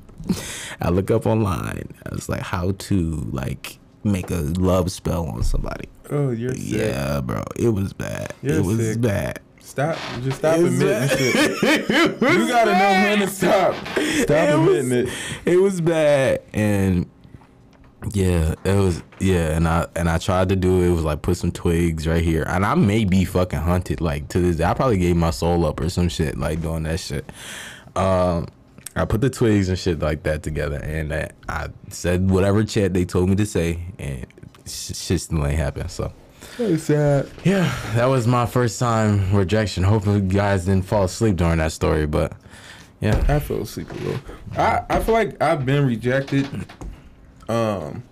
I 0.81 0.89
look 0.89 1.09
up 1.11 1.25
online. 1.25 1.93
I 2.05 2.09
was 2.13 2.27
like, 2.29 2.41
how 2.41 2.71
to 2.71 3.11
like 3.31 3.79
make 4.03 4.29
a 4.31 4.35
love 4.59 4.91
spell 4.91 5.25
on 5.27 5.43
somebody. 5.43 5.87
Oh, 6.09 6.31
you're 6.31 6.55
sick. 6.55 6.79
Yeah, 6.81 7.21
bro, 7.21 7.43
it 7.55 7.69
was 7.69 7.93
bad. 7.93 8.33
You're 8.41 8.55
it 8.57 8.65
was 8.65 8.77
sick. 8.79 9.01
bad. 9.01 9.39
Stop. 9.59 9.97
Just 10.23 10.39
stop 10.39 10.57
It's 10.59 10.73
admitting 10.73 10.87
bad. 10.87 11.17
shit. 11.19 12.21
You 12.21 12.47
gotta 12.47 12.71
know 12.71 13.09
when 13.09 13.19
to 13.19 13.27
stop. 13.27 13.75
Stop 13.75 13.97
It 13.97 14.29
admitting 14.29 14.89
was- 14.89 14.91
it. 14.91 15.09
It 15.53 15.57
was 15.57 15.81
bad, 15.81 16.41
and 16.53 17.09
yeah, 18.13 18.53
it 18.63 18.75
was 18.75 19.01
yeah, 19.19 19.55
and 19.55 19.67
I 19.67 19.87
and 19.95 20.09
I 20.09 20.17
tried 20.17 20.49
to 20.49 20.55
do 20.55 20.81
it. 20.81 20.87
It 20.87 20.91
was 20.91 21.03
like 21.03 21.21
put 21.21 21.37
some 21.37 21.51
twigs 21.51 22.07
right 22.07 22.23
here, 22.23 22.43
and 22.43 22.65
I 22.65 22.75
may 22.75 23.05
be 23.05 23.25
fucking 23.25 23.59
hunted 23.59 24.01
like 24.01 24.27
to 24.29 24.39
this. 24.39 24.57
day. 24.57 24.65
I 24.65 24.73
probably 24.73 24.97
gave 24.97 25.15
my 25.15 25.31
soul 25.31 25.65
up 25.65 25.79
or 25.79 25.89
some 25.89 26.07
shit 26.09 26.37
like 26.37 26.61
doing 26.61 26.83
that 26.83 26.99
shit. 26.99 27.25
Um, 27.95 28.47
I 28.95 29.05
put 29.05 29.21
the 29.21 29.29
twigs 29.29 29.69
and 29.69 29.77
shit 29.77 29.99
like 29.99 30.23
that 30.23 30.43
together, 30.43 30.77
and 30.77 31.11
uh, 31.11 31.27
I 31.49 31.69
said 31.89 32.29
whatever 32.29 32.63
chat 32.63 32.93
they 32.93 33.05
told 33.05 33.29
me 33.29 33.35
to 33.35 33.45
say, 33.45 33.79
and 33.97 34.25
sh- 34.65 34.95
shit 34.95 35.21
still 35.21 35.45
ain't 35.45 35.57
happened. 35.57 35.91
So. 35.91 36.13
So 36.55 36.77
sad. 36.77 37.29
Yeah, 37.43 37.71
that 37.95 38.05
was 38.05 38.25
my 38.25 38.45
first 38.45 38.79
time 38.79 39.35
rejection. 39.35 39.83
Hopefully, 39.83 40.21
you 40.21 40.27
guys 40.27 40.65
didn't 40.65 40.85
fall 40.85 41.03
asleep 41.03 41.35
during 41.35 41.57
that 41.57 41.71
story, 41.71 42.05
but 42.05 42.33
yeah. 42.99 43.23
I 43.27 43.39
fell 43.39 43.61
asleep 43.61 43.91
a 43.91 43.93
little. 43.93 44.19
I, 44.55 44.83
I 44.89 44.99
feel 44.99 45.13
like 45.13 45.41
I've 45.41 45.65
been 45.65 45.85
rejected. 45.85 46.47
Um, 47.49 48.03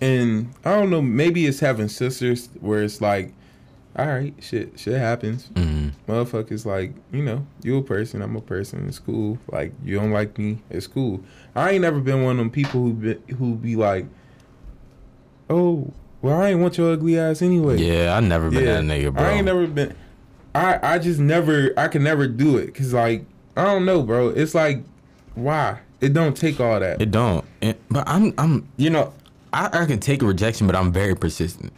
and 0.00 0.52
I 0.64 0.72
don't 0.72 0.90
know. 0.90 1.00
Maybe 1.02 1.46
it's 1.46 1.60
having 1.60 1.88
sisters 1.88 2.48
where 2.60 2.82
it's 2.82 3.00
like, 3.00 3.32
all 3.96 4.06
right, 4.06 4.34
shit, 4.40 4.78
shit 4.78 4.98
happens. 4.98 5.48
Motherfuckers 6.08 6.66
like, 6.66 6.92
you 7.12 7.22
know, 7.22 7.46
you 7.62 7.76
a 7.78 7.82
person, 7.82 8.22
I'm 8.22 8.34
a 8.36 8.40
person. 8.40 8.86
It's 8.88 8.98
cool. 8.98 9.38
Like 9.50 9.72
you 9.84 9.98
don't 9.98 10.10
like 10.10 10.36
me, 10.38 10.58
it's 10.70 10.86
cool. 10.86 11.22
I 11.54 11.72
ain't 11.72 11.82
never 11.82 12.00
been 12.00 12.22
one 12.22 12.32
of 12.32 12.38
them 12.38 12.50
people 12.50 12.80
who 12.82 12.92
be, 12.92 13.34
who 13.34 13.54
be 13.54 13.76
like, 13.76 14.06
oh, 15.48 15.92
well, 16.22 16.40
I 16.40 16.50
ain't 16.50 16.60
want 16.60 16.78
your 16.78 16.92
ugly 16.92 17.18
ass 17.18 17.42
anyway. 17.42 17.78
Yeah, 17.78 18.16
I 18.16 18.20
never 18.20 18.50
been 18.50 18.64
that 18.64 18.84
nigga, 18.84 19.12
bro. 19.12 19.24
I 19.24 19.32
ain't 19.32 19.44
never 19.44 19.66
been. 19.66 19.94
I 20.54 20.94
I 20.94 20.98
just 20.98 21.20
never. 21.20 21.72
I 21.76 21.88
can 21.88 22.02
never 22.02 22.26
do 22.26 22.56
it 22.58 22.66
because 22.66 22.92
like 22.92 23.24
I 23.56 23.64
don't 23.64 23.84
know, 23.84 24.02
bro. 24.02 24.28
It's 24.28 24.54
like 24.54 24.82
why 25.34 25.80
it 26.02 26.12
don't 26.12 26.36
take 26.36 26.60
all 26.60 26.78
that. 26.80 27.00
It 27.00 27.10
don't. 27.10 27.44
And, 27.62 27.76
but 27.88 28.06
I'm 28.06 28.34
I'm 28.36 28.68
you 28.76 28.90
know, 28.90 29.14
I, 29.52 29.70
I 29.72 29.86
can 29.86 30.00
take 30.00 30.20
a 30.20 30.26
rejection, 30.26 30.66
but 30.66 30.76
I'm 30.76 30.92
very 30.92 31.14
persistent. 31.14 31.72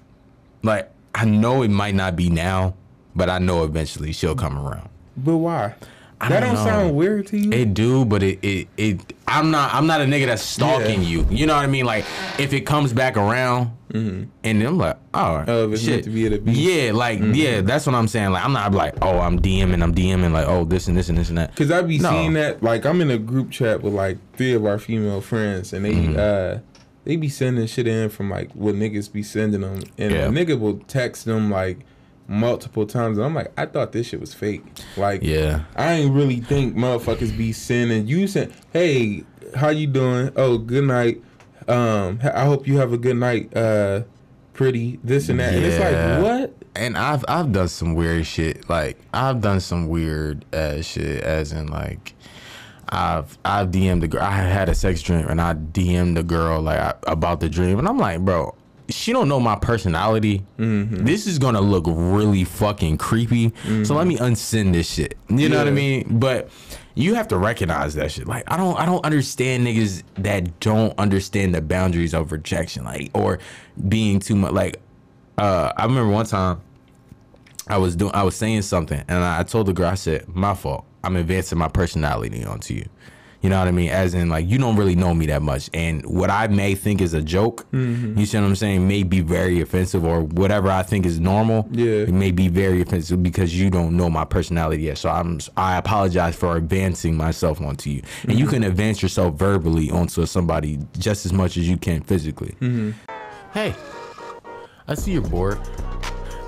Like 0.62 0.90
I 1.14 1.24
know 1.26 1.62
it 1.62 1.70
might 1.70 1.94
not 1.94 2.16
be 2.16 2.30
now, 2.30 2.74
but 3.14 3.30
I 3.30 3.38
know 3.38 3.62
eventually 3.62 4.12
she'll 4.12 4.34
come 4.34 4.58
around. 4.58 4.88
but 5.16 5.36
why? 5.36 5.74
I 6.20 6.28
that 6.28 6.40
don't 6.40 6.54
don't 6.54 6.64
sound 6.64 6.94
weird 6.96 7.26
to 7.28 7.38
you. 7.38 7.52
It 7.52 7.74
do, 7.74 8.04
but 8.04 8.22
it, 8.22 8.38
it 8.42 8.68
it 8.76 9.12
I'm 9.26 9.50
not 9.50 9.74
I'm 9.74 9.86
not 9.86 10.00
a 10.00 10.04
nigga 10.04 10.26
that's 10.26 10.42
stalking 10.42 11.02
Yeah. 11.02 11.08
you. 11.08 11.26
You 11.30 11.46
know 11.46 11.54
what 11.54 11.64
I 11.64 11.66
mean? 11.66 11.84
Like 11.84 12.04
if 12.38 12.52
it 12.52 12.62
comes 12.62 12.92
back 12.92 13.16
around, 13.16 13.70
and 13.92 14.28
then 14.42 14.62
I'm 14.66 14.76
like, 14.78 14.96
oh, 15.12 15.44
Oh, 15.46 15.74
shit. 15.76 15.88
meant 15.90 16.04
to 16.04 16.10
be, 16.10 16.26
it'll 16.26 16.38
be. 16.40 16.52
Yeah, 16.52 16.92
like 16.92 17.20
yeah, 17.22 17.60
that's 17.60 17.86
what 17.86 17.94
I'm 17.94 18.08
saying. 18.08 18.30
Like 18.30 18.44
I'm 18.44 18.52
not 18.52 18.72
like, 18.72 18.94
oh, 19.02 19.18
I'm 19.18 19.38
DMing, 19.40 19.82
I'm 19.82 19.94
DMing, 19.94 20.32
like 20.32 20.46
oh 20.48 20.64
this 20.64 20.88
and 20.88 20.96
this 20.96 21.08
and 21.08 21.18
this 21.18 21.28
and 21.28 21.38
that. 21.38 21.54
Cause 21.56 21.70
I 21.70 21.82
be 21.82 21.98
No. 21.98 22.10
seeing 22.10 22.32
that 22.34 22.62
like 22.62 22.84
I'm 22.86 23.00
in 23.00 23.10
a 23.10 23.18
group 23.18 23.50
chat 23.50 23.82
with 23.82 23.92
like 23.94 24.18
three 24.36 24.54
of 24.54 24.64
our 24.66 24.78
female 24.78 25.20
friends 25.20 25.72
and 25.72 25.84
they 25.84 25.92
Mm-hmm. 25.94 26.16
uh 26.18 26.60
they 27.04 27.16
be 27.16 27.28
sending 27.28 27.66
shit 27.66 27.86
in 27.86 28.08
from 28.08 28.30
like 28.30 28.50
what 28.52 28.74
niggas 28.74 29.12
be 29.12 29.22
sending 29.22 29.60
them 29.60 29.82
and 29.98 30.12
Yeah. 30.12 30.24
a 30.26 30.28
nigga 30.30 30.58
will 30.58 30.78
text 30.88 31.26
them 31.26 31.50
like 31.50 31.80
multiple 32.26 32.86
times 32.86 33.18
and 33.18 33.26
I'm 33.26 33.34
like 33.34 33.52
I 33.58 33.66
thought 33.66 33.92
this 33.92 34.08
shit 34.08 34.20
was 34.20 34.32
fake. 34.32 34.64
Like 34.96 35.22
Yeah. 35.22 35.64
I 35.76 35.92
ain't 35.92 36.14
really 36.14 36.40
think 36.40 36.74
motherfuckers 36.74 37.36
be 37.36 37.52
sending 37.52 38.06
you 38.06 38.26
send 38.26 38.52
hey 38.72 39.24
how 39.54 39.68
you 39.68 39.86
doing? 39.86 40.32
Oh 40.36 40.58
good 40.58 40.84
night. 40.84 41.22
Um 41.68 42.20
I 42.22 42.44
hope 42.44 42.66
you 42.66 42.78
have 42.78 42.92
a 42.92 42.98
good 42.98 43.16
night 43.16 43.54
uh 43.56 44.02
pretty 44.54 44.98
this 45.04 45.28
and 45.28 45.40
that. 45.40 45.54
And 45.54 45.64
it's 45.64 45.78
like 45.78 46.22
what? 46.22 46.54
And 46.76 46.96
I've 46.96 47.24
I've 47.28 47.52
done 47.52 47.68
some 47.68 47.94
weird 47.94 48.26
shit. 48.26 48.68
Like 48.68 48.98
I've 49.12 49.40
done 49.40 49.60
some 49.60 49.88
weird 49.88 50.44
ass 50.52 50.84
shit, 50.86 51.22
as 51.22 51.52
in 51.52 51.66
like 51.66 52.14
I've 52.88 53.38
I've 53.44 53.70
DM'd 53.70 54.02
the 54.02 54.08
girl. 54.08 54.22
I 54.22 54.30
had 54.30 54.68
a 54.68 54.74
sex 54.74 55.02
dream, 55.02 55.26
and 55.26 55.40
I 55.40 55.54
DM'd 55.54 56.16
the 56.16 56.22
girl 56.22 56.60
like 56.60 56.78
I, 56.78 56.94
about 57.06 57.40
the 57.40 57.48
dream, 57.48 57.78
and 57.78 57.88
I'm 57.88 57.98
like, 57.98 58.20
bro, 58.20 58.54
she 58.88 59.12
don't 59.12 59.28
know 59.28 59.40
my 59.40 59.56
personality. 59.56 60.44
This 60.58 61.26
is 61.26 61.38
gonna 61.38 61.60
look 61.60 61.84
really 61.86 62.44
fucking 62.44 62.98
creepy. 62.98 63.52
So 63.84 63.94
let 63.94 64.06
me 64.06 64.16
unsend 64.16 64.72
this 64.72 64.90
shit. 64.90 65.16
You 65.28 65.48
know 65.48 65.58
what 65.58 65.68
I 65.68 65.72
mean? 65.72 66.18
But 66.18 66.50
you 66.94 67.14
have 67.14 67.26
to 67.28 67.38
recognize 67.38 67.94
that 67.94 68.12
shit. 68.12 68.26
Like 68.26 68.44
I 68.46 68.56
don't 68.56 68.78
I 68.78 68.86
don't 68.86 69.04
understand 69.04 69.66
niggas 69.66 70.02
that 70.16 70.60
don't 70.60 70.96
understand 70.98 71.54
the 71.54 71.62
boundaries 71.62 72.14
of 72.14 72.30
rejection, 72.32 72.84
like 72.84 73.10
or 73.14 73.38
being 73.88 74.20
too 74.20 74.36
much. 74.36 74.52
Like 74.52 74.80
uh, 75.38 75.72
I 75.76 75.84
remember 75.84 76.12
one 76.12 76.26
time 76.26 76.60
I 77.66 77.78
was 77.78 77.96
doing 77.96 78.12
I 78.14 78.22
was 78.22 78.36
saying 78.36 78.62
something 78.62 79.02
and 79.08 79.24
I 79.24 79.42
told 79.42 79.66
the 79.66 79.72
girl 79.72 79.88
I 79.88 79.94
said 79.94 80.28
my 80.28 80.54
fault 80.54 80.84
I'm 81.02 81.16
advancing 81.16 81.58
my 81.58 81.68
personality 81.68 82.44
onto 82.44 82.74
you 82.74 82.86
you 83.44 83.50
know 83.50 83.58
what 83.58 83.68
I 83.68 83.72
mean? 83.72 83.90
As 83.90 84.14
in 84.14 84.30
like 84.30 84.48
you 84.48 84.56
don't 84.56 84.74
really 84.74 84.96
know 84.96 85.12
me 85.12 85.26
that 85.26 85.42
much. 85.42 85.68
And 85.74 86.02
what 86.06 86.30
I 86.30 86.46
may 86.46 86.74
think 86.74 87.02
is 87.02 87.12
a 87.12 87.20
joke 87.20 87.70
mm-hmm. 87.72 88.18
you 88.18 88.24
see 88.24 88.38
what 88.38 88.44
I'm 88.44 88.56
saying 88.56 88.88
may 88.88 89.02
be 89.02 89.20
very 89.20 89.60
offensive 89.60 90.02
or 90.02 90.22
whatever 90.22 90.70
I 90.70 90.82
think 90.82 91.04
is 91.04 91.20
normal 91.20 91.68
Yeah. 91.70 92.08
it 92.08 92.14
may 92.14 92.30
be 92.30 92.48
very 92.48 92.80
offensive 92.80 93.22
because 93.22 93.54
you 93.60 93.68
don't 93.68 93.98
know 93.98 94.08
my 94.08 94.24
personality 94.24 94.84
yet. 94.84 94.96
So 94.96 95.10
I'm 95.10 95.40
I 95.58 95.76
apologize 95.76 96.34
for 96.34 96.56
advancing 96.56 97.18
myself 97.18 97.60
onto 97.60 97.90
you. 97.90 98.02
And 98.22 98.38
you 98.38 98.46
mm-hmm. 98.46 98.54
can 98.54 98.64
advance 98.64 99.02
yourself 99.02 99.34
verbally 99.34 99.90
onto 99.90 100.24
somebody 100.24 100.78
just 100.98 101.26
as 101.26 101.34
much 101.34 101.58
as 101.58 101.68
you 101.68 101.76
can 101.76 102.00
physically. 102.00 102.56
Mm-hmm. 102.62 102.92
Hey, 103.52 103.74
I 104.88 104.94
see 104.94 105.12
you're 105.12 105.20
bored 105.20 105.60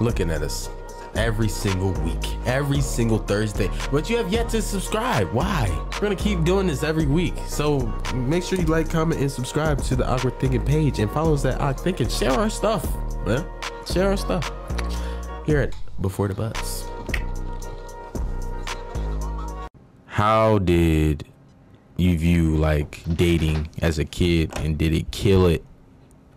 looking 0.00 0.30
at 0.30 0.40
us 0.40 0.70
every 1.16 1.48
single 1.48 1.92
week, 2.02 2.36
every 2.46 2.80
single 2.80 3.18
Thursday, 3.18 3.70
but 3.90 4.08
you 4.08 4.16
have 4.16 4.32
yet 4.32 4.48
to 4.50 4.62
subscribe. 4.62 5.30
Why? 5.32 5.68
We're 5.94 6.00
gonna 6.00 6.16
keep 6.16 6.44
doing 6.44 6.66
this 6.66 6.82
every 6.82 7.06
week. 7.06 7.34
So 7.46 7.80
make 8.14 8.44
sure 8.44 8.58
you 8.58 8.66
like, 8.66 8.90
comment, 8.90 9.20
and 9.20 9.30
subscribe 9.30 9.82
to 9.84 9.96
the 9.96 10.06
Awkward 10.06 10.38
Thinking 10.38 10.64
page 10.64 10.98
and 10.98 11.10
follow 11.10 11.34
us 11.34 11.44
at 11.44 11.60
Awkward 11.60 11.80
Thinking. 11.80 12.08
Share 12.08 12.32
our 12.32 12.50
stuff, 12.50 12.86
man. 13.26 13.44
Share 13.92 14.10
our 14.10 14.16
stuff. 14.16 14.52
here 15.46 15.60
it 15.60 15.74
Before 16.00 16.28
the 16.28 16.34
Buzz. 16.34 16.84
How 20.06 20.58
did 20.58 21.24
you 21.96 22.18
view 22.18 22.56
like 22.56 23.02
dating 23.16 23.68
as 23.82 23.98
a 23.98 24.04
kid, 24.04 24.52
and 24.58 24.76
did 24.78 24.92
it 24.92 25.10
kill 25.10 25.46
it 25.46 25.64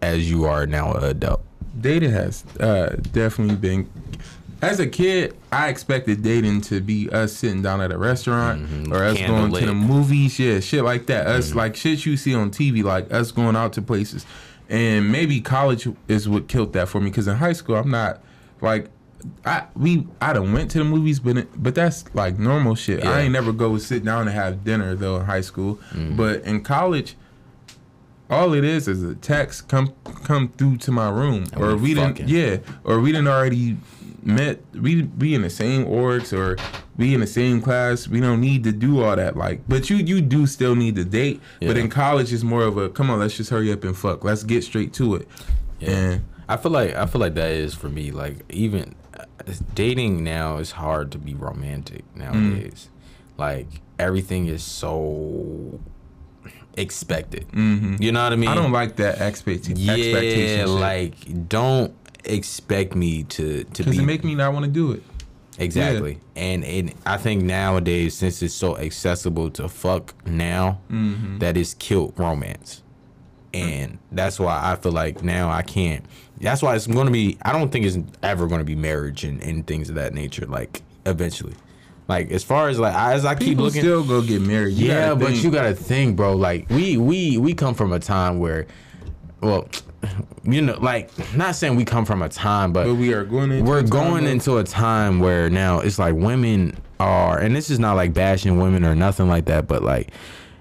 as 0.01 0.29
you 0.29 0.45
are 0.45 0.65
now 0.65 0.93
an 0.93 1.03
adult? 1.03 1.43
dating 1.81 2.11
has 2.11 2.43
uh, 2.59 2.95
definitely 3.11 3.55
been. 3.55 3.89
As 4.61 4.79
a 4.81 4.87
kid, 4.87 5.35
I 5.53 5.69
expected 5.69 6.21
dating 6.21 6.61
to 6.61 6.81
be 6.81 7.09
us 7.09 7.31
sitting 7.33 7.61
down 7.61 7.79
at 7.79 7.91
a 7.93 7.97
restaurant 7.97 8.61
Mhm. 8.69 8.91
or 8.91 9.03
us 9.03 9.17
going 9.17 9.53
to 9.53 9.65
the 9.65 9.73
movies, 9.73 10.37
yeah, 10.37 10.59
shit 10.59 10.83
like 10.83 11.05
that. 11.05 11.27
Us 11.27 11.55
like 11.55 11.75
shit 11.77 12.05
you 12.05 12.17
see 12.17 12.35
on 12.35 12.51
TV, 12.51 12.83
like 12.83 13.11
us 13.13 13.31
going 13.31 13.55
out 13.55 13.71
to 13.73 13.81
places. 13.81 14.25
And 14.69 15.11
maybe 15.11 15.39
college 15.39 15.87
is 16.07 16.27
what 16.27 16.47
killed 16.47 16.73
that 16.73 16.89
for 16.89 16.99
me 16.99 17.09
because 17.09 17.27
in 17.27 17.37
high 17.37 17.53
school 17.53 17.75
I'm 17.75 17.89
not 17.89 18.21
like 18.61 18.89
I 19.45 19.63
we 19.75 20.05
I 20.21 20.33
done 20.33 20.51
went 20.53 20.71
to 20.71 20.77
the 20.79 20.83
movies, 20.83 21.19
but 21.19 21.37
it, 21.37 21.47
but 21.55 21.73
that's 21.73 22.03
like 22.13 22.37
normal 22.37 22.75
shit. 22.75 23.03
I 23.05 23.21
ain't 23.21 23.31
never 23.33 23.51
go 23.53 23.77
sit 23.77 24.03
down 24.03 24.27
and 24.27 24.35
have 24.35 24.63
dinner 24.65 24.93
though 24.95 25.17
in 25.17 25.25
high 25.25 25.41
school, 25.41 25.79
but 26.17 26.43
in 26.43 26.61
college 26.61 27.15
all 28.29 28.53
it 28.53 28.63
is 28.63 28.87
is 28.87 29.01
a 29.03 29.15
text 29.15 29.67
come 29.69 29.91
come 30.23 30.49
through 30.49 30.77
to 30.77 30.91
my 30.91 31.09
room. 31.09 31.45
And 31.53 31.63
or 31.63 31.75
we 31.75 31.81
we 31.81 31.93
didn't 31.95 32.27
yeah. 32.29 32.57
Or 32.83 32.99
we 32.99 33.11
didn't 33.11 33.27
already 33.29 33.77
met 34.23 34.59
we 34.73 35.01
be 35.03 35.33
in 35.35 35.41
the 35.41 35.49
same 35.49 35.85
orgs 35.85 36.31
or 36.37 36.57
be 36.97 37.13
in 37.13 37.19
the 37.19 37.27
same 37.27 37.61
class 37.61 38.07
we 38.07 38.19
don't 38.19 38.41
need 38.41 38.63
to 38.63 38.71
do 38.71 39.01
all 39.03 39.15
that 39.15 39.37
like 39.37 39.61
but 39.67 39.89
you 39.89 39.97
you 39.97 40.21
do 40.21 40.45
still 40.45 40.75
need 40.75 40.95
to 40.95 41.03
date 41.05 41.41
but 41.59 41.77
in 41.77 41.89
college 41.89 42.31
it's 42.33 42.43
more 42.43 42.63
of 42.63 42.77
a 42.77 42.89
come 42.89 43.09
on 43.09 43.19
let's 43.19 43.37
just 43.37 43.49
hurry 43.49 43.71
up 43.71 43.83
and 43.83 43.97
fuck 43.97 44.23
let's 44.23 44.43
get 44.43 44.63
straight 44.63 44.91
to 44.93 45.15
it 45.15 45.27
and 45.81 46.23
I 46.49 46.57
feel 46.57 46.71
like 46.71 46.95
I 46.95 47.05
feel 47.05 47.21
like 47.21 47.35
that 47.35 47.51
is 47.51 47.75
for 47.75 47.89
me. 47.89 48.09
Like 48.09 48.37
even 48.49 48.95
uh, 49.17 49.25
dating 49.75 50.23
now 50.23 50.57
is 50.57 50.71
hard 50.71 51.11
to 51.11 51.19
be 51.19 51.35
romantic 51.35 52.03
nowadays. 52.15 52.89
Like 53.37 53.67
everything 53.99 54.47
is 54.47 54.63
so 54.63 55.79
expected. 56.75 57.45
You 57.53 58.11
know 58.11 58.23
what 58.23 58.33
I 58.33 58.35
mean? 58.35 58.49
I 58.49 58.55
don't 58.55 58.71
like 58.71 58.95
that 58.95 59.19
expectation 59.19 59.77
Yeah, 59.77 59.93
expectation 59.93 60.79
like 60.79 61.47
don't 61.49 61.93
expect 62.25 62.95
me 62.95 63.23
to 63.23 63.63
to 63.63 63.83
be 63.83 63.97
it 63.97 64.03
make 64.03 64.23
me 64.23 64.35
not 64.35 64.53
want 64.53 64.65
to 64.65 64.71
do 64.71 64.91
it 64.91 65.03
Exactly. 65.57 66.19
And 66.37 66.63
and 66.63 66.93
I 67.05 67.17
think 67.17 67.43
nowadays 67.43 68.13
since 68.13 68.41
it's 68.41 68.53
so 68.53 68.77
accessible 68.77 69.49
to 69.51 69.67
fuck 69.67 70.13
now, 70.25 70.79
Mm-hmm. 70.89 71.39
that 71.39 71.57
is 71.57 71.73
killed 71.73 72.13
romance. 72.17 72.81
And 73.53 73.97
that's 74.11 74.39
why 74.39 74.57
I 74.71 74.75
feel 74.77 74.91
like 74.93 75.21
now 75.23 75.49
I 75.49 75.63
can't. 75.63 76.05
That's 76.39 76.61
why 76.61 76.75
it's 76.75 76.87
going 76.87 77.07
to 77.07 77.11
be. 77.11 77.37
I 77.41 77.51
don't 77.51 77.71
think 77.71 77.85
it's 77.85 77.97
ever 78.23 78.47
going 78.47 78.59
to 78.59 78.65
be 78.65 78.75
marriage 78.75 79.23
and, 79.25 79.41
and 79.41 79.65
things 79.67 79.89
of 79.89 79.95
that 79.95 80.13
nature. 80.13 80.45
Like 80.45 80.81
eventually, 81.05 81.55
like 82.07 82.31
as 82.31 82.43
far 82.43 82.69
as 82.69 82.79
like 82.79 82.93
as 82.95 83.25
I 83.25 83.33
keep 83.35 83.49
people 83.49 83.65
looking, 83.65 83.81
still 83.81 84.03
go 84.05 84.21
get 84.21 84.41
married 84.41 84.75
You 84.75 84.87
yeah, 84.87 85.13
but 85.15 85.43
you 85.43 85.51
got 85.51 85.63
to 85.63 85.73
think, 85.75 86.15
bro. 86.15 86.35
Like 86.37 86.69
we 86.69 86.95
we 86.97 87.37
we 87.37 87.53
come 87.55 87.73
from 87.73 87.91
a 87.91 87.99
time 87.99 88.39
where, 88.39 88.67
well, 89.41 89.67
you 90.43 90.61
know, 90.61 90.77
like 90.79 91.09
not 91.35 91.55
saying 91.55 91.75
we 91.75 91.85
come 91.85 92.05
from 92.05 92.21
a 92.21 92.29
time, 92.29 92.71
but 92.73 92.87
we 92.95 93.13
are 93.13 93.23
going 93.23 93.51
into 93.51 93.63
we're 93.69 93.81
going 93.83 94.25
into 94.25 94.57
a 94.57 94.63
time 94.63 95.19
where 95.19 95.49
now 95.49 95.79
it's 95.79 95.99
like 95.99 96.15
women 96.15 96.77
are 96.99 97.39
and 97.39 97.55
this 97.55 97.69
is 97.69 97.79
not 97.79 97.93
like 97.93 98.13
bashing 98.13 98.59
women 98.59 98.83
or 98.83 98.93
nothing 98.93 99.29
like 99.29 99.45
that 99.45 99.67
but 99.69 99.81
like 99.81 100.11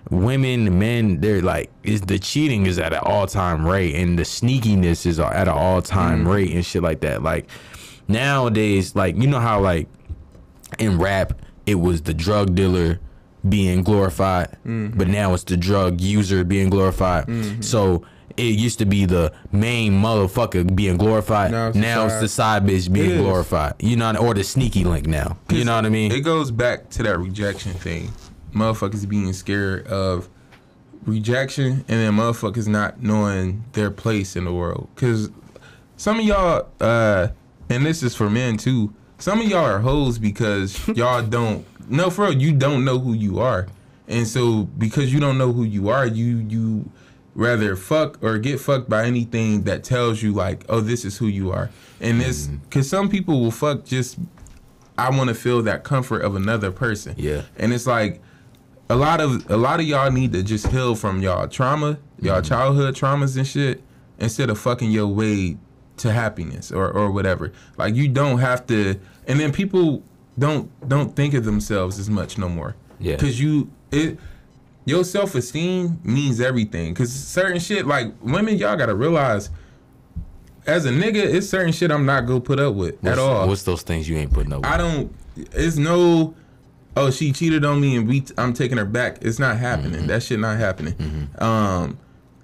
women 0.09 0.79
men 0.79 1.21
they're 1.21 1.43
like 1.43 1.69
is 1.83 2.01
the 2.03 2.17
cheating 2.17 2.65
is 2.67 2.79
at 2.79 2.93
an 2.93 3.01
all-time 3.03 3.67
rate 3.67 3.93
and 3.97 4.17
the 4.17 4.23
sneakiness 4.23 5.05
is 5.05 5.19
at 5.19 5.49
an 5.49 5.55
all-time 5.55 6.21
Mm-hmm. 6.21 6.29
rate 6.29 6.51
and 6.53 6.65
shit 6.65 6.81
like 6.83 7.01
that 7.01 7.25
like 7.25 7.49
nowadays 8.07 8.95
like 8.95 9.17
you 9.17 9.27
know 9.27 9.41
how 9.41 9.61
like 9.61 9.89
in 10.79 10.99
rap 10.99 11.33
it 11.67 11.75
was 11.77 12.03
the 12.03 12.15
drug 12.15 12.55
dealer 12.55 13.01
being 13.49 13.83
glorified 13.83 14.57
Mm-hmm. 14.67 14.97
but 14.99 15.09
now 15.09 15.35
it's 15.35 15.45
the 15.45 15.57
drug 15.57 16.01
user 16.01 16.45
being 16.45 16.71
glorified 16.71 17.27
so 17.65 18.05
it 18.39 18.59
used 18.59 18.79
to 18.79 18.87
be 18.87 19.05
the 19.05 19.33
main 19.53 19.93
motherfucker 19.93 20.75
being 20.75 20.97
glorified 20.97 21.51
Now 21.51 21.71
now 21.71 22.05
it's 22.05 22.15
it's, 22.15 22.21
the 22.21 22.21
the 22.23 22.29
side 22.29 22.65
bitch 22.65 22.93
being 22.93 23.19
glorified 23.19 23.75
you 23.81 23.97
know 23.97 24.15
or 24.17 24.35
the 24.35 24.45
sneaky 24.45 24.85
link 24.85 25.07
now 25.07 25.37
you 25.51 25.65
know 25.65 25.75
what 25.77 25.87
i 25.87 25.89
mean 25.89 26.13
It 26.13 26.21
goes 26.21 26.51
back 26.51 26.89
to 26.91 27.03
that 27.03 27.19
rejection 27.19 27.73
thing. 27.73 28.13
Motherfuckers 28.55 29.07
being 29.09 29.33
scared 29.33 29.87
of 29.89 30.29
rejection 31.05 31.85
and 31.89 32.01
then 32.01 32.13
motherfuckers 32.15 32.67
not 32.69 33.03
knowing 33.03 33.65
their 33.73 33.91
place 33.91 34.37
in 34.37 34.45
the 34.45 34.53
world. 34.53 34.89
Cause 34.97 35.31
some 35.97 36.19
of 36.19 36.25
y'all, 36.25 36.69
uh, 36.81 37.29
and 37.69 37.85
this 37.85 38.03
is 38.03 38.15
for 38.15 38.31
men 38.31 38.57
too, 38.57 38.93
some 39.19 39.41
of 39.41 39.47
y'all 39.49 39.65
are 39.65 39.81
hoes 39.81 40.19
because 40.19 40.87
y'all 40.97 41.23
don't 41.23 41.67
no 41.91 42.11
for 42.11 42.27
real, 42.27 42.35
you 42.35 42.53
don't 42.53 42.85
know 42.85 42.99
who 42.99 43.13
you 43.15 43.39
are. 43.41 43.67
And 44.07 44.27
so 44.27 44.65
because 44.65 45.13
you 45.13 45.21
don't 45.21 45.39
know 45.39 45.53
who 45.53 45.65
you 45.65 45.89
are, 45.91 46.07
you 46.07 46.39
you 46.49 46.91
rather 47.39 47.77
fuck 47.77 48.19
or 48.21 48.37
get 48.37 48.61
fucked 48.61 48.91
by 48.91 49.05
anything 49.05 49.63
that 49.63 49.85
tells 49.85 50.21
you 50.25 50.33
like, 50.33 50.65
oh, 50.69 50.81
this 50.81 51.05
is 51.05 51.17
who 51.19 51.29
you 51.29 51.53
are. 51.53 51.71
And 52.01 52.21
this 52.21 52.51
cause 52.71 52.89
some 52.89 53.09
people 53.09 53.41
will 53.41 53.53
fuck 53.53 53.85
just 53.85 54.19
I 54.99 55.09
want 55.17 55.29
to 55.29 55.35
feel 55.35 55.63
that 55.63 55.85
comfort 55.85 56.23
of 56.23 56.35
another 56.35 56.73
person. 56.73 57.15
Yeah. 57.17 57.43
And 57.57 57.73
it's 57.73 57.87
like 57.87 58.21
a 58.91 58.97
lot 58.97 59.21
of 59.21 59.49
a 59.49 59.57
lot 59.57 59.79
of 59.79 59.87
y'all 59.87 60.11
need 60.11 60.33
to 60.33 60.43
just 60.43 60.67
heal 60.67 60.97
from 60.97 61.23
y'all 61.23 61.47
trauma, 61.47 61.99
y'all 62.21 62.41
Mm-hmm. 62.41 62.49
childhood 62.49 62.95
traumas 62.97 63.37
and 63.37 63.47
shit, 63.47 63.83
instead 64.19 64.51
of 64.51 64.59
fucking 64.59 64.91
your 64.91 65.07
way 65.07 65.57
to 65.99 66.13
happiness 66.13 66.73
or 66.73 66.91
or 66.91 67.13
whatever. 67.13 67.53
Like 67.77 67.95
you 67.95 68.09
don't 68.09 68.39
have 68.39 68.67
to. 68.67 68.99
And 69.29 69.39
then 69.39 69.53
people 69.53 70.03
don't 70.37 70.71
don't 70.89 71.15
think 71.15 71.35
of 71.35 71.45
themselves 71.45 72.01
as 72.01 72.11
much 72.11 72.37
no 72.37 72.49
more. 72.49 72.75
Yeah. 72.99 73.17
Cause 73.17 73.39
you 73.39 73.71
it. 73.93 74.19
Your 74.89 75.05
self 75.05 75.35
esteem 75.35 76.01
means 76.03 76.41
everything. 76.41 76.95
Cause 76.95 77.13
certain 77.13 77.61
shit, 77.61 77.87
like 77.87 78.13
women, 78.23 78.57
y'all 78.57 78.77
gotta 78.77 78.95
realize, 78.95 79.51
as 80.67 80.87
a 80.87 80.91
nigga, 80.91 81.17
it's 81.17 81.49
certain 81.49 81.73
shit 81.73 81.91
I'm 81.91 82.07
not 82.07 82.23
gonna 82.23 82.41
put 82.41 82.59
up 82.59 82.75
with 82.75 82.95
what's, 83.03 83.13
at 83.13 83.19
all. 83.19 83.47
what's 83.47 83.65
those 83.65 83.83
things 83.83 84.09
you 84.09 84.17
ain't 84.17 84.33
putting 84.33 84.53
up 84.53 84.61
with? 84.61 84.67
I 84.67 84.77
don't. 84.79 85.15
It's 85.37 85.77
no. 85.77 86.35
Oh, 86.97 87.11
she 87.11 87.33
cheated 87.33 87.67
on 87.67 87.81
me 87.81 87.97
and 87.97 88.09
we. 88.09 88.25
I'm 88.39 88.55
taking 88.55 88.79
her 88.79 88.87
back. 88.87 89.19
It's 89.21 89.39
not 89.39 89.59
happening. 89.59 89.93
Mm-hmm. 89.93 90.07
That 90.07 90.23
shit 90.23 90.41
not 90.41 90.57
happening. 90.57 91.29
Um, 91.39 91.99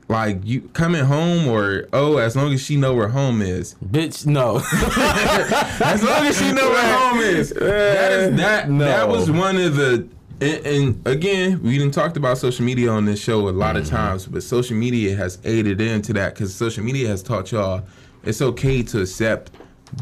like 0.09 0.41
you 0.45 0.61
coming 0.75 1.05
home 1.05 1.49
or 1.49 1.89
oh, 1.93 2.19
as 2.19 2.37
long 2.37 2.53
as 2.53 2.63
she 2.63 2.77
know 2.77 2.95
where 2.95 3.09
home 3.09 3.41
is. 3.41 3.75
bitch 3.77 4.27
no 4.27 4.57
As 5.85 6.03
long 6.03 6.27
as 6.27 6.39
she 6.39 6.53
know 6.53 6.69
where 6.69 6.99
home 6.99 7.21
is. 7.21 7.51
That 7.51 8.13
is 8.13 8.37
that. 8.37 8.71
No. 8.71 8.85
That 8.85 9.09
was 9.09 9.31
one 9.31 9.57
of 9.57 9.77
the. 9.77 10.07
And, 10.45 10.67
and 10.67 11.07
again, 11.07 11.63
we 11.63 11.79
didn't 11.79 11.95
talked 11.95 12.19
about 12.19 12.37
social 12.37 12.67
media 12.67 12.91
on 12.91 13.07
this 13.07 13.19
show 13.19 13.49
a 13.49 13.51
lot 13.51 13.77
of 13.77 13.85
mm-hmm. 13.85 13.97
times, 13.97 14.27
but 14.27 14.43
social 14.43 14.77
media 14.77 15.17
has 15.17 15.39
aided 15.43 15.81
into 15.81 16.13
that 16.13 16.35
because 16.35 16.55
social 16.55 16.85
media 16.85 17.09
has 17.09 17.23
taught 17.23 17.51
y'all 17.51 17.83
it's 18.25 18.43
okay 18.43 18.83
to 18.83 19.01
accept 19.01 19.53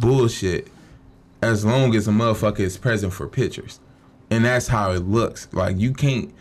bullshit 0.01 0.67
as 1.43 1.65
long 1.65 1.95
as 1.95 2.09
a 2.09 2.11
motherfucker 2.11 2.59
is 2.59 2.77
present 2.77 3.13
for 3.13 3.29
pictures. 3.29 3.79
And 4.31 4.45
that's 4.45 4.67
how 4.67 4.91
it 4.91 5.05
looks. 5.05 5.47
Like 5.53 5.79
you 5.79 5.93
can't 5.93 6.35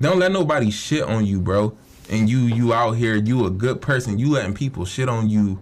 don't 0.00 0.18
let 0.18 0.32
nobody 0.32 0.72
shit 0.72 1.04
on 1.04 1.24
you, 1.24 1.40
bro. 1.40 1.76
And 2.10 2.28
you 2.28 2.38
you 2.38 2.74
out 2.74 2.92
here, 2.92 3.14
you 3.14 3.46
a 3.46 3.50
good 3.50 3.80
person. 3.80 4.18
You 4.18 4.30
letting 4.32 4.54
people 4.54 4.84
shit 4.84 5.08
on 5.08 5.30
you 5.30 5.60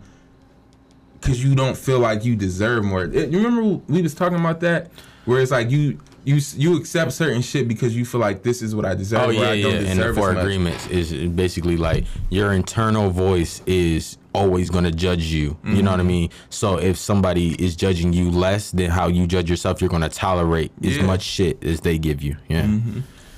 cause 1.20 1.42
you 1.42 1.54
don't 1.54 1.76
feel 1.76 1.98
like 1.98 2.24
you 2.24 2.34
deserve 2.34 2.82
more. 2.82 3.04
It- 3.04 3.30
you 3.30 3.38
remember 3.42 3.82
we 3.88 4.00
was 4.00 4.14
talking 4.14 4.38
about 4.38 4.60
that? 4.60 4.90
Where 5.26 5.40
it's 5.40 5.50
like 5.50 5.70
you 5.70 5.98
you 6.24 6.40
you 6.56 6.76
accept 6.76 7.12
certain 7.12 7.42
shit 7.42 7.68
because 7.68 7.94
you 7.96 8.04
feel 8.04 8.20
like 8.20 8.42
this 8.42 8.62
is 8.62 8.74
what 8.74 8.84
I 8.84 8.94
deserve. 8.94 9.28
oh 9.28 9.30
yeah 9.30 9.50
I 9.50 9.52
yeah 9.54 9.68
and 9.68 9.84
the 9.86 9.88
deserve 9.94 10.16
four 10.16 10.30
agreements 10.32 10.86
is 10.88 11.12
basically 11.32 11.76
like 11.76 12.04
your 12.30 12.52
internal 12.52 13.10
voice 13.10 13.60
is 13.66 14.16
always 14.34 14.68
going 14.70 14.84
to 14.84 14.90
judge 14.90 15.26
you 15.26 15.56
you 15.64 15.80
know 15.82 15.92
what 15.92 16.00
i 16.00 16.02
Mm-hmm. 16.02 16.08
mean 16.08 16.30
so 16.50 16.76
if 16.78 16.96
somebody 16.96 17.54
is 17.64 17.76
judging 17.76 18.12
you 18.12 18.30
less 18.32 18.72
than 18.72 18.90
how 18.90 19.06
you 19.06 19.28
judge 19.28 19.48
yourself 19.48 19.80
you're 19.80 19.88
going 19.90 20.02
to 20.02 20.08
tolerate 20.08 20.72
as 20.82 20.96
Yeah. 20.96 21.04
much 21.06 21.22
shit 21.22 21.62
as 21.62 21.82
they 21.82 21.98
give 21.98 22.20
you 22.20 22.36
yeah 22.48 22.66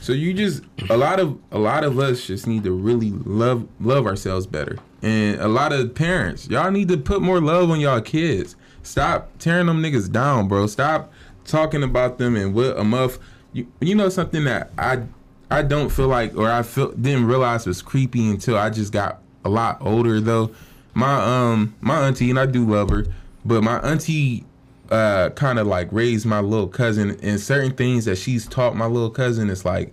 So 0.01 0.12
you 0.12 0.33
just 0.33 0.62
a 0.88 0.96
lot 0.96 1.18
of 1.20 1.37
a 1.53 1.59
lot 1.59 1.83
of 1.85 1.99
us 1.99 2.27
just 2.27 2.46
need 2.46 2.62
to 2.64 2.72
really 2.72 3.11
love 3.11 3.66
love 3.81 4.07
ourselves 4.07 4.46
better. 4.46 4.79
And 5.03 5.40
a 5.40 5.49
lot 5.49 5.72
of 5.72 5.94
parents, 5.94 6.49
y'all 6.49 6.70
need 6.70 6.88
to 6.88 6.96
put 6.96 7.20
more 7.22 7.40
love 7.40 7.70
on 7.70 7.81
y'all 7.81 8.01
kids. 8.01 8.55
Stop 8.83 9.31
tearing 9.38 9.66
them 9.66 9.83
niggas 9.83 10.11
down, 10.11 10.46
bro. 10.49 10.66
Stop 10.68 11.12
talking 11.47 11.83
about 11.83 12.19
them 12.19 12.37
and 12.37 12.55
what 12.55 12.79
a 12.79 12.85
muff. 12.85 13.19
You, 13.53 13.67
you 13.81 13.95
know 13.95 14.09
something 14.09 14.45
that 14.45 14.71
I 14.79 15.03
I 15.51 15.63
don't 15.63 15.91
feel 15.91 16.09
like 16.09 16.37
or 16.37 16.51
I 16.51 16.63
feel 16.63 16.93
didn't 16.93 17.27
realize 17.27 17.67
was 17.67 17.83
creepy 17.83 18.29
until 18.29 18.57
I 18.59 18.71
just 18.71 18.93
got 18.93 19.21
a 19.45 19.49
lot 19.49 19.79
older 19.81 20.21
though. 20.21 20.51
My 20.95 21.15
um 21.51 21.75
my 21.81 22.07
auntie 22.07 22.31
and 22.31 22.39
I 22.39 22.47
do 22.47 22.67
love 22.67 22.91
her, 22.91 23.07
but 23.45 23.63
my 23.63 23.79
auntie 23.79 24.45
uh 24.91 25.31
kind 25.31 25.59
of 25.59 25.67
like 25.67 25.89
raised 25.91 26.27
my 26.27 26.41
little 26.41 26.69
cousin 26.69 27.19
and 27.23 27.41
certain 27.41 27.73
things 27.73 28.05
that 28.05 28.17
she's 28.17 28.47
taught 28.47 28.77
my 28.77 28.87
little 28.87 29.11
cousin 29.11 29.51
it's 29.51 29.65
like 29.65 29.93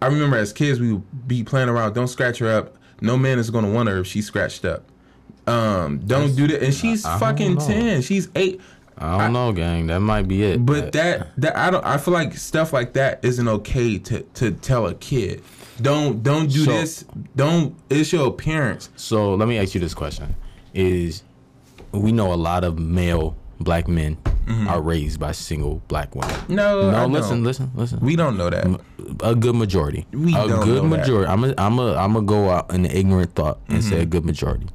I 0.00 0.06
remember 0.06 0.36
as 0.38 0.52
kids 0.52 0.80
we 0.80 0.94
would 0.94 1.28
be 1.28 1.44
playing 1.44 1.68
around 1.68 1.94
don't 1.94 2.08
scratch 2.08 2.38
her 2.38 2.48
up 2.50 2.76
no 3.00 3.18
man 3.18 3.38
is 3.38 3.50
gonna 3.50 3.70
want 3.70 3.88
her 3.88 3.98
if 3.98 4.06
she's 4.06 4.26
scratched 4.26 4.64
up 4.64 4.84
um 5.46 5.98
don't 6.06 6.34
do 6.34 6.46
that 6.46 6.62
and 6.62 6.72
she's 6.72 7.04
I 7.04 7.10
don't 7.10 7.20
fucking 7.20 7.54
know. 7.56 7.66
10 7.66 8.02
she's 8.02 8.28
8 8.34 8.60
I 8.98 9.18
don't 9.18 9.32
know, 9.32 9.52
gang. 9.52 9.88
That 9.88 10.00
might 10.00 10.28
be 10.28 10.42
it. 10.44 10.64
But 10.64 10.92
that 10.92 11.28
that 11.38 11.56
I 11.56 11.70
don't 11.70 11.84
I 11.84 11.98
feel 11.98 12.14
like 12.14 12.34
stuff 12.36 12.72
like 12.72 12.92
that 12.94 13.24
isn't 13.24 13.48
okay 13.48 13.98
to 13.98 14.20
to 14.34 14.52
tell 14.52 14.86
a 14.86 14.94
kid. 14.94 15.42
Don't 15.82 16.22
don't 16.22 16.46
do 16.50 16.64
So- 16.64 16.70
this. 16.72 17.04
Don't 17.36 17.74
it's 17.90 18.12
your 18.12 18.28
appearance. 18.28 18.90
So 18.96 19.34
let 19.34 19.48
me 19.48 19.58
ask 19.58 19.74
you 19.74 19.80
this 19.80 19.94
question: 19.94 20.34
Is 20.72 21.22
we 21.92 22.12
know 22.12 22.32
a 22.32 22.36
lot 22.36 22.62
of 22.64 22.78
male 22.78 23.36
black 23.60 23.88
men 23.88 24.16
are 24.68 24.80
raised 24.82 25.18
by 25.18 25.32
single 25.32 25.80
black 25.88 26.14
women. 26.14 26.34
No, 26.48 26.90
No, 26.90 26.96
I 26.98 27.04
listen, 27.06 27.36
don't. 27.36 27.44
listen, 27.44 27.70
listen. 27.74 27.98
We 28.00 28.14
don't 28.14 28.36
know 28.36 28.50
that. 28.50 28.66
a 29.22 29.34
good 29.34 29.54
majority. 29.54 30.06
We 30.12 30.34
a 30.34 30.46
don't 30.46 30.64
good 30.64 30.82
know 30.82 30.88
that. 30.90 30.98
majority. 30.98 31.28
I'm 31.30 31.44
a, 31.44 31.54
I'm 31.56 31.78
a, 31.78 31.94
I'm 31.94 32.12
gonna 32.12 32.26
go 32.26 32.50
out 32.50 32.72
in 32.74 32.82
the 32.82 32.94
ignorant 32.96 33.34
thought 33.34 33.58
and 33.68 33.82
say 33.82 33.92
Mm-hmm. 33.92 34.00
a 34.02 34.06
good 34.06 34.24
majority. 34.26 34.66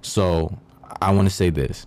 So 0.00 0.56
I 1.02 1.12
want 1.12 1.28
to 1.28 1.34
say 1.34 1.50
this: 1.50 1.86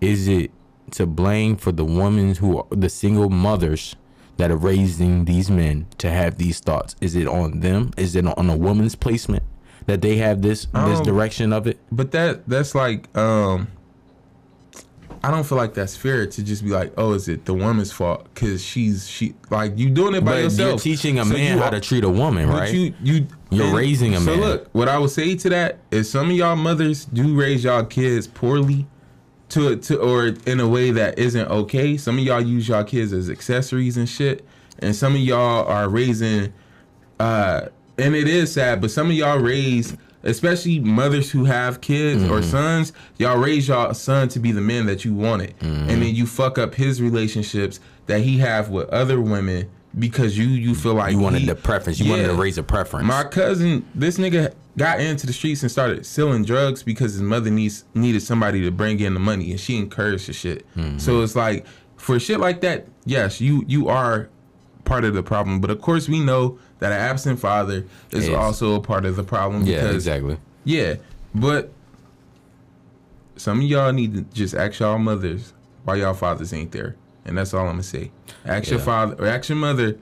Is 0.00 0.28
it 0.28 0.50
to 0.92 1.06
blame 1.06 1.56
for 1.56 1.72
the 1.72 1.84
women 1.84 2.34
who 2.34 2.58
are 2.58 2.66
the 2.70 2.88
single 2.88 3.30
mothers 3.30 3.96
that 4.36 4.50
are 4.50 4.56
raising 4.56 5.24
these 5.24 5.50
men 5.50 5.86
to 5.98 6.10
have 6.10 6.38
these 6.38 6.60
thoughts? 6.60 6.96
Is 7.00 7.14
it 7.14 7.26
on 7.26 7.60
them? 7.60 7.92
Is 7.96 8.16
it 8.16 8.26
on 8.26 8.50
a 8.50 8.56
woman's 8.56 8.94
placement 8.94 9.42
that 9.86 10.02
they 10.02 10.16
have 10.16 10.42
this 10.42 10.66
this 10.66 10.98
Um, 10.98 11.04
direction 11.04 11.52
of 11.52 11.66
it? 11.66 11.78
But 11.92 12.10
that 12.12 12.48
that's 12.48 12.74
like 12.74 13.14
um 13.16 13.68
I 15.22 15.30
don't 15.30 15.44
feel 15.46 15.56
like 15.56 15.72
that's 15.72 15.96
fair 15.96 16.26
to 16.26 16.42
just 16.42 16.62
be 16.62 16.68
like, 16.68 16.92
oh, 16.98 17.14
is 17.14 17.28
it 17.28 17.46
the 17.46 17.54
woman's 17.54 17.90
fault? 17.90 18.26
Cause 18.34 18.62
she's 18.62 19.08
she 19.08 19.34
like 19.48 19.78
you 19.78 19.88
doing 19.88 20.14
it 20.14 20.20
by 20.22 20.32
But 20.32 20.42
yourself. 20.42 20.84
you're 20.84 20.96
teaching 20.96 21.18
a 21.18 21.24
So 21.24 21.32
man 21.32 21.56
how 21.58 21.70
to 21.70 21.80
treat 21.80 22.04
a 22.04 22.10
woman, 22.10 22.46
right? 22.48 22.72
You 22.74 22.92
you 23.02 23.26
You're 23.50 23.74
raising 23.74 24.14
a 24.14 24.18
so 24.18 24.24
man. 24.26 24.38
So 24.42 24.46
look, 24.46 24.68
what 24.72 24.88
I 24.88 24.98
would 24.98 25.10
say 25.10 25.34
to 25.36 25.48
that 25.48 25.78
is 25.90 26.10
some 26.10 26.28
of 26.30 26.36
y'all 26.36 26.56
mothers 26.56 27.06
do 27.06 27.34
raise 27.34 27.64
y'all 27.64 27.84
kids 27.84 28.26
poorly 28.26 28.86
to 29.54 29.76
to 29.76 29.98
or 29.98 30.34
in 30.46 30.60
a 30.60 30.68
way 30.68 30.90
that 30.92 31.18
isn't 31.18 31.48
okay. 31.48 31.96
Some 31.96 32.18
of 32.18 32.24
y'all 32.24 32.40
use 32.40 32.68
y'all 32.68 32.84
kids 32.84 33.12
as 33.12 33.28
accessories 33.30 33.96
and 33.96 34.08
shit. 34.08 34.44
And 34.80 34.94
some 34.94 35.14
of 35.14 35.20
y'all 35.20 35.66
are 35.66 35.88
raising 35.88 36.52
uh 37.20 37.66
and 37.96 38.14
it 38.16 38.26
is 38.28 38.52
sad, 38.52 38.80
but 38.80 38.90
some 38.90 39.06
of 39.08 39.12
y'all 39.12 39.38
raise 39.38 39.96
especially 40.24 40.80
mothers 40.80 41.30
who 41.30 41.44
have 41.44 41.80
kids 41.82 42.22
or 42.24 42.40
Mm-hmm. 42.40 42.50
sons, 42.50 42.92
y'all 43.18 43.38
raise 43.38 43.68
y'all 43.68 43.92
son 43.94 44.26
to 44.30 44.38
be 44.38 44.52
the 44.52 44.60
man 44.60 44.86
that 44.86 45.04
you 45.04 45.12
wanted. 45.14 45.56
Mm-hmm. 45.58 45.90
And 45.90 46.02
then 46.02 46.14
you 46.14 46.26
fuck 46.26 46.58
up 46.58 46.74
his 46.74 47.00
relationships 47.02 47.78
that 48.06 48.20
he 48.20 48.38
have 48.38 48.70
with 48.70 48.88
other 48.88 49.20
women 49.20 49.70
because 49.98 50.36
you 50.36 50.46
you 50.46 50.74
feel 50.74 50.94
like 50.94 51.12
you 51.12 51.18
wanted 51.18 51.42
he- 51.42 51.46
the 51.46 51.54
preference. 51.54 52.00
You 52.00 52.10
wanted 52.10 52.26
to 52.28 52.34
raise 52.34 52.58
a 52.58 52.62
preference. 52.62 53.06
My 53.06 53.24
cousin, 53.24 53.84
this 53.94 54.18
nigga 54.18 54.52
got 54.76 55.00
into 55.00 55.26
the 55.26 55.32
streets 55.32 55.62
and 55.62 55.70
started 55.70 56.04
selling 56.04 56.44
drugs 56.44 56.82
because 56.82 57.12
his 57.12 57.22
mother 57.22 57.50
needs 57.50 57.84
needed 57.94 58.20
somebody 58.20 58.62
to 58.62 58.70
bring 58.70 59.00
in 59.00 59.14
the 59.14 59.20
money, 59.20 59.50
and 59.50 59.60
she 59.60 59.76
encouraged 59.76 60.28
the 60.28 60.32
shit. 60.32 60.66
Mm-hmm. 60.76 60.98
So 60.98 61.22
it's 61.22 61.36
like 61.36 61.66
for 61.96 62.18
shit 62.18 62.40
like 62.40 62.60
that, 62.62 62.86
yes, 63.04 63.40
you 63.40 63.64
you 63.66 63.88
are 63.88 64.28
part 64.84 65.04
of 65.04 65.14
the 65.14 65.22
problem, 65.22 65.60
but 65.60 65.70
of 65.70 65.80
course 65.80 66.08
we 66.08 66.20
know 66.20 66.58
that 66.78 66.92
an 66.92 66.98
absent 66.98 67.40
father 67.40 67.86
is 68.10 68.28
Is. 68.28 68.34
also 68.34 68.74
a 68.74 68.80
part 68.80 69.04
of 69.04 69.16
the 69.16 69.24
problem. 69.24 69.64
yeah, 69.64 69.80
because, 69.80 69.94
exactly. 69.94 70.38
Yeah, 70.64 70.96
but 71.34 71.72
some 73.36 73.58
of 73.58 73.64
y'all 73.64 73.92
need 73.92 74.14
to 74.14 74.22
just 74.34 74.54
ask 74.54 74.80
y'all 74.80 74.98
mothers 74.98 75.52
why 75.84 75.96
y'all 75.96 76.14
fathers 76.14 76.52
ain't 76.52 76.72
there, 76.72 76.96
and 77.24 77.38
that's 77.38 77.54
all 77.54 77.62
I'm 77.66 77.72
gonna 77.72 77.82
say. 77.82 78.10
Ask 78.44 78.70
your 78.70 78.80
father 78.80 79.16
or 79.18 79.26
ask 79.26 79.48
your 79.48 79.56
mother 79.58 79.98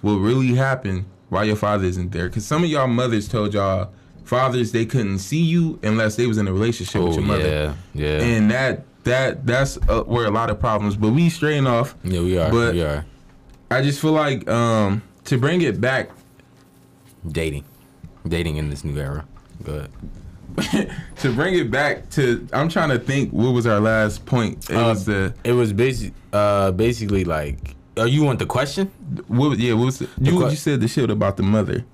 what 0.00 0.14
really 0.14 0.54
happened 0.54 1.06
why 1.30 1.44
your 1.44 1.56
father 1.56 1.84
isn't 1.84 2.12
there, 2.12 2.28
because 2.28 2.46
some 2.46 2.62
of 2.62 2.70
y'all 2.70 2.86
mothers 2.86 3.28
told 3.28 3.54
y'all 3.54 3.92
fathers 4.24 4.72
they 4.72 4.86
couldn't 4.86 5.18
see 5.18 5.42
you 5.42 5.78
unless 5.82 6.16
they 6.16 6.26
was 6.26 6.38
in 6.38 6.48
a 6.48 6.52
relationship 6.52 7.02
with 7.02 7.12
Oh 7.12 7.14
your 7.16 7.22
mother, 7.26 7.48
yeah, 7.48 7.74
yeah, 7.94 8.22
and 8.22 8.50
that 8.50 8.84
that 9.04 9.46
that's 9.46 9.76
uh, 9.88 10.02
where 10.04 10.26
a 10.26 10.30
lot 10.30 10.50
of 10.50 10.58
problems. 10.58 10.96
But 10.96 11.10
we 11.10 11.28
straying 11.30 11.66
off. 11.66 11.94
yeah. 12.04 12.20
We 12.20 12.38
are, 12.38 12.50
but- 12.50 12.74
we 12.74 12.82
are 12.82 13.04
I 13.70 13.82
just 13.82 14.00
feel 14.00 14.12
like 14.12 14.48
um 14.48 15.02
to 15.24 15.38
bring 15.38 15.62
it 15.62 15.80
back 15.80 16.10
dating, 17.30 17.64
dating 18.26 18.56
in 18.56 18.70
this 18.70 18.84
new 18.84 18.98
era. 18.98 19.24
Good. 19.62 19.90
to 21.16 21.32
bring 21.34 21.54
it 21.54 21.70
back 21.70 22.08
to 22.10 22.46
I'm 22.52 22.68
trying 22.68 22.90
to 22.90 22.98
think 22.98 23.30
what 23.32 23.50
was 23.50 23.66
our 23.66 23.80
last 23.80 24.24
point. 24.26 24.70
It 24.70 24.76
Uh, 24.76 24.88
was 24.88 25.04
the 25.04 25.34
It 25.42 25.52
was 25.52 25.72
basic, 25.72 26.12
uh, 26.32 26.70
basically 26.72 27.24
like. 27.24 27.74
Oh, 27.96 28.04
you 28.04 28.22
want 28.24 28.38
the 28.40 28.46
question? 28.46 28.88
what 29.28 29.58
yeah, 29.58 29.72
what 29.74 29.86
was 29.86 29.98
the, 30.00 30.08
you 30.20 30.48
you 30.50 30.56
said 30.56 30.80
the 30.80 30.88
shit 30.88 31.10
about 31.10 31.36
the 31.36 31.42
mother. 31.42 31.84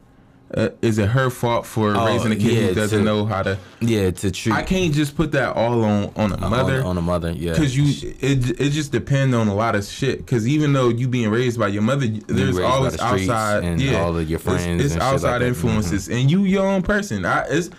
Uh, 0.52 0.70
is 0.82 0.98
it 0.98 1.08
her 1.10 1.30
fault 1.30 1.64
for 1.64 1.94
Oh, 1.96 2.06
raising 2.06 2.32
a 2.32 2.34
kid 2.34 2.42
yeah, 2.52 2.66
who 2.68 2.74
doesn't 2.74 2.98
to- 2.98 3.04
know 3.04 3.24
how 3.24 3.40
to 3.42 3.56
Yeah, 3.80 4.10
to 4.10 4.32
treat 4.32 4.52
I 4.52 4.62
can't 4.62 4.92
just 4.92 5.14
put 5.14 5.30
that 5.32 5.54
all 5.54 5.84
on 5.84 6.10
on 6.16 6.32
a 6.32 6.48
mother 6.48 6.80
on, 6.80 6.86
on 6.86 6.98
a 6.98 7.02
mother. 7.02 7.30
Yeah, 7.30 7.54
cuz 7.54 7.76
you 7.76 7.84
it 8.20 8.60
it 8.60 8.70
just 8.70 8.90
depends 8.90 9.32
on 9.36 9.46
a 9.46 9.54
lot 9.54 9.76
of 9.76 9.84
shit 9.84 10.26
cuz 10.26 10.48
even 10.48 10.72
though 10.72 10.88
you 10.88 11.06
being 11.06 11.30
raised 11.30 11.56
by 11.56 11.68
your 11.68 11.82
mother 11.82 12.08
there's 12.26 12.58
always 12.58 12.96
the 12.96 13.04
outside 13.04 13.62
and 13.62 13.80
yeah 13.80 14.00
all 14.02 14.16
of 14.16 14.28
your 14.28 14.40
friends 14.40 14.84
it's, 14.84 14.94
and 14.94 15.00
shit 15.00 15.00
like 15.02 15.12
outside. 15.14 15.40
Mm-hmm. 15.40 15.48
influences 15.50 16.08
and 16.08 16.28
you 16.28 16.42
your 16.42 16.66
own 16.66 16.82
person 16.82 17.24
I 17.24 17.44
it's 17.48 17.70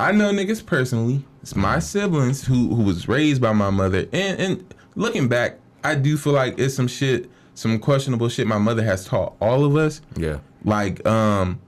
I 0.00 0.10
know 0.10 0.32
niggas 0.32 0.66
personally. 0.66 1.24
It's 1.42 1.54
my 1.54 1.78
siblings 1.78 2.44
who 2.44 2.74
who 2.74 2.82
was 2.82 3.06
raised 3.06 3.40
by 3.40 3.52
my 3.52 3.70
mother, 3.70 4.06
and 4.12 4.40
and 4.40 4.74
looking 4.96 5.28
back, 5.28 5.58
I 5.84 5.94
do 5.94 6.16
feel 6.16 6.32
like 6.32 6.58
it's 6.58 6.74
some 6.74 6.88
shit, 6.88 7.30
some 7.54 7.78
questionable 7.78 8.28
shit 8.28 8.46
my 8.48 8.58
mother 8.58 8.82
has 8.82 9.04
taught 9.04 9.34
all 9.40 9.64
of 9.64 9.76
us. 9.76 10.00
yeah. 10.16 10.38
Like 10.64 11.06
um, 11.06 11.60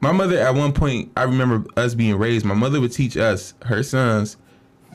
my 0.00 0.12
mother 0.12 0.38
at 0.38 0.54
one 0.54 0.72
point, 0.72 1.10
I 1.16 1.24
remember 1.24 1.68
us 1.76 1.94
being 1.94 2.16
raised. 2.16 2.44
My 2.44 2.54
mother 2.54 2.80
would 2.80 2.92
teach 2.92 3.16
us, 3.16 3.54
her 3.62 3.82
sons, 3.82 4.36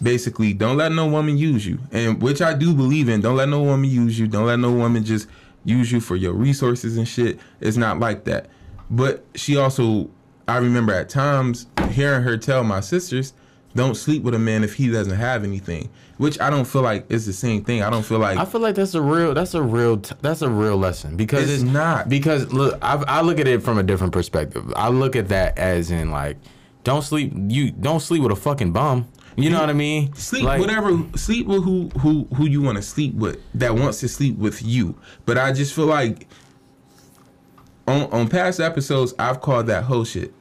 basically, 0.01 0.53
don't 0.53 0.77
let 0.77 0.91
no 0.91 1.07
woman 1.07 1.37
use 1.37 1.65
you, 1.65 1.79
and 1.91 2.21
which 2.21 2.41
I 2.41 2.53
do 2.53 2.73
believe 2.73 3.09
in. 3.09 3.21
Don't 3.21 3.35
let 3.35 3.49
no 3.49 3.61
woman 3.61 3.89
use 3.89 4.17
you. 4.17 4.27
Don't 4.27 4.45
let 4.45 4.59
no 4.59 4.71
woman 4.71 5.03
just 5.03 5.27
use 5.63 5.91
you 5.91 5.99
for 5.99 6.15
your 6.15 6.33
resources 6.33 6.97
and 6.97 7.07
shit. 7.07 7.39
It's 7.59 7.77
not 7.77 7.99
like 7.99 8.23
that. 8.25 8.47
But 8.89 9.25
she 9.35 9.57
also, 9.57 10.09
I 10.47 10.57
remember 10.57 10.93
at 10.93 11.09
times 11.09 11.67
hearing 11.91 12.23
her 12.23 12.37
tell 12.37 12.63
my 12.63 12.79
sisters, 12.79 13.33
don't 13.75 13.95
sleep 13.95 14.23
with 14.23 14.34
a 14.34 14.39
man 14.39 14.63
if 14.63 14.73
he 14.73 14.89
doesn't 14.91 15.15
have 15.15 15.43
anything. 15.43 15.89
Which 16.17 16.39
I 16.39 16.49
don't 16.49 16.65
feel 16.65 16.81
like 16.81 17.10
is 17.10 17.25
the 17.25 17.34
same 17.34 17.63
thing. 17.63 17.81
I 17.81 17.89
don't 17.89 18.03
feel 18.03 18.19
like 18.19 18.38
I 18.38 18.45
feel 18.45 18.62
like 18.62 18.75
that's 18.75 18.93
a 18.93 19.01
real 19.01 19.34
that's 19.34 19.53
a 19.53 19.62
real 19.62 19.97
that's 19.97 20.41
a 20.41 20.49
real 20.49 20.77
lesson 20.77 21.17
because 21.17 21.43
It's 21.49 21.63
it's, 21.63 21.71
not. 21.71 22.10
because 22.10 22.51
look 22.53 22.77
I, 22.81 23.03
I 23.07 23.21
look 23.21 23.39
at 23.39 23.47
it 23.47 23.63
from 23.63 23.77
a 23.77 23.84
different 23.84 24.13
perspective. 24.13 24.71
I 24.75 24.89
look 24.89 25.15
at 25.15 25.29
that 25.29 25.57
as 25.57 25.89
in 25.91 26.12
like 26.12 26.38
don't 26.84 27.01
sleep 27.01 27.34
you 27.47 27.71
don't 27.71 27.99
sleep 28.01 28.21
with 28.23 28.31
a 28.31 28.36
fucking 28.36 28.71
bum. 28.71 29.07
You 29.38 29.49
know 29.49 29.62
what 29.62 29.69
I 29.69 29.73
mean? 29.73 30.13
sleep 30.13 30.43
Like, 30.43 30.60
whatever 30.60 31.01
sleep 31.15 31.47
with 31.47 31.63
who 31.63 31.88
who 31.99 32.27
who 32.36 32.45
you 32.47 32.62
want 32.62 32.75
to 32.75 32.81
sleep 32.81 33.15
with 33.15 33.39
that 33.55 33.73
wants 33.73 34.01
to 34.01 34.10
sleep 34.10 34.38
with 34.38 34.62
you 34.62 34.99
but 35.25 35.38
i 35.38 35.53
just 35.53 35.73
feel 35.73 35.86
like 35.86 36.27
on 37.88 38.03
on 38.12 38.27
past 38.27 38.60
episodes 38.60 39.13
i've 39.17 39.39
called 39.41 39.67
that 39.67 39.86
whole 39.86 40.03
shit 40.03 40.34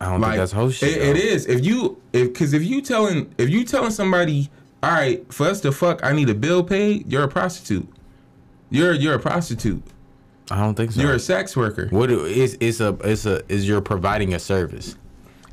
I 0.00 0.06
don't 0.06 0.20
like 0.20 0.32
think 0.32 0.40
that's 0.40 0.52
whole 0.52 0.70
shit. 0.70 0.96
it, 0.96 1.16
it 1.16 1.16
is 1.16 1.46
if 1.46 1.64
you 1.64 2.00
if 2.12 2.28
because 2.32 2.52
if 2.54 2.62
you 2.64 2.80
telling 2.82 3.32
if 3.38 3.48
you 3.50 3.64
telling 3.64 3.90
somebody 3.90 4.50
all 4.82 4.90
right 4.92 5.30
for 5.32 5.46
us 5.46 5.60
to 5.60 5.72
fuck 5.72 6.02
i 6.02 6.12
need 6.12 6.30
a 6.30 6.34
bill 6.34 6.64
paid 6.64 7.10
you're 7.10 7.24
a 7.24 7.28
prostitute 7.28 7.86
you're 8.70 8.92
you're 8.94 9.14
a 9.14 9.18
prostitute 9.18 9.82
I 10.52 10.56
don't 10.60 10.74
think 10.74 10.90
so. 10.92 11.00
you're 11.00 11.12
a 11.14 11.18
sex 11.20 11.56
worker 11.56 11.86
What 11.90 12.10
is 12.10 12.56
it's 12.60 12.80
a 12.80 12.96
it's 13.04 13.24
a 13.26 13.42
is 13.52 13.68
you're 13.68 13.80
providing 13.80 14.34
a 14.34 14.38
service. 14.40 14.96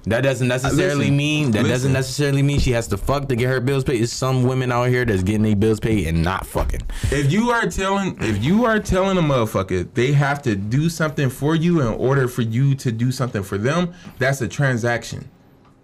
That 0.07 0.21
doesn't 0.21 0.47
necessarily 0.47 0.95
listen, 1.05 1.17
mean 1.17 1.51
that 1.51 1.63
listen. 1.63 1.69
doesn't 1.69 1.93
necessarily 1.93 2.41
mean 2.41 2.59
she 2.59 2.71
has 2.71 2.87
to 2.87 2.97
fuck 2.97 3.27
to 3.27 3.35
get 3.35 3.49
her 3.49 3.59
bills 3.59 3.83
paid. 3.83 4.01
It's 4.01 4.13
some 4.13 4.43
women 4.43 4.71
out 4.71 4.87
here 4.87 5.03
that's 5.03 5.21
getting 5.21 5.43
their 5.43 5.55
bills 5.55 5.81
paid 5.81 6.07
and 6.07 6.23
not 6.23 6.47
fucking. 6.47 6.81
If 7.11 7.29
you 7.29 7.51
are 7.51 7.67
telling 7.67 8.17
if 8.21 8.41
you 8.41 8.63
are 8.63 8.79
telling 8.79 9.17
a 9.17 9.21
motherfucker 9.21 9.93
they 9.93 10.13
have 10.13 10.41
to 10.43 10.55
do 10.55 10.89
something 10.89 11.29
for 11.29 11.55
you 11.55 11.81
in 11.81 11.87
order 11.87 12.29
for 12.29 12.41
you 12.41 12.73
to 12.75 12.91
do 12.91 13.11
something 13.11 13.43
for 13.43 13.57
them, 13.57 13.93
that's 14.17 14.39
a 14.39 14.47
transaction. 14.47 15.29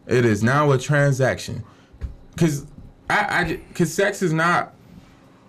It 0.08 0.24
is 0.24 0.42
now 0.42 0.72
a 0.72 0.78
transaction. 0.78 1.64
Cause 2.38 2.66
I, 3.10 3.16
I 3.16 3.60
cause 3.74 3.94
sex 3.94 4.22
is 4.22 4.32
not 4.32 4.74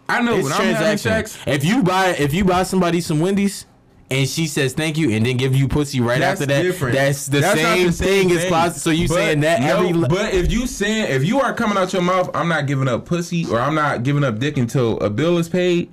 I 0.09 0.21
know 0.21 0.35
It's 0.35 0.45
when 0.45 0.53
I'm 0.53 0.75
having 0.75 0.99
sex, 0.99 1.39
If 1.47 1.65
you 1.65 1.83
buy 1.83 2.09
if 2.09 2.35
you 2.35 2.45
buy 2.45 2.65
somebody 2.65 3.01
some 3.01 3.21
Wendy's 3.21 3.67
and 4.11 4.29
she 4.29 4.47
says 4.47 4.73
thank 4.75 4.99
you 4.99 5.11
and 5.11 5.25
then 5.25 5.37
give 5.37 5.57
you 5.57 5.67
pussy 5.67 6.01
right 6.01 6.21
that's 6.21 6.40
after 6.40 6.53
that, 6.53 6.62
different. 6.62 6.95
that's 6.95 7.27
the 7.27 7.40
That's 7.40 7.61
same, 7.61 7.87
the 7.87 7.93
thing 7.93 8.31
as 8.33 8.43
thing. 8.43 8.51
positive. 8.53 8.83
So 8.83 8.90
you 8.90 9.09
But 9.09 9.14
saying 9.14 9.40
that 9.40 9.61
no, 9.62 9.87
every 9.87 9.93
but 10.09 10.35
if 10.35 10.53
you 10.53 10.67
saying 10.67 11.11
if 11.11 11.25
you 11.25 11.40
are 11.40 11.55
coming 11.55 11.79
out 11.79 11.93
your 11.93 12.03
mouth, 12.03 12.31
I'm 12.35 12.49
not 12.49 12.67
giving 12.67 12.87
up 12.88 13.07
pussy 13.07 13.47
or 13.47 13.59
I'm 13.59 13.75
not 13.75 14.03
giving 14.03 14.23
up 14.25 14.38
dick 14.38 14.57
until 14.59 14.99
a 15.01 15.09
bill 15.11 15.38
is 15.38 15.49
paid, 15.49 15.93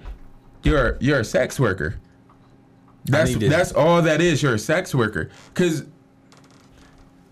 you're 0.64 0.98
you're 1.00 1.20
a 1.22 1.26
sex 1.26 1.60
worker. 1.60 1.96
That's 3.06 3.36
that's 3.36 3.72
all 3.72 4.02
that 4.04 4.22
is. 4.22 4.44
You're 4.44 4.56
a 4.56 4.60
sex 4.60 4.94
worker. 4.94 5.30
Cause 5.54 5.86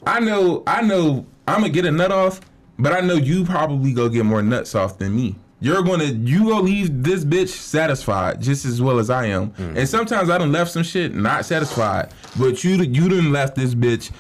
I 0.07 0.19
know 0.19 0.63
I 0.65 0.81
know 0.81 1.25
I'm 1.47 1.61
gonna 1.61 1.69
get 1.69 1.85
a 1.85 1.91
nut 1.91 2.11
off, 2.11 2.41
but 2.79 2.93
I 2.93 3.01
know 3.01 3.15
you 3.15 3.43
probably 3.43 3.93
go 3.93 4.09
get 4.09 4.25
more 4.25 4.41
nuts 4.41 4.73
off 4.75 4.97
than 4.97 5.15
me. 5.15 5.35
You're 5.61 5.83
gonna 5.83 6.05
you 6.05 6.45
go 6.45 6.61
leave 6.61 7.03
this 7.03 7.25
bitch 7.25 7.49
satisfied 7.49 8.41
just 8.41 8.65
as 8.65 8.81
well 8.81 8.97
as 8.97 9.09
I 9.09 9.25
am. 9.25 9.51
Mm. 9.51 9.77
And 9.77 9.89
sometimes 9.89 10.29
I 10.29 10.37
done 10.37 10.51
left 10.53 10.71
some 10.71 10.83
shit 10.83 11.13
not 11.13 11.45
satisfied, 11.45 12.13
but 12.39 12.63
you 12.63 12.77
you 12.77 13.09
done 13.09 13.33
left 13.33 13.55
this 13.55 13.75
bitch, 13.75 14.11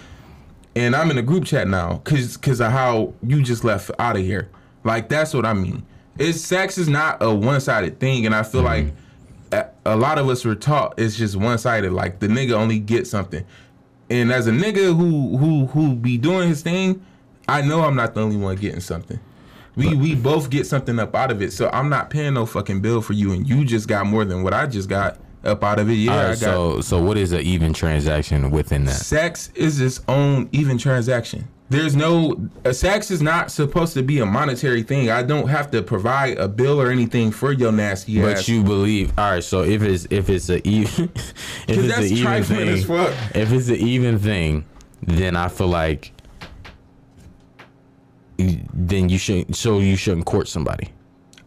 and 0.75 0.95
I'm 0.95 1.09
in 1.11 1.17
a 1.17 1.21
group 1.21 1.45
chat 1.45 1.67
now 1.67 1.97
cause 2.03 2.35
cause 2.35 2.59
of 2.59 2.71
how 2.71 3.13
you 3.23 3.41
just 3.41 3.63
left 3.63 3.89
out 3.99 4.17
of 4.17 4.23
here. 4.23 4.49
Like 4.83 5.07
that's 5.07 5.33
what 5.33 5.45
I 5.45 5.53
mean. 5.53 5.83
it's 6.17 6.41
sex 6.41 6.77
is 6.77 6.89
not 6.89 7.21
a 7.21 7.33
one 7.33 7.61
sided 7.61 8.01
thing, 8.01 8.25
and 8.25 8.35
I 8.35 8.43
feel 8.43 8.63
mm-hmm. 8.63 8.89
like 9.51 9.73
a, 9.85 9.93
a 9.93 9.95
lot 9.95 10.17
of 10.17 10.27
us 10.27 10.43
were 10.43 10.55
taught 10.55 10.99
it's 10.99 11.15
just 11.15 11.37
one 11.37 11.57
sided. 11.57 11.93
Like 11.93 12.19
the 12.19 12.27
nigga 12.27 12.51
only 12.51 12.79
gets 12.79 13.09
something, 13.09 13.45
and 14.09 14.29
as 14.33 14.47
a 14.47 14.51
nigga 14.51 14.93
who 14.93 15.37
who 15.37 15.67
who 15.67 15.95
be 15.95 16.17
doing 16.17 16.49
his 16.49 16.61
thing, 16.61 17.01
I 17.47 17.61
know 17.61 17.83
I'm 17.83 17.95
not 17.95 18.13
the 18.13 18.21
only 18.21 18.35
one 18.35 18.57
getting 18.57 18.81
something. 18.81 19.21
We 19.79 19.95
we 19.95 20.15
both 20.15 20.49
get 20.49 20.65
something 20.67 20.99
up 20.99 21.15
out 21.15 21.31
of 21.31 21.41
it, 21.41 21.53
so 21.53 21.69
I'm 21.71 21.89
not 21.89 22.09
paying 22.09 22.33
no 22.33 22.45
fucking 22.45 22.81
bill 22.81 23.01
for 23.01 23.13
you, 23.13 23.31
and 23.31 23.47
you 23.47 23.65
just 23.65 23.87
got 23.87 24.05
more 24.05 24.25
than 24.25 24.43
what 24.43 24.53
I 24.53 24.67
just 24.67 24.89
got 24.89 25.17
up 25.43 25.63
out 25.63 25.79
of 25.79 25.89
it. 25.89 25.93
Yeah, 25.93 26.27
right, 26.29 26.37
so 26.37 26.81
so 26.81 27.01
what 27.01 27.17
is 27.17 27.31
an 27.31 27.41
even 27.41 27.73
transaction 27.73 28.51
within 28.51 28.85
that? 28.85 28.95
Sex 28.95 29.51
is 29.55 29.79
its 29.79 30.01
own 30.07 30.49
even 30.51 30.77
transaction. 30.77 31.47
There's 31.69 31.95
no 31.95 32.49
sex 32.71 33.11
is 33.11 33.21
not 33.21 33.51
supposed 33.51 33.93
to 33.93 34.01
be 34.01 34.19
a 34.19 34.25
monetary 34.25 34.81
thing. 34.81 35.11
I 35.11 35.21
don't 35.21 35.47
have 35.47 35.69
to 35.71 35.83
provide 35.83 36.39
a 36.39 36.47
bill 36.47 36.81
or 36.81 36.89
anything 36.89 37.31
for 37.31 37.51
your 37.51 37.71
nasty 37.71 38.19
But 38.19 38.31
ass. 38.31 38.37
But 38.39 38.47
you 38.47 38.63
believe, 38.63 39.13
all 39.19 39.33
right. 39.33 39.43
So 39.43 39.61
if 39.63 39.83
it's 39.83 40.07
if 40.09 40.29
it's 40.29 40.49
a 40.49 40.67
even, 40.67 41.05
if 41.15 41.77
it's 41.77 41.87
that's 41.87 42.09
an 42.09 42.17
even 42.17 42.43
thing, 42.43 42.69
as 42.69 42.85
fuck. 42.85 43.13
if 43.35 43.51
it's 43.51 43.69
an 43.69 43.75
even 43.75 44.17
thing, 44.17 44.65
then 45.03 45.35
I 45.35 45.47
feel 45.47 45.67
like 45.67 46.11
then 48.73 49.09
you 49.09 49.17
shouldn't. 49.17 49.55
so 49.55 49.79
you 49.79 49.95
shouldn't 49.95 50.25
court 50.25 50.47
somebody. 50.47 50.89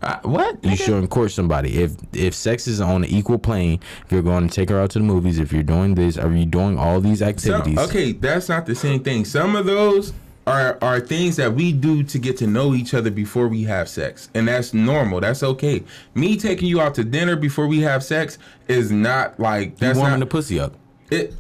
I- 0.03 0.19
what? 0.23 0.65
You 0.65 0.75
shouldn't 0.77 1.11
court 1.11 1.31
somebody. 1.31 1.79
If 1.83 1.93
if 2.13 2.35
sex 2.35 2.67
is 2.67 2.81
on 2.81 3.05
an 3.05 3.11
equal 3.11 3.39
plane, 3.39 3.79
if 4.05 4.11
you're 4.13 4.23
going 4.23 4.49
to 4.49 4.55
take 4.55 4.69
her 4.71 4.81
out 4.81 4.91
to 4.91 4.99
the 4.99 5.05
movies, 5.05 5.39
if 5.39 5.53
you're 5.53 5.63
doing 5.63 5.95
this, 5.95 6.19
are 6.19 6.31
you 6.31 6.45
doing 6.45 6.77
all 6.79 7.01
these 7.01 7.21
Some- 7.21 7.29
activities? 7.29 7.79
okay, 7.79 8.13
that's 8.13 8.49
not 8.49 8.67
the 8.67 8.75
same 8.75 9.01
thing. 9.05 9.25
Some 9.25 9.55
of 9.55 9.65
those 9.67 10.13
are 10.45 10.77
are 10.83 10.99
things 10.99 11.37
that 11.37 11.55
we 11.55 11.71
do 11.73 12.03
to 12.03 12.19
get 12.19 12.37
to 12.39 12.49
know 12.49 12.75
each 12.75 12.95
other 12.95 13.13
before 13.13 13.47
we 13.47 13.63
have 13.63 13.89
sex, 13.89 14.29
and 14.35 14.49
that's 14.49 14.75
normal. 14.75 15.21
That's 15.21 15.45
okay. 15.45 15.85
Me 16.17 16.37
taking 16.37 16.67
you 16.67 16.81
out 16.81 16.97
to 16.97 17.05
dinner 17.05 17.37
before 17.37 17.69
we 17.69 17.81
have 17.83 18.03
sex 18.03 18.39
is 18.67 18.91
not 18.91 19.39
like 19.39 19.69
You 19.69 19.75
that's 19.79 19.97
warming 19.99 20.19
not 20.19 20.27
the 20.27 20.31
pussy 20.31 20.59
up. 20.59 20.75
it. 21.13 21.33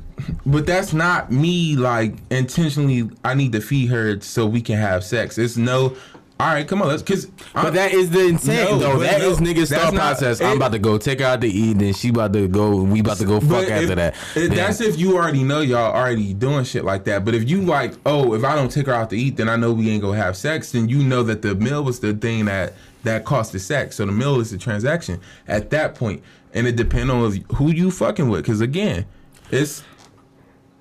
But 0.46 0.66
that's 0.66 0.92
not 0.92 1.30
me 1.32 1.76
like 1.76 2.14
intentionally. 2.30 3.10
I 3.24 3.34
need 3.34 3.52
to 3.52 3.60
feed 3.60 3.86
her 3.86 4.20
so 4.20 4.46
we 4.46 4.60
can 4.60 4.76
have 4.76 5.04
sex. 5.04 5.38
It's 5.38 5.56
no. 5.56 5.96
All 6.40 6.48
right, 6.48 6.66
come 6.66 6.82
on, 6.82 6.88
let's 6.88 7.02
because. 7.02 7.26
But 7.54 7.74
that 7.74 7.92
is 7.92 8.10
the 8.10 8.26
intent, 8.26 8.70
No, 8.72 8.78
though. 8.78 8.98
That 8.98 9.20
no, 9.20 9.30
is 9.30 9.38
niggas' 9.38 9.68
thought 9.72 9.94
process. 9.94 10.40
I'm 10.40 10.56
about 10.56 10.72
to 10.72 10.80
go 10.80 10.98
take 10.98 11.20
her 11.20 11.24
out 11.26 11.40
to 11.42 11.46
eat, 11.46 11.78
then 11.78 11.92
she 11.94 12.08
about 12.08 12.32
to 12.32 12.48
go. 12.48 12.82
We 12.82 12.98
about 12.98 13.18
to 13.18 13.24
go 13.26 13.38
fuck 13.38 13.68
after 13.70 13.92
if- 13.92 13.94
that. 13.96 14.14
if- 14.34 14.50
that's 14.52 14.80
if 14.80 14.98
you 14.98 15.16
already 15.16 15.44
know 15.44 15.60
y'all 15.60 15.94
already 15.94 16.34
doing 16.34 16.64
shit 16.64 16.84
like 16.84 17.04
that. 17.04 17.24
But 17.24 17.34
if 17.36 17.48
you 17.48 17.60
like, 17.62 17.94
oh, 18.06 18.34
if 18.34 18.42
I 18.42 18.56
don't 18.56 18.70
take 18.72 18.86
her 18.86 18.92
out 18.92 19.10
to 19.10 19.16
eat, 19.16 19.36
then 19.36 19.48
I 19.48 19.54
know 19.54 19.72
we 19.72 19.88
ain't 19.90 20.02
gonna 20.02 20.16
have 20.16 20.36
sex. 20.36 20.72
Then 20.72 20.88
you 20.88 21.04
know 21.04 21.22
that 21.22 21.42
the 21.42 21.54
meal 21.54 21.84
was 21.84 22.00
the 22.00 22.12
thing 22.12 22.46
that 22.46 22.74
that 23.04 23.24
cost 23.24 23.52
the 23.52 23.60
sex. 23.60 23.96
So 23.96 24.06
the 24.06 24.10
meal 24.12 24.40
is 24.40 24.50
the 24.50 24.58
transaction 24.58 25.20
at 25.46 25.70
that 25.70 25.94
point, 25.94 26.24
and 26.54 26.66
it 26.66 26.74
depend 26.74 27.12
on 27.12 27.44
who 27.54 27.70
you 27.70 27.92
fucking 27.92 28.28
with. 28.28 28.42
Because 28.42 28.60
again, 28.60 29.04
it's 29.52 29.84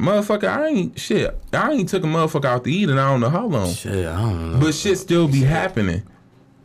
motherfucker. 0.02 0.48
I 0.48 0.68
ain't 0.68 1.00
shit. 1.00 1.38
I 1.54 1.72
ain't 1.72 1.90
took 1.90 2.04
a 2.04 2.08
motherfucker 2.08 2.46
out 2.46 2.64
to 2.66 2.72
eat, 2.72 2.90
and 2.90 3.00
I 3.00 3.10
don't 3.10 3.22
know 3.22 3.30
how 3.30 3.46
long. 3.46 3.74
Shit, 3.74 4.06
I 4.06 4.20
don't 4.20 4.54
know. 4.54 4.60
But 4.60 4.74
shit 4.74 4.98
still 4.98 5.28
be 5.28 5.42
happening. 5.42 6.04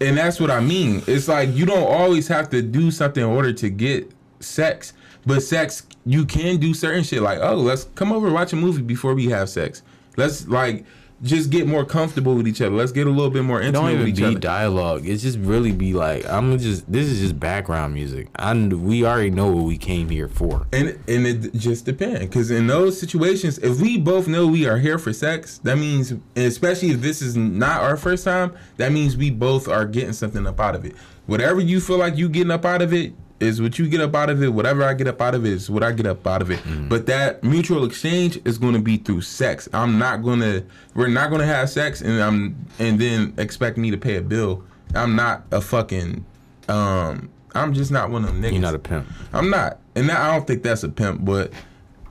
And 0.01 0.17
that's 0.19 0.41
what 0.41 0.51
I 0.51 0.61
mean. 0.61 1.03
It's 1.07 1.29
like 1.29 1.55
you 1.55 1.65
don't 1.67 1.87
always 1.87 2.29
have 2.29 2.51
to 2.51 2.63
do 2.63 2.91
something 2.91 3.23
in 3.23 3.29
order 3.29 3.53
to 3.53 3.69
get 3.71 4.11
sex. 4.41 4.93
But 5.25 5.43
sex, 5.43 5.87
you 6.05 6.25
can 6.25 6.59
do 6.59 6.75
certain 6.75 7.03
shit 7.03 7.23
like, 7.23 7.39
oh, 7.41 7.57
let's 7.57 7.85
come 7.95 8.13
over 8.13 8.27
and 8.27 8.35
watch 8.35 8.53
a 8.53 8.57
movie 8.57 8.83
before 8.83 9.15
we 9.15 9.27
have 9.27 9.49
sex. 9.49 9.83
Let's 10.17 10.47
like 10.49 10.85
just 11.23 11.51
get 11.51 11.67
more 11.67 11.85
comfortable 11.85 12.35
with 12.35 12.47
each 12.47 12.61
other. 12.61 12.75
Let's 12.75 12.93
get 12.93 13.07
a 13.07 13.11
little 13.11 13.31
bit 13.31 13.43
more 13.43 13.61
intimate 13.61 13.73
don't 13.81 13.91
even 13.91 14.01
with 14.01 14.09
each 14.11 14.17
be 14.17 14.25
other. 14.25 14.39
dialogue. 14.39 15.07
It's 15.07 15.23
just 15.23 15.39
really 15.39 15.73
be 15.73 15.95
like 15.95 16.29
I'm 16.29 16.59
just. 16.59 16.91
This 16.91 17.07
is 17.07 17.21
just 17.21 17.41
background 17.41 17.95
music. 17.95 18.29
I 18.37 18.53
we 18.55 19.05
already 19.05 19.31
know 19.31 19.51
what 19.51 19.65
we 19.65 19.79
came 19.79 20.11
here 20.11 20.29
for. 20.29 20.67
And 20.73 20.99
and 21.09 21.27
it 21.27 21.55
just 21.55 21.85
depends, 21.85 22.21
because 22.21 22.51
in 22.51 22.67
those 22.67 22.99
situations, 23.01 23.59
if 23.59 23.81
we 23.81 23.99
both 23.99 24.29
know 24.29 24.47
we 24.47 24.67
are 24.67 24.79
here 24.79 24.99
for 24.99 25.13
sex, 25.13 25.59
that 25.65 25.79
means, 25.79 26.13
especially 26.37 26.91
if 26.91 27.01
this 27.01 27.23
is 27.23 27.37
not 27.37 27.81
our 27.81 27.97
first 27.97 28.25
time, 28.25 28.55
that 28.77 28.93
means 28.93 29.17
we 29.17 29.31
both 29.31 29.69
are 29.69 29.87
getting 29.87 30.13
something 30.13 30.47
up 30.47 30.61
out 30.61 30.75
of 30.75 30.85
it. 30.85 30.95
Whatever 31.27 31.61
you 31.61 31.81
feel 31.81 31.99
like 31.99 32.17
you 32.17 32.29
getting 32.29 32.51
up 32.51 32.65
out 32.65 32.83
of 32.83 32.93
it 32.93 33.15
is 33.39 33.61
what 33.61 33.79
you 33.79 33.89
get 33.89 34.01
up 34.01 34.15
out 34.15 34.31
of 34.31 34.43
it. 34.43 34.49
Whatever 34.53 34.83
I 34.83 34.95
get 34.95 35.07
up 35.07 35.21
out 35.21 35.35
of 35.35 35.45
it 35.45 35.53
is 35.53 35.69
what 35.71 35.83
I 35.83 35.93
get 35.93 36.07
up 36.07 36.27
out 36.27 36.43
of 36.43 36.51
it. 36.51 36.61
But 36.89 37.07
that 37.07 37.45
mutual 37.45 37.85
exchange 37.85 38.39
is 38.45 38.59
going 38.59 38.75
to 38.75 38.81
be 38.81 38.97
through 38.97 39.21
sex. 39.23 39.69
I'm 39.73 39.99
not 39.99 40.23
gonna. 40.23 40.63
We're 40.95 41.09
not 41.09 41.31
gonna 41.31 41.47
have 41.47 41.69
sex, 41.71 42.01
and 42.01 42.23
I'm 42.23 42.57
and 42.79 42.99
then 42.99 43.35
expect 43.39 43.77
me 43.77 43.91
to 43.91 43.97
pay 43.99 44.17
a 44.17 44.23
bill. 44.23 44.65
I'm 44.95 45.17
not 45.17 45.45
a 45.51 45.61
fucking. 45.61 46.25
Um, 46.69 47.29
I'm 47.55 47.73
just 47.75 47.91
not 47.91 48.11
one 48.11 48.25
of 48.25 48.29
them 48.31 48.43
niggas. 48.43 48.53
You're 48.53 48.61
not 48.63 48.75
a 48.75 48.79
pimp. 48.79 49.07
I'm 49.33 49.51
not, 49.51 49.79
and 49.95 50.09
that, 50.09 50.19
I 50.21 50.35
don't 50.35 50.47
think 50.47 50.63
that's 50.63 50.83
a 50.83 50.89
pimp, 50.89 51.25
but 51.25 51.53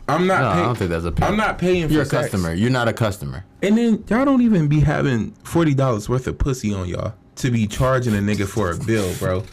I'm 0.07 0.27
not. 0.27 0.41
No, 0.41 0.47
I 0.47 0.65
don't 0.65 0.77
think 0.77 0.91
that's 0.91 1.05
a 1.05 1.11
pimp. 1.11 1.29
I'm 1.29 1.37
not 1.37 1.57
paying 1.57 1.87
for 1.87 1.93
You're 1.93 2.03
a 2.03 2.05
sex. 2.05 2.29
customer. 2.29 2.53
You're 2.53 2.69
not 2.71 2.87
a 2.87 2.93
customer. 2.93 3.45
And 3.61 3.77
then 3.77 4.03
y'all 4.07 4.25
don't 4.25 4.41
even 4.41 4.67
be 4.67 4.79
having 4.79 5.31
forty 5.43 5.73
dollars 5.73 6.07
worth 6.07 6.27
of 6.27 6.37
pussy 6.37 6.73
on 6.73 6.87
y'all 6.87 7.13
to 7.37 7.51
be 7.51 7.67
charging 7.67 8.13
a 8.15 8.19
nigga 8.19 8.47
for 8.47 8.71
a 8.71 8.77
bill, 8.77 9.13
bro. 9.19 9.43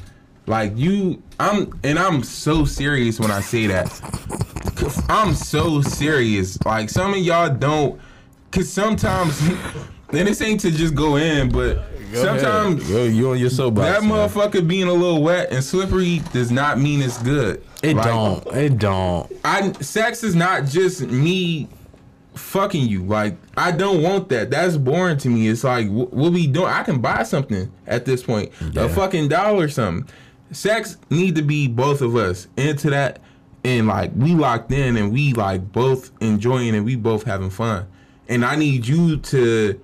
Like 0.46 0.72
you, 0.76 1.22
I'm, 1.38 1.78
and 1.84 1.98
I'm 1.98 2.22
so 2.24 2.64
serious 2.64 3.20
when 3.20 3.30
I 3.30 3.40
say 3.40 3.66
that. 3.68 3.88
I'm 5.08 5.34
so 5.34 5.80
serious. 5.82 6.58
Like 6.64 6.90
some 6.90 7.14
of 7.14 7.20
y'all 7.20 7.48
don't, 7.54 8.00
cause 8.50 8.68
sometimes, 8.68 9.40
and 10.10 10.26
this 10.26 10.40
ain't 10.42 10.60
to 10.60 10.70
just 10.70 10.94
go 10.94 11.16
in, 11.16 11.50
but 11.50 11.84
sometimes 12.12 12.90
Yo, 12.90 13.04
you 13.04 13.30
on 13.30 13.38
your 13.38 13.50
soapbox. 13.50 13.86
that 13.88 14.02
man. 14.02 14.10
motherfucker 14.28 14.66
being 14.66 14.88
a 14.88 14.92
little 14.92 15.22
wet 15.22 15.52
and 15.52 15.62
slippery 15.62 16.20
does 16.32 16.50
not 16.50 16.78
mean 16.80 17.00
it's 17.02 17.22
good. 17.22 17.62
It 17.82 17.96
Like, 17.96 18.06
don't. 18.06 18.46
It 18.48 18.78
don't. 18.78 19.32
I 19.44 19.72
sex 19.80 20.22
is 20.24 20.34
not 20.34 20.66
just 20.66 21.02
me 21.02 21.68
fucking 22.34 22.86
you. 22.88 23.04
Like 23.04 23.36
I 23.56 23.72
don't 23.72 24.02
want 24.02 24.28
that. 24.30 24.50
That's 24.50 24.76
boring 24.76 25.18
to 25.18 25.28
me. 25.28 25.48
It's 25.48 25.64
like 25.64 25.86
wh- 25.86 26.12
what 26.12 26.32
we 26.32 26.46
doing? 26.46 26.66
I 26.68 26.82
can 26.82 27.00
buy 27.00 27.22
something 27.24 27.70
at 27.86 28.04
this 28.04 28.22
point, 28.22 28.52
Yeah. 28.72 28.84
a 28.84 28.88
fucking 28.88 29.28
dollar 29.28 29.64
or 29.64 29.68
something. 29.68 30.12
Sex 30.52 30.96
need 31.10 31.34
to 31.36 31.42
be 31.42 31.66
both 31.66 32.00
of 32.00 32.14
us 32.16 32.46
into 32.56 32.90
that, 32.90 33.20
and 33.64 33.86
like 33.86 34.12
we 34.14 34.34
locked 34.34 34.70
in 34.72 34.96
and 34.96 35.12
we 35.12 35.32
like 35.32 35.72
both 35.72 36.10
enjoying 36.20 36.74
and 36.74 36.84
we 36.84 36.96
both 36.96 37.24
having 37.24 37.50
fun. 37.50 37.86
And 38.28 38.44
I 38.44 38.56
need 38.56 38.86
you 38.86 39.18
to 39.18 39.80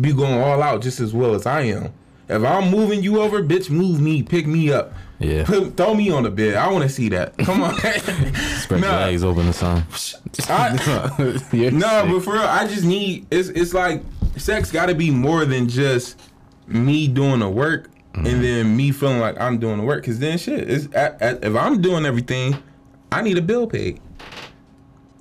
be 0.00 0.12
going 0.12 0.40
all 0.40 0.62
out 0.62 0.82
just 0.82 1.00
as 1.00 1.12
well 1.12 1.34
as 1.34 1.46
I 1.46 1.62
am. 1.62 1.92
If 2.28 2.44
I'm 2.44 2.70
moving 2.70 3.02
you 3.02 3.20
over, 3.20 3.42
bitch, 3.42 3.70
move 3.70 4.00
me, 4.00 4.22
pick 4.22 4.46
me 4.46 4.70
up. 4.70 4.92
Yeah. 5.18 5.44
Put, 5.44 5.76
throw 5.76 5.94
me 5.94 6.10
on 6.10 6.22
the 6.24 6.30
bed. 6.30 6.54
I 6.54 6.70
want 6.70 6.84
to 6.84 6.88
see 6.88 7.08
that. 7.08 7.36
Come 7.38 7.62
on. 7.62 7.74
Spread 8.60 8.80
your 8.80 8.90
legs 8.90 9.24
open 9.24 9.46
the 9.46 9.52
sun. 9.52 9.84
No, 11.78 12.06
but 12.06 12.20
for 12.22 12.34
real, 12.34 12.42
I 12.42 12.66
just 12.66 12.84
need 12.84 13.26
it's 13.30 13.48
it's 13.48 13.74
like 13.74 14.02
sex 14.36 14.70
got 14.70 14.86
to 14.86 14.94
be 14.94 15.10
more 15.10 15.44
than 15.44 15.68
just 15.68 16.20
me 16.66 17.08
doing 17.08 17.40
the 17.40 17.48
work 17.48 17.90
Mm-hmm. 18.18 18.26
and 18.26 18.44
then 18.44 18.76
me 18.76 18.90
feeling 18.92 19.20
like 19.20 19.40
I'm 19.40 19.58
doing 19.58 19.78
the 19.78 19.84
work. 19.84 20.04
Cause 20.04 20.18
then 20.18 20.38
shit, 20.38 20.92
at, 20.94 21.44
if 21.44 21.54
I'm 21.56 21.80
doing 21.80 22.04
everything, 22.06 22.60
I 23.12 23.22
need 23.22 23.38
a 23.38 23.42
bill 23.42 23.66
paid, 23.66 24.00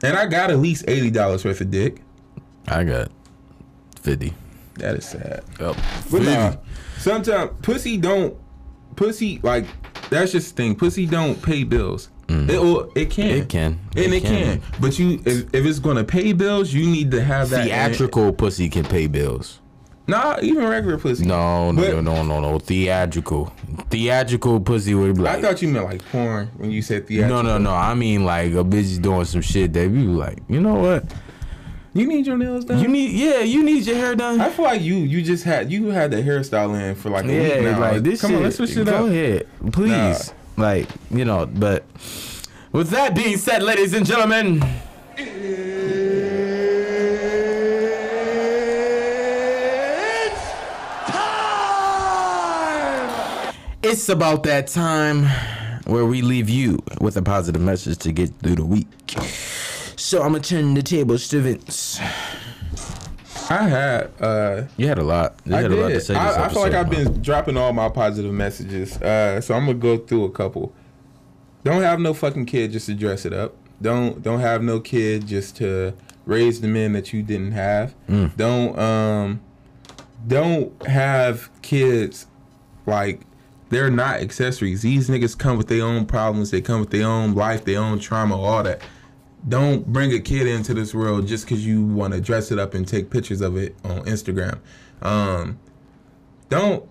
and 0.04 0.18
I 0.18 0.26
got 0.26 0.50
at 0.52 0.60
least 0.60 0.86
eighty 0.88 1.12
dollars 1.12 1.46
worth 1.46 1.62
of 1.62 1.72
dick. 1.72 2.02
I 2.68 2.84
got 2.84 3.10
fifty. 4.02 4.34
That 4.76 4.96
is 4.96 5.06
sad. 5.06 5.44
Yep. 5.60 5.76
But 6.12 6.22
nah, 6.22 6.56
sometimes 6.98 7.52
pussy 7.62 7.98
don't 7.98 8.36
pussy 8.96 9.40
like 9.44 9.66
that's 10.10 10.32
just 10.32 10.56
the 10.56 10.64
thing. 10.64 10.76
Pussy 10.76 11.06
don't 11.06 11.42
pay 11.42 11.64
bills. 11.64 12.10
It 12.30 12.62
will, 12.62 12.92
it 12.94 13.10
can. 13.10 13.30
Mm. 13.30 13.42
It 13.42 13.50
can. 13.50 13.80
And 13.96 13.98
It 13.98 14.14
it, 14.14 14.22
can. 14.22 14.60
can. 14.60 14.62
But 14.82 15.00
you 15.00 15.22
if, 15.26 15.54
if 15.56 15.66
it's 15.66 15.80
gonna 15.80 16.04
pay 16.04 16.34
bills, 16.34 16.74
you 16.74 16.86
need 16.90 17.12
to 17.12 17.24
have 17.24 17.50
that 17.52 17.64
Theatrical 17.66 18.34
pussy 18.34 18.70
can 18.70 18.84
pay 18.84 19.08
bills. 19.08 19.60
Nah, 20.08 20.38
even 20.42 20.66
regular 20.66 20.98
pussy. 20.98 21.26
No, 21.26 21.72
no, 21.72 21.82
But- 21.82 22.02
no, 22.04 22.24
no, 22.24 22.24
no, 22.24 22.40
no. 22.40 22.60
Theatrical. 22.60 23.52
Theatrical 23.90 24.60
pussy 24.62 24.94
would 24.96 25.16
be 25.16 25.22
like. 25.22 25.40
I 25.40 25.42
thought 25.42 25.62
you 25.62 25.68
meant 25.68 25.86
like 25.86 26.02
porn 26.12 26.48
when 26.58 26.72
you 26.72 26.82
said 26.82 27.08
theatrical. 27.08 27.44
no, 27.44 27.58
no, 27.58 27.58
no. 27.58 27.76
I 27.76 27.94
mean 27.94 28.24
like 28.26 28.52
a 28.54 28.64
bitch 28.64 29.02
doing 29.02 29.26
some 29.26 29.42
shit 29.42 29.74
that 29.74 29.90
you 29.90 30.12
like. 30.14 30.40
You 30.48 30.62
know 30.62 30.76
what? 30.76 31.04
You 31.94 32.06
need 32.08 32.26
your 32.28 32.38
nails 32.38 32.64
done. 32.66 32.80
You 32.80 32.88
need, 32.88 33.12
yeah, 33.12 33.40
you 33.40 33.64
need 33.64 33.86
your 33.86 33.96
hair 33.98 34.16
done. 34.16 34.40
I 34.40 34.50
feel 34.50 34.66
like 34.66 34.82
you 34.82 34.96
you 34.96 35.22
just 35.24 35.44
had 35.44 35.72
you 35.72 35.88
had 35.88 36.12
the 36.12 36.18
hairstyle 36.18 36.80
in 36.80 36.96
for 36.96 37.10
like 37.10 37.26
a 37.26 37.28
week 37.28 37.36
yeah, 37.56 37.72
now. 37.72 37.80
like 37.80 38.04
this 38.04 38.22
Come 38.22 38.32
shit. 38.32 38.38
on, 38.38 38.44
let's 38.44 38.56
switch 38.58 38.78
it 38.78 38.86
go 38.86 39.06
up. 39.06 39.10
ahead, 39.12 39.48
please. 39.74 40.32
Like 40.58 40.88
you 41.12 41.26
know, 41.26 41.48
but 41.48 41.84
with 42.72 42.90
that 42.92 43.16
being 43.16 43.38
said, 43.38 43.64
ladies 43.64 43.94
and 43.94 44.06
gentlemen. 44.06 44.64
It's 53.90 54.10
about 54.10 54.44
that 54.44 54.68
time 54.68 55.24
where 55.86 56.06
we 56.06 56.22
leave 56.22 56.50
you 56.50 56.80
with 57.00 57.16
a 57.16 57.22
positive 57.22 57.62
message 57.62 57.98
to 58.00 58.12
get 58.12 58.38
through 58.40 58.56
the 58.56 58.66
week. 58.66 58.88
So 59.96 60.22
I'm 60.22 60.34
gonna 60.34 60.42
turn 60.44 60.74
the 60.74 60.82
tables 60.82 61.28
to 61.30 61.40
Vince. 61.40 61.98
I 63.50 63.64
had. 63.64 64.12
Uh, 64.20 64.64
You 64.76 64.90
had 64.90 64.98
a 65.00 65.04
lot. 65.04 65.36
You 65.46 65.56
I 65.56 65.62
had 65.62 65.72
a 65.72 65.76
lot 65.76 65.88
to 65.88 65.94
did. 65.94 66.02
say. 66.02 66.16
I, 66.16 66.46
I 66.46 66.50
feel 66.50 66.62
like 66.64 66.74
I've 66.74 66.90
been 66.90 67.22
dropping 67.22 67.56
all 67.56 67.72
my 67.72 67.88
positive 67.88 68.34
messages. 68.34 68.98
Uh, 69.02 69.40
so 69.40 69.54
I'm 69.56 69.66
gonna 69.66 69.78
go 69.78 69.98
through 69.98 70.26
a 70.26 70.32
couple. 70.32 70.74
Don't 71.64 71.82
have 71.82 72.02
no 72.02 72.14
fucking 72.14 72.46
kid 72.46 72.74
just 72.74 72.88
to 72.88 72.94
dress 72.94 73.26
it 73.26 73.32
up. 73.32 73.56
Don't 73.82 74.22
don't 74.22 74.42
have 74.42 74.62
no 74.62 74.82
kid 74.82 75.28
just 75.28 75.56
to 75.58 75.94
raise 76.26 76.60
the 76.60 76.68
men 76.68 76.92
that 76.92 77.14
you 77.14 77.24
didn't 77.24 77.54
have. 77.54 77.96
Mm. 78.10 78.36
Don't 78.36 78.78
um 78.78 79.40
don't 80.28 80.86
have 80.86 81.50
kids 81.62 82.28
like 82.86 83.22
they're 83.70 83.92
not 83.92 84.22
accessories. 84.22 84.82
These 84.82 85.10
niggas 85.10 85.38
come 85.38 85.58
with 85.58 85.68
their 85.68 85.84
own 85.84 86.06
problems. 86.06 86.52
They 86.52 86.62
come 86.62 86.80
with 86.80 86.90
their 86.90 87.08
own 87.08 87.36
life, 87.36 87.66
their 87.66 87.80
own 87.80 88.00
trauma, 88.00 88.40
all 88.40 88.64
that. 88.64 88.82
Don't 89.48 89.86
bring 89.88 90.14
a 90.14 90.20
kid 90.20 90.48
into 90.48 90.74
this 90.74 90.94
world 90.94 91.28
just 91.28 91.46
because 91.46 91.66
you 91.66 91.84
want 91.84 92.14
to 92.14 92.22
dress 92.22 92.52
it 92.52 92.60
up 92.60 92.74
and 92.74 92.88
take 92.88 93.10
pictures 93.10 93.42
of 93.42 93.56
it 93.58 93.76
on 93.84 94.02
Instagram. 94.06 94.60
Um, 95.02 95.60
don't 96.50 96.88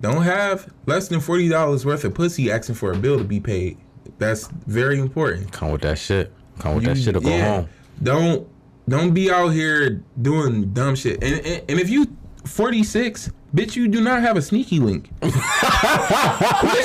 don't 0.00 0.22
have 0.22 0.72
less 0.86 1.08
than 1.08 1.20
forty 1.20 1.48
dollars 1.48 1.84
worth 1.84 2.04
of 2.04 2.14
pussy 2.14 2.50
asking 2.50 2.76
for 2.76 2.92
a 2.92 2.96
bill 2.96 3.18
to 3.18 3.24
be 3.24 3.40
paid. 3.40 3.78
That's 4.18 4.48
very 4.66 4.98
important. 4.98 5.52
Come 5.52 5.72
with 5.72 5.82
that 5.82 5.98
shit. 5.98 6.32
Come 6.58 6.76
with 6.76 6.84
that 6.84 6.96
shit 6.96 7.16
or 7.16 7.20
go 7.20 7.28
yeah. 7.28 7.56
home. 7.56 7.68
Don't 8.02 8.48
don't 8.88 9.14
be 9.14 9.30
out 9.30 9.48
here 9.48 10.02
doing 10.20 10.72
dumb 10.72 10.94
shit. 10.94 11.22
And 11.22 11.44
and, 11.46 11.64
and 11.68 11.80
if 11.80 11.90
you 11.90 12.06
46, 12.44 13.30
bitch, 13.54 13.76
you 13.76 13.88
do 13.88 14.00
not 14.00 14.20
have 14.22 14.36
a 14.36 14.42
sneaky 14.42 14.80
link. 14.80 15.08
what 15.20 15.32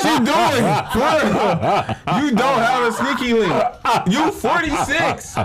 you 0.04 0.16
doing? 0.24 0.64
you 2.22 2.30
don't 2.36 2.60
have 2.60 2.84
a 2.84 2.92
sneaky 2.92 3.34
link. 3.34 3.52
You 4.06 4.30
46. 4.30 5.36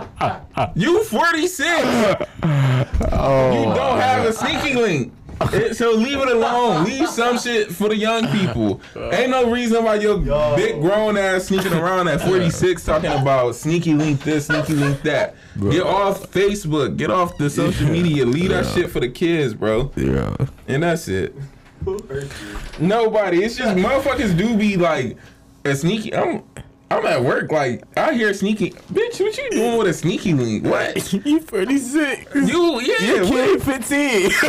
You 0.76 1.04
46. 1.04 1.84
You 1.84 2.44
don't 2.44 4.00
have 4.00 4.26
a 4.26 4.34
sneaky 4.34 4.76
link. 4.76 5.14
It- 5.54 5.76
so 5.76 5.92
leave 5.92 6.18
it 6.20 6.28
alone. 6.30 6.86
Leave 6.86 7.08
some 7.10 7.38
shit 7.38 7.72
for 7.72 7.90
the 7.90 7.96
young 7.96 8.28
people. 8.28 8.82
Ain't 8.96 9.32
no 9.32 9.50
reason 9.52 9.84
why 9.84 9.96
your 9.96 10.18
big 10.56 10.80
grown 10.82 11.18
ass 11.18 11.46
sneaking 11.46 11.74
around 11.74 12.08
at 12.08 12.22
46 12.22 12.84
talking 12.84 13.12
about 13.12 13.56
sneaky 13.56 13.94
link 13.94 14.22
this, 14.24 14.48
sneaky 14.48 14.74
link 14.74 15.02
that. 15.04 15.36
Get 15.70 15.84
off 15.84 16.32
Facebook. 16.32 16.98
Get 16.98 17.10
off 17.12 17.38
the 17.38 17.50
social 17.50 17.88
media. 17.90 18.26
Leave 18.26 18.50
that 18.50 18.66
shit 18.66 18.90
for 18.90 19.00
the 19.00 19.10
kids, 19.10 19.54
bro. 19.54 19.92
Yeah. 19.96 20.36
And 20.68 20.84
that's 20.84 21.08
it. 21.08 21.36
Nobody. 22.80 23.44
It's 23.44 23.56
just 23.56 23.76
motherfuckers 23.78 24.38
do 24.38 24.56
be 24.58 24.78
like 24.78 25.18
a 25.64 25.76
sneaky. 25.76 26.14
I'm 26.14 26.44
I'm 26.92 27.06
at 27.06 27.24
work. 27.24 27.52
Like 27.52 27.84
I 27.98 28.14
hear 28.14 28.34
sneaky. 28.34 28.72
Bitch, 28.72 29.20
what 29.20 29.38
you 29.38 29.50
doing 29.52 29.78
with 29.78 29.88
a 29.88 29.94
sneaky 29.94 30.34
link? 30.34 30.66
What? 30.66 31.14
you 31.26 31.40
46. 31.40 32.36
You 32.36 32.82
yeah. 32.82 33.24
what- 33.24 33.62
15. 33.62 34.32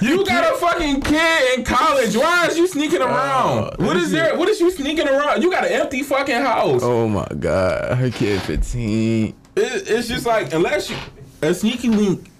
You 0.00 0.24
got 0.24 0.52
a 0.52 0.56
fucking 0.56 1.00
kid 1.02 1.58
in 1.58 1.64
college. 1.64 2.16
Why 2.16 2.46
is 2.46 2.56
you 2.56 2.66
sneaking 2.66 3.02
oh, 3.02 3.06
around? 3.06 3.78
what 3.78 3.96
is 3.96 4.10
there? 4.10 4.36
What 4.36 4.48
is 4.48 4.60
you 4.60 4.70
sneaking 4.70 5.08
around? 5.08 5.42
You 5.42 5.50
got 5.50 5.64
an 5.64 5.72
empty 5.72 6.02
fucking 6.02 6.40
house. 6.40 6.82
oh 6.82 7.08
my 7.08 7.26
god. 7.38 7.96
Her 7.96 8.10
kid 8.10 8.40
15. 8.42 9.28
It, 9.28 9.34
it's 9.56 10.08
just 10.08 10.26
like 10.26 10.52
unless 10.52 10.90
you 10.90 10.96
a 11.42 11.54
sneaky 11.54 11.88
link, 11.88 12.30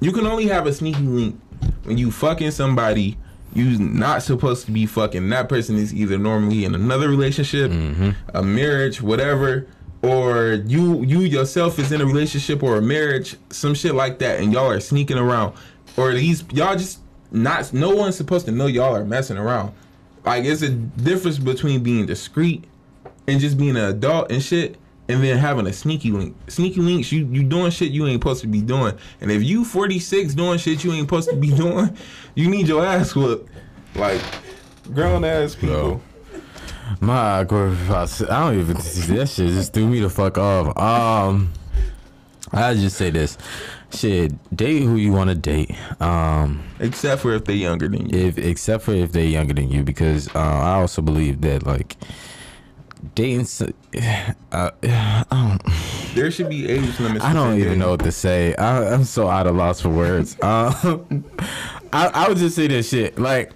you 0.00 0.12
can 0.12 0.26
only 0.26 0.46
have 0.46 0.66
a 0.66 0.72
sneaky 0.72 1.02
link 1.02 1.40
when 1.84 1.98
you 1.98 2.10
fucking 2.10 2.50
somebody 2.50 3.16
you 3.54 3.78
not 3.78 4.22
supposed 4.22 4.66
to 4.66 4.72
be 4.72 4.86
fucking. 4.86 5.28
That 5.28 5.48
person 5.48 5.76
is 5.76 5.94
either 5.94 6.18
normally 6.18 6.64
in 6.64 6.74
another 6.74 7.08
relationship, 7.08 7.70
mm-hmm. 7.70 8.10
a 8.34 8.42
marriage, 8.42 9.00
whatever, 9.00 9.66
or 10.02 10.62
you 10.66 11.02
you 11.04 11.20
yourself 11.20 11.78
is 11.78 11.92
in 11.92 12.00
a 12.00 12.06
relationship 12.06 12.62
or 12.62 12.76
a 12.76 12.82
marriage, 12.82 13.36
some 13.50 13.74
shit 13.74 13.94
like 13.94 14.18
that, 14.18 14.40
and 14.40 14.52
y'all 14.52 14.70
are 14.70 14.80
sneaking 14.80 15.18
around, 15.18 15.54
or 15.96 16.12
these 16.12 16.44
y'all 16.52 16.76
just 16.76 17.00
not. 17.30 17.72
No 17.72 17.94
one's 17.94 18.16
supposed 18.16 18.46
to 18.46 18.52
know 18.52 18.66
y'all 18.66 18.94
are 18.94 19.04
messing 19.04 19.38
around. 19.38 19.72
Like 20.24 20.44
it's 20.44 20.62
a 20.62 20.70
difference 20.70 21.38
between 21.38 21.82
being 21.82 22.06
discreet 22.06 22.64
and 23.26 23.40
just 23.40 23.56
being 23.56 23.76
an 23.76 23.84
adult 23.84 24.30
and 24.30 24.42
shit, 24.42 24.76
and 25.08 25.22
then 25.22 25.36
having 25.38 25.66
a 25.66 25.72
sneaky 25.72 26.10
link. 26.10 26.36
Sneaky 26.48 26.80
links, 26.80 27.12
you 27.12 27.26
you 27.26 27.42
doing 27.42 27.70
shit 27.70 27.90
you 27.92 28.06
ain't 28.06 28.20
supposed 28.22 28.40
to 28.42 28.46
be 28.46 28.60
doing. 28.62 28.96
And 29.20 29.30
if 29.30 29.42
you 29.42 29.64
46 29.64 30.34
doing 30.34 30.58
shit 30.58 30.82
you 30.84 30.92
ain't 30.92 31.02
supposed 31.06 31.28
to 31.30 31.36
be 31.36 31.50
doing, 31.56 31.96
you 32.34 32.48
need 32.48 32.68
your 32.68 32.84
ass 32.84 33.14
whooped. 33.14 33.50
Like 33.94 34.20
grown 34.92 35.24
ass 35.24 35.54
people. 35.54 36.02
My 37.00 37.40
awkward 37.40 37.76
I 37.90 38.06
don't 38.06 38.58
even 38.60 38.76
that 38.76 39.28
shit 39.28 39.48
just 39.50 39.72
threw 39.72 39.86
me 39.88 40.00
the 40.00 40.10
fuck 40.10 40.38
off. 40.38 40.76
Um 40.78 41.52
I 42.52 42.74
just 42.74 42.96
say 42.96 43.10
this. 43.10 43.36
Shit, 43.90 44.32
date 44.56 44.82
who 44.82 44.96
you 44.96 45.12
want 45.12 45.30
to 45.30 45.36
date. 45.36 45.70
Um 46.00 46.62
Except 46.80 47.22
for 47.22 47.32
if 47.34 47.44
they're 47.44 47.54
younger 47.56 47.88
than 47.88 48.08
you. 48.10 48.18
if 48.26 48.38
except 48.38 48.84
for 48.84 48.92
if 48.94 49.12
they're 49.12 49.24
younger 49.24 49.54
than 49.54 49.70
you 49.70 49.82
because 49.82 50.28
uh, 50.34 50.38
I 50.38 50.74
also 50.80 51.02
believe 51.02 51.40
that 51.42 51.64
like 51.66 51.96
dating 53.14 53.46
uh, 54.52 54.70
don't, 55.30 55.58
There 56.14 56.30
should 56.30 56.48
be 56.48 56.68
age 56.68 56.98
limits. 57.00 57.24
I 57.24 57.32
don't 57.32 57.54
even 57.54 57.64
dating. 57.64 57.78
know 57.80 57.90
what 57.90 58.00
to 58.04 58.12
say. 58.12 58.54
I, 58.54 58.94
I'm 58.94 59.04
so 59.04 59.28
out 59.28 59.46
of 59.46 59.56
loss 59.56 59.80
for 59.80 59.88
words. 59.88 60.36
Um, 60.42 61.24
I, 61.92 62.08
I 62.08 62.28
would 62.28 62.38
just 62.38 62.56
say 62.56 62.66
this 62.66 62.88
shit 62.88 63.18
like 63.18 63.52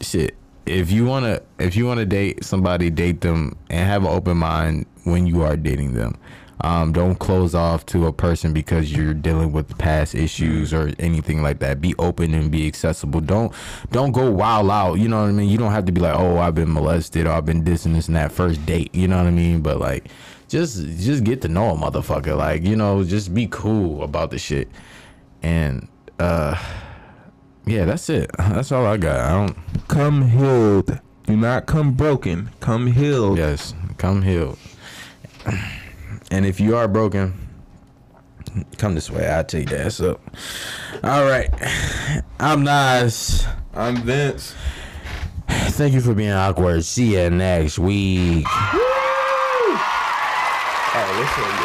shit. 0.00 0.36
If 0.66 0.90
you 0.92 1.04
wanna 1.04 1.40
if 1.58 1.74
you 1.76 1.86
wanna 1.86 2.04
date 2.06 2.44
somebody, 2.44 2.88
date 2.90 3.20
them 3.20 3.56
and 3.68 3.88
have 3.88 4.02
an 4.04 4.10
open 4.10 4.36
mind 4.38 4.86
when 5.04 5.26
you 5.26 5.42
are 5.42 5.56
dating 5.56 5.94
them. 5.94 6.16
Um, 6.62 6.92
don't 6.92 7.16
close 7.18 7.54
off 7.56 7.84
to 7.86 8.06
a 8.06 8.12
person 8.12 8.52
because 8.52 8.92
you're 8.92 9.14
dealing 9.14 9.50
with 9.50 9.76
past 9.78 10.14
issues 10.14 10.72
or 10.72 10.92
anything 11.00 11.42
like 11.42 11.58
that. 11.58 11.80
Be 11.80 11.94
open 11.98 12.34
and 12.34 12.50
be 12.52 12.68
accessible. 12.68 13.20
Don't 13.20 13.52
don't 13.90 14.12
go 14.12 14.30
wild 14.30 14.70
out. 14.70 14.94
You 14.94 15.08
know 15.08 15.22
what 15.22 15.28
I 15.28 15.32
mean? 15.32 15.48
You 15.48 15.58
don't 15.58 15.72
have 15.72 15.86
to 15.86 15.92
be 15.92 16.00
like, 16.00 16.14
oh, 16.14 16.38
I've 16.38 16.54
been 16.54 16.72
molested 16.72 17.26
or 17.26 17.32
I've 17.32 17.44
been 17.44 17.64
this 17.64 17.84
and 17.84 17.96
this 17.96 18.06
and 18.06 18.16
that 18.16 18.30
first 18.30 18.64
date. 18.64 18.94
You 18.94 19.08
know 19.08 19.16
what 19.18 19.26
I 19.26 19.32
mean? 19.32 19.60
But 19.60 19.80
like, 19.80 20.08
just 20.48 20.76
just 20.98 21.24
get 21.24 21.42
to 21.42 21.48
know 21.48 21.70
a 21.70 21.76
motherfucker. 21.76 22.36
Like, 22.36 22.62
you 22.62 22.76
know, 22.76 23.02
just 23.02 23.34
be 23.34 23.48
cool 23.48 24.04
about 24.04 24.30
the 24.30 24.38
shit. 24.38 24.68
And 25.42 25.88
uh, 26.20 26.56
yeah, 27.66 27.84
that's 27.84 28.08
it. 28.08 28.30
That's 28.38 28.70
all 28.70 28.86
I 28.86 28.96
got. 28.96 29.18
I 29.18 29.30
don't. 29.30 29.88
Come 29.88 30.28
healed. 30.28 31.00
Do 31.26 31.36
not 31.36 31.66
come 31.66 31.94
broken. 31.94 32.50
Come 32.60 32.86
healed. 32.88 33.38
Yes, 33.38 33.74
come 33.98 34.22
healed. 34.22 34.58
And 36.32 36.46
if 36.46 36.58
you 36.58 36.76
are 36.76 36.88
broken, 36.88 37.34
come 38.78 38.94
this 38.94 39.10
way. 39.10 39.28
I'll 39.28 39.44
take 39.44 39.68
that 39.68 39.92
So. 39.92 40.18
All 41.04 41.24
right. 41.24 41.50
I'm 42.40 42.64
Nas. 42.64 43.46
I'm 43.74 43.96
Vince. 43.98 44.54
Thank 45.46 45.92
you 45.92 46.00
for 46.00 46.14
being 46.14 46.32
awkward. 46.32 46.86
See 46.86 47.16
you 47.16 47.28
next 47.28 47.78
week. 47.78 48.46
All 48.46 48.80
right, 50.94 51.16
let's. 51.18 51.62